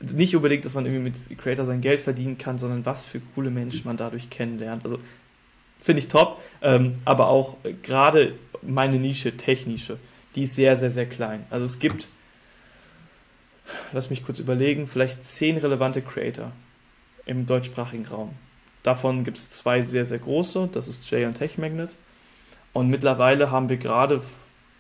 Nicht 0.01 0.37
unbedingt, 0.37 0.65
dass 0.65 0.75
man 0.75 0.85
irgendwie 0.87 1.05
mit 1.05 1.39
Creator 1.39 1.65
sein 1.65 1.81
Geld 1.81 2.01
verdienen 2.01 2.39
kann, 2.39 2.59
sondern 2.59 2.85
was 2.87 3.07
für 3.07 3.21
coole 3.35 3.51
Menschen 3.51 3.83
man 3.85 3.97
dadurch 3.97 4.31
kennenlernt. 4.31 4.85
Also 4.85 4.99
finde 5.79 6.01
ich 6.01 6.09
top. 6.09 6.41
Ähm, 6.61 6.99
aber 7.05 7.29
auch 7.29 7.57
äh, 7.65 7.73
gerade 7.73 8.35
meine 8.63 8.99
Nische, 8.99 9.37
Technische, 9.37 9.99
die 10.35 10.45
ist 10.45 10.55
sehr, 10.55 10.77
sehr, 10.77 10.91
sehr 10.91 11.07
klein. 11.07 11.47
Also 11.51 11.65
es 11.65 11.79
gibt, 11.79 12.09
lass 13.93 14.11
mich 14.11 14.25
kurz 14.25 14.39
überlegen, 14.39 14.87
vielleicht 14.87 15.25
zehn 15.25 15.57
relevante 15.57 16.03
Creator 16.03 16.53
im 17.27 17.47
deutschsprachigen 17.47 18.07
Raum. 18.07 18.35
Davon 18.83 19.25
gibt 19.25 19.37
es 19.37 19.51
zwei 19.51 19.83
sehr, 19.83 20.05
sehr 20.05 20.19
große, 20.19 20.69
das 20.73 20.89
ist 20.89 21.09
Jay 21.11 21.25
und 21.27 21.35
Tech 21.35 21.59
Magnet. 21.59 21.95
Und 22.73 22.89
mittlerweile 22.89 23.51
haben 23.51 23.69
wir 23.69 23.77
gerade, 23.77 24.23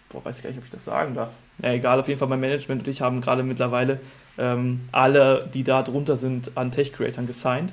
boah, 0.08 0.24
weiß 0.24 0.38
ich 0.38 0.42
gar 0.42 0.50
nicht, 0.50 0.58
ob 0.58 0.64
ich 0.64 0.70
das 0.70 0.84
sagen 0.84 1.14
darf. 1.14 1.32
Ja, 1.62 1.72
egal, 1.72 1.98
auf 1.98 2.08
jeden 2.08 2.18
Fall 2.18 2.28
mein 2.28 2.40
Management 2.40 2.82
und 2.82 2.88
ich 2.88 3.00
haben 3.00 3.20
gerade 3.20 3.42
mittlerweile 3.42 4.00
ähm, 4.38 4.80
alle, 4.92 5.48
die 5.52 5.64
da 5.64 5.82
drunter 5.82 6.16
sind, 6.16 6.56
an 6.56 6.70
Tech-Creatern 6.70 7.26
gesigned 7.26 7.72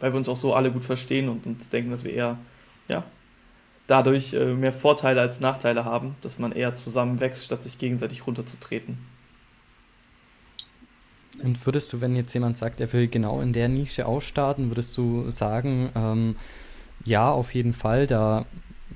weil 0.00 0.12
wir 0.12 0.16
uns 0.16 0.28
auch 0.28 0.36
so 0.36 0.54
alle 0.54 0.70
gut 0.70 0.84
verstehen 0.84 1.28
und 1.28 1.46
uns 1.46 1.68
denken, 1.68 1.90
dass 1.90 2.04
wir 2.04 2.12
eher, 2.12 2.38
ja, 2.88 3.04
dadurch 3.86 4.34
äh, 4.34 4.54
mehr 4.54 4.72
Vorteile 4.72 5.20
als 5.20 5.40
Nachteile 5.40 5.84
haben, 5.84 6.14
dass 6.20 6.38
man 6.38 6.52
eher 6.52 6.74
zusammen 6.74 7.20
wächst, 7.20 7.44
statt 7.44 7.62
sich 7.62 7.78
gegenseitig 7.78 8.26
runterzutreten. 8.26 8.98
Und 11.42 11.64
würdest 11.66 11.92
du, 11.92 12.00
wenn 12.00 12.16
jetzt 12.16 12.34
jemand 12.34 12.58
sagt, 12.58 12.80
er 12.80 12.92
will 12.92 13.08
genau 13.08 13.40
in 13.40 13.52
der 13.52 13.68
Nische 13.68 14.06
ausstarten, 14.06 14.70
würdest 14.70 14.96
du 14.96 15.30
sagen, 15.30 15.90
ähm, 15.94 16.36
ja, 17.04 17.30
auf 17.30 17.54
jeden 17.54 17.72
Fall, 17.72 18.06
da 18.06 18.44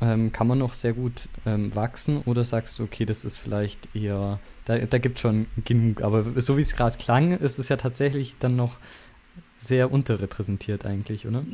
ähm, 0.01 0.33
kann 0.33 0.49
man 0.49 0.59
noch 0.59 0.75
sehr 0.75 0.93
gut 0.93 1.29
ähm, 1.47 1.75
wachsen 1.75 2.23
oder 2.27 2.45
sagst 2.45 2.79
du, 2.79 2.85
okay, 2.85 3.05
das 3.05 3.25
ist 3.25 3.37
vielleicht 3.37 3.95
eher, 3.95 4.41
da, 4.65 4.79
da 4.79 4.99
gibt 4.99 5.17
es 5.17 5.23
schon 5.23 5.47
genug, 5.65 6.03
aber 6.03 6.41
so 6.41 6.57
wie 6.57 6.63
es 6.63 6.75
gerade 6.75 6.99
klang, 6.99 7.39
ist 7.39 7.59
es 7.59 7.69
ja 7.69 7.77
tatsächlich 7.77 8.35
dann 8.41 8.57
noch 8.57 8.77
sehr 9.65 9.93
unterrepräsentiert 9.93 10.85
eigentlich, 10.85 11.27
oder? 11.27 11.45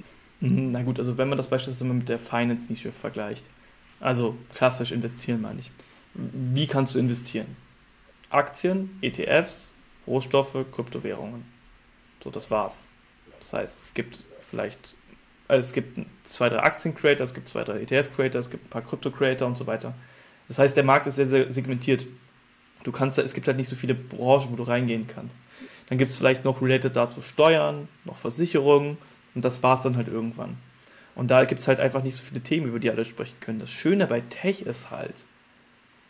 Mhm, 0.40 0.70
na 0.70 0.82
gut, 0.82 0.98
also 0.98 1.18
wenn 1.18 1.28
man 1.28 1.36
das 1.36 1.48
beispielsweise 1.48 1.92
mit 1.92 2.08
der 2.08 2.18
Finance-Nische 2.18 2.92
vergleicht, 2.92 3.44
also 4.00 4.36
klassisch 4.54 4.92
investieren 4.92 5.40
meine 5.40 5.60
ich. 5.60 5.70
Wie 6.14 6.66
kannst 6.66 6.94
du 6.94 6.98
investieren? 6.98 7.56
Aktien, 8.30 8.98
ETFs, 9.00 9.72
Rohstoffe, 10.06 10.56
Kryptowährungen. 10.72 11.44
So, 12.22 12.30
das 12.30 12.50
war's. 12.50 12.86
Das 13.40 13.52
heißt, 13.52 13.82
es 13.84 13.94
gibt 13.94 14.24
vielleicht, 14.40 14.94
also 15.46 15.66
es 15.66 15.72
gibt 15.72 15.98
zwei, 16.24 16.48
drei 16.48 16.60
Aktien-Creator, 16.60 17.24
es 17.24 17.34
gibt 17.34 17.48
zwei, 17.48 17.64
drei 17.64 17.80
ETF-Creator, 17.82 18.38
es 18.38 18.50
gibt 18.50 18.66
ein 18.66 18.70
paar 18.70 18.82
Krypto-Creator 18.82 19.46
und 19.46 19.56
so 19.56 19.66
weiter. 19.66 19.94
Das 20.48 20.58
heißt, 20.58 20.76
der 20.76 20.84
Markt 20.84 21.06
ist 21.06 21.16
sehr, 21.16 21.28
sehr 21.28 21.52
segmentiert. 21.52 22.06
Du 22.84 22.92
kannst, 22.92 23.18
es 23.18 23.34
gibt 23.34 23.46
halt 23.46 23.56
nicht 23.56 23.68
so 23.68 23.76
viele 23.76 23.94
Branchen, 23.94 24.52
wo 24.52 24.56
du 24.56 24.62
reingehen 24.62 25.06
kannst. 25.06 25.42
Dann 25.88 25.98
gibt 25.98 26.10
es 26.10 26.16
vielleicht 26.16 26.44
noch 26.44 26.60
related 26.60 26.96
dazu 26.96 27.22
Steuern, 27.22 27.88
noch 28.04 28.16
Versicherungen 28.16 28.98
und 29.34 29.44
das 29.44 29.62
war 29.62 29.76
es 29.76 29.82
dann 29.82 29.96
halt 29.96 30.08
irgendwann. 30.08 30.56
Und 31.14 31.30
da 31.30 31.44
gibt 31.44 31.60
es 31.60 31.68
halt 31.68 31.80
einfach 31.80 32.02
nicht 32.02 32.14
so 32.14 32.22
viele 32.22 32.40
Themen, 32.40 32.68
über 32.68 32.78
die 32.78 32.90
alle 32.90 33.04
sprechen 33.04 33.36
können. 33.40 33.58
Das 33.58 33.70
Schöne 33.70 34.06
bei 34.06 34.20
Tech 34.20 34.62
ist 34.62 34.90
halt, 34.90 35.14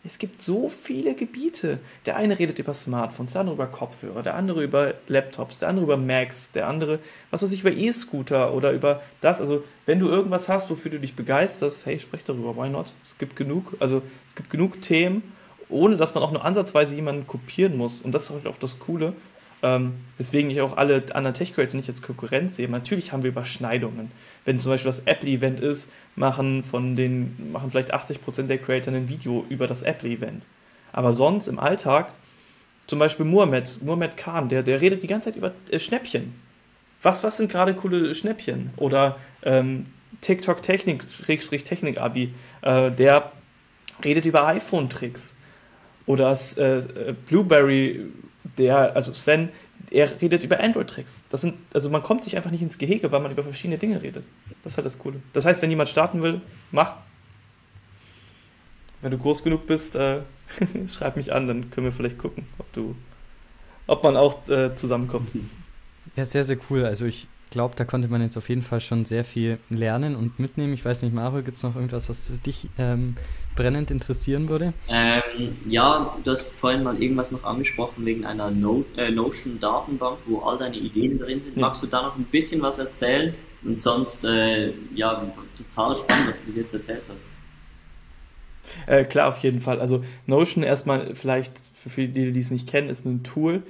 es 0.04 0.18
gibt 0.18 0.42
so 0.42 0.68
viele 0.68 1.14
Gebiete. 1.14 1.78
Der 2.06 2.16
eine 2.16 2.38
redet 2.38 2.58
über 2.58 2.72
Smartphones, 2.72 3.32
der 3.32 3.40
andere 3.40 3.56
über 3.56 3.66
Kopfhörer, 3.66 4.22
der 4.22 4.36
andere 4.36 4.62
über 4.62 4.94
Laptops, 5.08 5.58
der 5.58 5.68
andere 5.68 5.84
über 5.84 5.96
Macs, 5.96 6.52
der 6.52 6.68
andere, 6.68 7.00
was 7.30 7.42
weiß 7.42 7.52
ich, 7.52 7.60
über 7.60 7.72
E-Scooter 7.72 8.54
oder 8.54 8.72
über 8.72 9.02
das. 9.20 9.40
Also, 9.40 9.64
wenn 9.86 9.98
du 9.98 10.08
irgendwas 10.08 10.48
hast, 10.48 10.70
wofür 10.70 10.90
du 10.92 11.00
dich 11.00 11.14
begeisterst, 11.14 11.84
hey, 11.84 11.98
sprech 11.98 12.24
darüber, 12.24 12.56
why 12.56 12.68
not? 12.68 12.92
Es 13.02 13.18
gibt 13.18 13.34
genug, 13.34 13.76
also 13.80 14.02
es 14.26 14.34
gibt 14.34 14.50
genug 14.50 14.80
Themen, 14.82 15.22
ohne 15.68 15.96
dass 15.96 16.14
man 16.14 16.22
auch 16.22 16.32
nur 16.32 16.44
ansatzweise 16.44 16.94
jemanden 16.94 17.26
kopieren 17.26 17.76
muss. 17.76 18.00
Und 18.00 18.12
das 18.12 18.24
ist 18.24 18.30
halt 18.30 18.46
auch 18.46 18.58
das 18.58 18.78
Coole. 18.78 19.14
Ähm, 19.62 19.94
weswegen 20.16 20.50
ich 20.50 20.60
auch 20.60 20.76
alle 20.76 21.02
anderen 21.14 21.34
Tech-Creator 21.34 21.74
nicht 21.74 21.88
als 21.88 22.00
Konkurrenz 22.00 22.56
sehe. 22.56 22.68
Natürlich 22.68 23.12
haben 23.12 23.24
wir 23.24 23.30
Überschneidungen. 23.30 24.12
Wenn 24.44 24.58
zum 24.58 24.70
Beispiel 24.70 24.90
das 24.90 25.00
Apple-Event 25.00 25.58
ist, 25.58 25.90
machen 26.14 26.62
von 26.62 26.94
den, 26.94 27.52
machen 27.52 27.70
vielleicht 27.70 27.92
80% 27.92 28.46
der 28.46 28.58
Creator 28.58 28.94
ein 28.94 29.08
Video 29.08 29.44
über 29.48 29.66
das 29.66 29.82
Apple-Event. 29.82 30.44
Aber 30.92 31.12
sonst 31.12 31.48
im 31.48 31.58
Alltag, 31.58 32.12
zum 32.86 32.98
Beispiel 32.98 33.26
Muhammad, 33.26 33.78
Muhammad 33.82 34.16
Khan, 34.16 34.48
der, 34.48 34.62
der 34.62 34.80
redet 34.80 35.02
die 35.02 35.08
ganze 35.08 35.26
Zeit 35.30 35.36
über 35.36 35.52
äh, 35.70 35.78
Schnäppchen. 35.78 36.34
Was, 37.02 37.22
was 37.24 37.36
sind 37.36 37.50
gerade 37.50 37.74
coole 37.74 38.14
Schnäppchen? 38.14 38.70
Oder 38.76 39.18
ähm, 39.42 39.86
TikTok 40.20 40.62
Technik, 40.62 41.04
Technik 41.64 41.98
Abi, 41.98 42.32
äh, 42.62 42.90
der 42.90 43.32
redet 44.04 44.24
über 44.24 44.46
iPhone-Tricks. 44.46 45.36
Oder 46.06 46.36
äh, 46.56 47.14
Blueberry 47.26 48.06
der, 48.56 48.96
also 48.96 49.12
Sven, 49.12 49.50
er 49.90 50.20
redet 50.20 50.42
über 50.42 50.60
Android-Tricks. 50.60 51.24
Das 51.30 51.40
sind, 51.40 51.54
also 51.72 51.90
man 51.90 52.02
kommt 52.02 52.24
sich 52.24 52.36
einfach 52.36 52.50
nicht 52.50 52.62
ins 52.62 52.78
Gehege, 52.78 53.12
weil 53.12 53.20
man 53.20 53.30
über 53.30 53.42
verschiedene 53.42 53.78
Dinge 53.78 54.02
redet. 54.02 54.24
Das 54.62 54.72
ist 54.72 54.76
halt 54.76 54.86
das 54.86 54.98
Coole. 54.98 55.20
Das 55.32 55.44
heißt, 55.44 55.62
wenn 55.62 55.70
jemand 55.70 55.88
starten 55.88 56.22
will, 56.22 56.40
mach. 56.70 56.96
Wenn 59.00 59.12
du 59.12 59.18
groß 59.18 59.44
genug 59.44 59.66
bist, 59.66 59.94
äh, 59.94 60.20
schreib 60.92 61.16
mich 61.16 61.32
an, 61.32 61.46
dann 61.46 61.70
können 61.70 61.86
wir 61.86 61.92
vielleicht 61.92 62.18
gucken, 62.18 62.46
ob 62.58 62.72
du, 62.72 62.96
ob 63.86 64.02
man 64.02 64.16
auch 64.16 64.48
äh, 64.48 64.74
zusammenkommt. 64.74 65.30
Ja, 66.16 66.24
sehr, 66.24 66.44
sehr 66.44 66.58
cool. 66.68 66.84
Also 66.84 67.06
ich 67.06 67.28
glaube, 67.50 67.74
da 67.76 67.84
konnte 67.84 68.08
man 68.08 68.22
jetzt 68.22 68.36
auf 68.36 68.48
jeden 68.48 68.62
Fall 68.62 68.80
schon 68.80 69.04
sehr 69.04 69.24
viel 69.24 69.58
lernen 69.70 70.16
und 70.16 70.38
mitnehmen. 70.38 70.72
Ich 70.72 70.84
weiß 70.84 71.02
nicht, 71.02 71.14
Mario, 71.14 71.42
gibt 71.42 71.56
es 71.56 71.62
noch 71.62 71.76
irgendwas, 71.76 72.08
was 72.08 72.32
dich 72.42 72.68
ähm, 72.78 73.16
brennend 73.56 73.90
interessieren 73.90 74.48
würde? 74.48 74.72
Ähm, 74.88 75.56
ja, 75.66 76.16
du 76.22 76.30
hast 76.30 76.54
vorhin 76.56 76.82
mal 76.82 77.00
irgendwas 77.02 77.30
noch 77.30 77.44
angesprochen 77.44 78.04
wegen 78.04 78.24
einer 78.24 78.50
no 78.50 78.84
äh, 78.96 79.10
Notion-Datenbank, 79.10 80.18
wo 80.26 80.40
all 80.40 80.58
deine 80.58 80.76
Ideen 80.76 81.18
drin 81.18 81.40
sind. 81.42 81.56
Ja. 81.56 81.62
Magst 81.62 81.82
du 81.82 81.86
da 81.86 82.02
noch 82.02 82.16
ein 82.16 82.24
bisschen 82.24 82.62
was 82.62 82.78
erzählen? 82.78 83.34
Und 83.64 83.80
sonst, 83.80 84.24
äh, 84.24 84.72
ja, 84.94 85.22
total 85.56 85.96
spannend, 85.96 86.28
was 86.28 86.36
du 86.38 86.46
bis 86.46 86.56
jetzt 86.56 86.74
erzählt 86.74 87.02
hast. 87.08 87.28
Äh, 88.86 89.04
klar, 89.04 89.28
auf 89.28 89.38
jeden 89.38 89.60
Fall. 89.60 89.80
Also 89.80 90.04
Notion 90.26 90.62
erstmal 90.62 91.14
vielleicht 91.14 91.58
für 91.74 91.90
viele, 91.90 92.08
die 92.08 92.40
es 92.40 92.50
nicht 92.50 92.68
kennen, 92.68 92.88
ist 92.88 93.04
ein 93.04 93.22
Tool, 93.24 93.62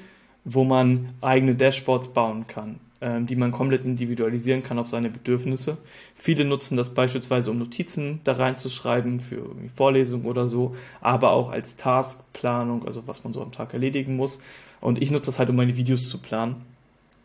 wo 0.45 0.65
man 0.65 1.09
eigene 1.21 1.55
Dashboards 1.55 2.09
bauen 2.09 2.47
kann. 2.47 2.81
Ähm, 3.01 3.29
die 3.29 3.37
man 3.37 3.53
komplett 3.53 3.85
individualisieren 3.85 4.65
kann 4.65 4.77
auf 4.77 4.89
seine 4.89 5.09
Bedürfnisse. 5.09 5.79
Viele 6.17 6.45
nutzen 6.45 6.77
das 6.77 6.95
beispielsweise, 6.95 7.53
um 7.53 7.59
Notizen 7.59 8.19
da 8.25 8.33
reinzuschreiben 8.33 9.21
für 9.21 9.55
Vorlesungen 9.73 10.27
oder 10.27 10.49
so, 10.49 10.75
aber 11.01 11.31
auch 11.31 11.53
als 11.53 11.77
Taskplanung, 11.77 12.85
also 12.87 13.07
was 13.07 13.23
man 13.23 13.33
so 13.33 13.41
am 13.41 13.53
Tag 13.53 13.73
erledigen 13.73 14.17
muss. 14.17 14.41
Und 14.81 15.01
ich 15.01 15.13
nutze 15.13 15.27
das 15.27 15.39
halt, 15.39 15.49
um 15.49 15.55
meine 15.55 15.77
Videos 15.77 16.09
zu 16.09 16.19
planen. 16.19 16.57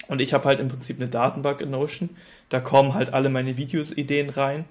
Und 0.08 0.22
ich 0.22 0.36
habe 0.36 0.46
halt 0.46 0.60
im 0.60 0.68
Prinzip 0.68 0.98
eine 0.98 1.10
Datenbank 1.10 1.60
in 1.60 1.72
Notion. 1.72 2.12
Da 2.50 2.60
kommen 2.60 2.94
halt 2.94 3.12
alle 3.12 3.30
meine 3.30 3.58
Videos-Ideen 3.58 4.30
rein. 4.30 4.66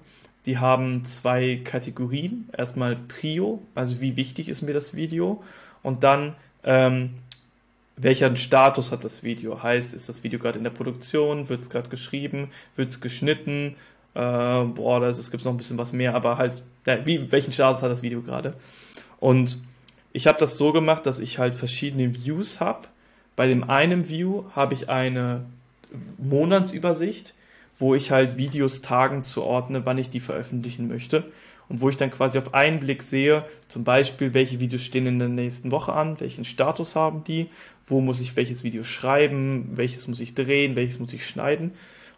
Die 0.45 0.57
haben 0.57 1.03
zwei 1.03 1.59
Kategorien. 1.65 2.47
Erstmal 2.57 2.95
Prio, 2.95 3.61
also 3.75 3.99
wie 3.99 4.15
wichtig 4.15 4.47
ist 4.47 4.61
mir 4.61 4.73
das 4.73 4.95
Video. 4.95 5.43
Und 5.81 6.05
dann 6.05 6.35
ähm, 6.63 7.09
welcher 7.95 8.35
Status 8.35 8.91
hat 8.91 9.03
das 9.03 9.23
Video? 9.23 9.61
Heißt, 9.61 9.93
ist 9.93 10.09
das 10.09 10.23
Video 10.23 10.39
gerade 10.39 10.57
in 10.57 10.63
der 10.63 10.71
Produktion? 10.71 11.49
Wird 11.49 11.61
es 11.61 11.69
gerade 11.69 11.89
geschrieben? 11.89 12.49
Wird 12.75 12.89
es 12.89 13.01
geschnitten? 13.01 13.75
Äh, 14.15 14.19
boah, 14.19 14.99
da 14.99 15.11
gibt 15.11 15.33
es 15.33 15.45
noch 15.45 15.51
ein 15.51 15.57
bisschen 15.57 15.77
was 15.77 15.93
mehr, 15.93 16.15
aber 16.15 16.37
halt, 16.37 16.63
ja, 16.85 17.05
wie, 17.05 17.31
welchen 17.31 17.53
Status 17.53 17.83
hat 17.83 17.91
das 17.91 18.01
Video 18.01 18.21
gerade? 18.21 18.55
Und 19.19 19.59
ich 20.11 20.27
habe 20.27 20.39
das 20.39 20.57
so 20.57 20.71
gemacht, 20.71 21.05
dass 21.05 21.19
ich 21.19 21.39
halt 21.39 21.55
verschiedene 21.55 22.13
Views 22.15 22.59
habe. 22.59 22.87
Bei 23.35 23.47
dem 23.47 23.69
einen 23.69 24.09
View 24.09 24.43
habe 24.55 24.73
ich 24.73 24.89
eine 24.89 25.45
Monatsübersicht, 26.17 27.33
wo 27.79 27.95
ich 27.95 28.11
halt 28.11 28.37
Videos 28.37 28.81
Tagen 28.81 29.23
zuordne, 29.23 29.85
wann 29.85 29.97
ich 29.97 30.09
die 30.09 30.19
veröffentlichen 30.19 30.87
möchte 30.87 31.25
und 31.69 31.81
wo 31.81 31.89
ich 31.89 31.97
dann 31.97 32.11
quasi 32.11 32.37
auf 32.37 32.53
einen 32.53 32.79
Blick 32.79 33.03
sehe, 33.03 33.45
zum 33.67 33.83
Beispiel, 33.83 34.33
welche 34.33 34.59
Videos 34.59 34.81
stehen 34.81 35.07
in 35.07 35.19
der 35.19 35.29
nächsten 35.29 35.71
Woche 35.71 35.93
an, 35.93 36.19
welchen 36.19 36.45
Status 36.45 36.95
haben 36.95 37.23
die, 37.23 37.49
wo 37.87 38.01
muss 38.01 38.21
ich 38.21 38.35
welches 38.35 38.63
Video 38.63 38.83
schreiben, 38.83 39.69
welches 39.73 40.07
muss 40.07 40.19
ich 40.19 40.33
drehen, 40.33 40.75
welches 40.75 40.99
muss 40.99 41.13
ich 41.13 41.27
schneiden. 41.27 41.71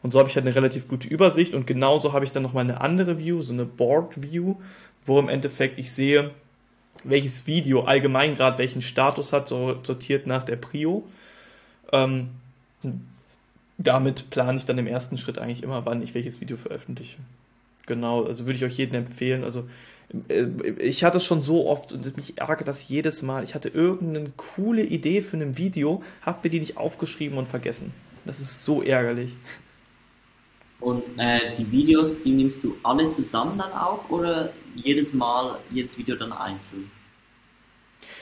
Und 0.04 0.12
so 0.12 0.20
habe 0.20 0.30
ich 0.30 0.36
halt 0.36 0.46
eine 0.46 0.56
relativ 0.56 0.88
gute 0.88 1.08
Übersicht 1.08 1.54
und 1.54 1.66
genauso 1.66 2.14
habe 2.14 2.26
ich 2.26 2.32
dann 2.32 2.44
nochmal 2.44 2.64
eine 2.64 2.82
andere 2.82 3.18
View, 3.18 3.42
so 3.42 3.54
eine 3.54 3.66
Board 3.66 4.22
View, 4.22 4.56
wo 5.06 5.20
im 5.20 5.30
Endeffekt 5.30 5.78
ich 5.80 5.92
sehe, 5.92 6.32
welches 7.04 7.48
Video 7.48 7.84
allgemein 7.84 8.36
gerade 8.36 8.58
welchen 8.58 8.82
Status 8.82 9.34
hat, 9.34 9.48
so 9.48 9.80
sortiert 9.84 10.28
nach 10.28 10.44
der 10.44 10.56
Prio. 10.58 11.04
Ähm, 11.92 12.30
damit 13.78 14.30
plane 14.30 14.58
ich 14.58 14.66
dann 14.66 14.78
im 14.78 14.88
ersten 14.88 15.18
Schritt 15.18 15.38
eigentlich 15.38 15.64
immer, 15.64 15.86
wann 15.86 16.02
ich 16.02 16.14
welches 16.14 16.40
Video 16.40 16.58
veröffentliche. 16.58 17.18
Genau, 17.86 18.24
also 18.24 18.46
würde 18.46 18.58
ich 18.58 18.66
euch 18.66 18.78
jedem 18.78 18.96
empfehlen. 18.96 19.44
Also 19.44 19.68
äh, 20.28 20.46
ich 20.80 21.04
hatte 21.04 21.18
es 21.18 21.26
schon 21.26 21.42
so 21.42 21.68
oft 21.68 21.94
und 21.94 22.18
mich 22.18 22.38
ärgert 22.38 22.68
das 22.68 22.88
jedes 22.88 23.22
Mal. 23.22 23.44
Ich 23.44 23.56
hatte 23.56 23.70
irgendeine 23.70 24.32
coole 24.38 24.84
Idee 24.84 25.22
für 25.22 25.38
ein 25.38 25.58
Video, 25.58 26.04
habe 26.22 26.40
mir 26.44 26.50
die 26.50 26.60
nicht 26.60 26.78
aufgeschrieben 26.78 27.38
und 27.38 27.48
vergessen. 27.48 27.94
Das 28.26 28.40
ist 28.40 28.66
so 28.66 28.82
ärgerlich. 28.82 29.36
Und 30.80 31.04
äh, 31.18 31.56
die 31.56 31.72
Videos, 31.72 32.22
die 32.22 32.32
nimmst 32.32 32.64
du 32.64 32.76
alle 32.84 33.10
zusammen 33.10 33.58
dann 33.58 33.72
auch 33.72 34.10
oder 34.10 34.52
jedes 34.76 35.14
Mal, 35.14 35.58
jedes 35.72 35.98
Video 35.98 36.16
dann 36.16 36.34
einzeln? 36.34 36.92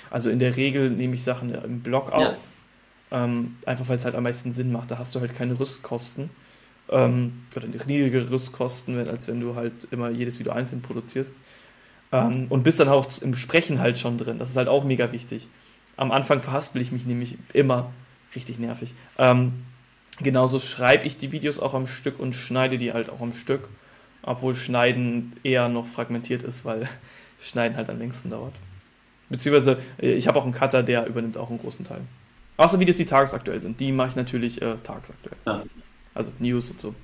Also 0.09 0.29
in 0.29 0.39
der 0.39 0.55
Regel 0.55 0.89
nehme 0.89 1.15
ich 1.15 1.23
Sachen 1.23 1.53
im 1.53 1.81
Blog 1.81 2.11
auf. 2.11 2.37
Ja. 3.11 3.25
Ähm, 3.25 3.57
einfach 3.65 3.89
weil 3.89 3.97
es 3.97 4.05
halt 4.05 4.15
am 4.15 4.23
meisten 4.23 4.51
Sinn 4.51 4.71
macht. 4.71 4.91
Da 4.91 4.97
hast 4.97 5.15
du 5.15 5.19
halt 5.19 5.35
keine 5.35 5.59
Rüstkosten. 5.59 6.29
Ähm, 6.93 7.43
oder 7.55 7.67
niedrigere 7.67 8.29
Rüstkosten, 8.29 9.07
als 9.07 9.27
wenn 9.27 9.41
du 9.41 9.55
halt 9.55 9.87
immer 9.91 10.09
jedes 10.09 10.39
Video 10.39 10.53
einzeln 10.53 10.81
produzierst. 10.81 11.35
Ähm, 12.11 12.45
und 12.49 12.63
bist 12.63 12.79
dann 12.79 12.89
auch 12.89 13.07
im 13.21 13.35
Sprechen 13.35 13.79
halt 13.79 13.99
schon 13.99 14.17
drin. 14.17 14.37
Das 14.37 14.49
ist 14.49 14.55
halt 14.55 14.67
auch 14.67 14.83
mega 14.83 15.11
wichtig. 15.11 15.47
Am 15.97 16.11
Anfang 16.11 16.41
verhaspel 16.41 16.81
ich 16.81 16.91
mich 16.91 17.05
nämlich 17.05 17.37
immer. 17.53 17.91
Richtig 18.35 18.59
nervig. 18.59 18.93
Ähm, 19.17 19.53
genauso 20.19 20.59
schreibe 20.59 21.05
ich 21.05 21.17
die 21.17 21.31
Videos 21.31 21.59
auch 21.59 21.73
am 21.73 21.87
Stück 21.87 22.19
und 22.19 22.33
schneide 22.33 22.77
die 22.77 22.93
halt 22.93 23.09
auch 23.09 23.21
am 23.21 23.33
Stück. 23.33 23.69
Obwohl 24.21 24.55
Schneiden 24.55 25.33
eher 25.43 25.67
noch 25.69 25.87
fragmentiert 25.87 26.43
ist, 26.43 26.63
weil 26.65 26.87
Schneiden 27.41 27.75
halt 27.75 27.89
am 27.89 27.97
längsten 27.97 28.29
dauert. 28.29 28.53
Beziehungsweise, 29.29 29.79
äh, 29.99 30.13
ich 30.13 30.27
habe 30.27 30.39
auch 30.39 30.43
einen 30.43 30.53
Cutter, 30.53 30.83
der 30.83 31.07
übernimmt 31.07 31.37
auch 31.37 31.49
einen 31.49 31.59
großen 31.59 31.85
Teil. 31.85 32.01
Außer 32.57 32.79
Videos, 32.79 32.97
die 32.97 33.05
tagesaktuell 33.05 33.59
sind. 33.59 33.79
Die 33.79 33.91
mache 33.91 34.09
ich 34.09 34.15
natürlich 34.15 34.61
äh, 34.61 34.75
tagesaktuell. 34.83 35.37
Ja. 35.47 35.63
Also 36.13 36.31
News 36.39 36.69
und 36.69 36.79
so. 36.79 36.95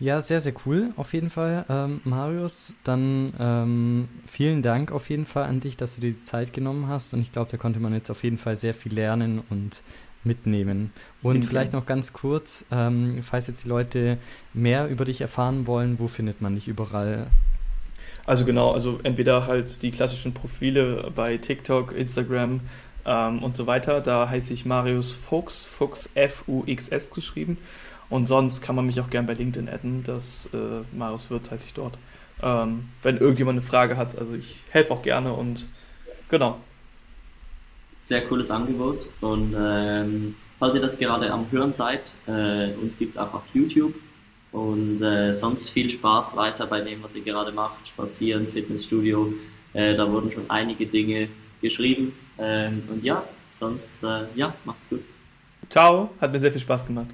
Ja, 0.00 0.20
sehr, 0.20 0.40
sehr 0.40 0.54
cool, 0.66 0.90
auf 0.96 1.12
jeden 1.12 1.30
Fall. 1.30 1.64
Ähm, 1.68 2.00
Marius, 2.04 2.74
dann 2.82 3.32
ähm, 3.38 4.08
vielen 4.26 4.60
Dank 4.62 4.90
auf 4.90 5.08
jeden 5.08 5.24
Fall 5.24 5.44
an 5.44 5.60
dich, 5.60 5.76
dass 5.76 5.94
du 5.94 6.00
dir 6.00 6.12
die 6.12 6.22
Zeit 6.22 6.52
genommen 6.52 6.88
hast. 6.88 7.14
Und 7.14 7.20
ich 7.20 7.30
glaube, 7.30 7.50
da 7.50 7.56
konnte 7.56 7.78
man 7.78 7.92
jetzt 7.94 8.10
auf 8.10 8.24
jeden 8.24 8.36
Fall 8.36 8.56
sehr 8.56 8.74
viel 8.74 8.92
lernen 8.92 9.42
und 9.50 9.82
mitnehmen. 10.24 10.92
Und 11.22 11.32
Vielen 11.32 11.44
vielleicht 11.44 11.72
noch 11.72 11.86
ganz 11.86 12.12
kurz, 12.12 12.64
ähm, 12.72 13.20
falls 13.22 13.46
jetzt 13.46 13.64
die 13.64 13.68
Leute 13.68 14.18
mehr 14.52 14.88
über 14.88 15.04
dich 15.04 15.20
erfahren 15.20 15.66
wollen, 15.66 15.98
wo 15.98 16.08
findet 16.08 16.40
man 16.40 16.54
dich 16.54 16.66
überall? 16.66 17.28
Also 18.26 18.44
genau, 18.44 18.72
also 18.72 18.98
entweder 19.04 19.46
halt 19.46 19.82
die 19.82 19.90
klassischen 19.90 20.34
Profile 20.34 21.12
bei 21.14 21.36
TikTok, 21.36 21.92
Instagram, 21.92 22.62
ähm, 23.06 23.42
und 23.42 23.56
so 23.56 23.66
weiter. 23.66 24.00
Da 24.00 24.28
heiße 24.28 24.52
ich 24.52 24.64
Marius 24.64 25.12
Fuchs, 25.12 25.64
Fuchs 25.64 26.08
F-U-X-S 26.14 27.10
geschrieben. 27.10 27.58
Und 28.10 28.26
sonst 28.26 28.60
kann 28.60 28.76
man 28.76 28.86
mich 28.86 29.00
auch 29.00 29.10
gern 29.10 29.26
bei 29.26 29.34
LinkedIn 29.34 29.68
adden. 29.68 30.02
Das 30.04 30.48
äh, 30.52 30.82
Marius 30.96 31.30
Wirtz 31.30 31.50
heiße 31.50 31.66
ich 31.66 31.74
dort. 31.74 31.98
Ähm, 32.42 32.88
wenn 33.02 33.16
irgendjemand 33.18 33.58
eine 33.58 33.66
Frage 33.66 33.96
hat, 33.96 34.18
also 34.18 34.34
ich 34.34 34.62
helfe 34.70 34.92
auch 34.92 35.02
gerne 35.02 35.32
und 35.32 35.68
genau. 36.28 36.58
Sehr 37.96 38.26
cooles 38.26 38.50
Angebot. 38.50 39.06
Und 39.20 39.54
ähm, 39.58 40.34
falls 40.58 40.74
ihr 40.74 40.80
das 40.80 40.98
gerade 40.98 41.30
am 41.32 41.50
Hören 41.50 41.72
seid, 41.72 42.02
äh, 42.26 42.72
uns 42.74 42.98
gibt 42.98 43.12
es 43.12 43.18
auch 43.18 43.32
auf 43.32 43.44
YouTube. 43.54 43.94
Und 44.52 45.02
äh, 45.02 45.32
sonst 45.32 45.70
viel 45.70 45.90
Spaß 45.90 46.36
weiter 46.36 46.66
bei 46.66 46.80
dem, 46.80 47.02
was 47.02 47.16
ihr 47.16 47.22
gerade 47.22 47.50
macht. 47.50 47.88
Spazieren, 47.88 48.46
Fitnessstudio. 48.52 49.32
Äh, 49.72 49.96
da 49.96 50.10
wurden 50.10 50.30
schon 50.30 50.48
einige 50.48 50.86
Dinge 50.86 51.28
geschrieben. 51.60 52.12
Ähm, 52.38 52.82
und 52.88 53.02
ja, 53.02 53.24
sonst, 53.48 53.96
äh, 54.04 54.26
ja, 54.36 54.54
macht's 54.64 54.90
gut. 54.90 55.00
Ciao, 55.70 56.10
hat 56.20 56.30
mir 56.30 56.38
sehr 56.38 56.52
viel 56.52 56.60
Spaß 56.60 56.86
gemacht. 56.86 57.02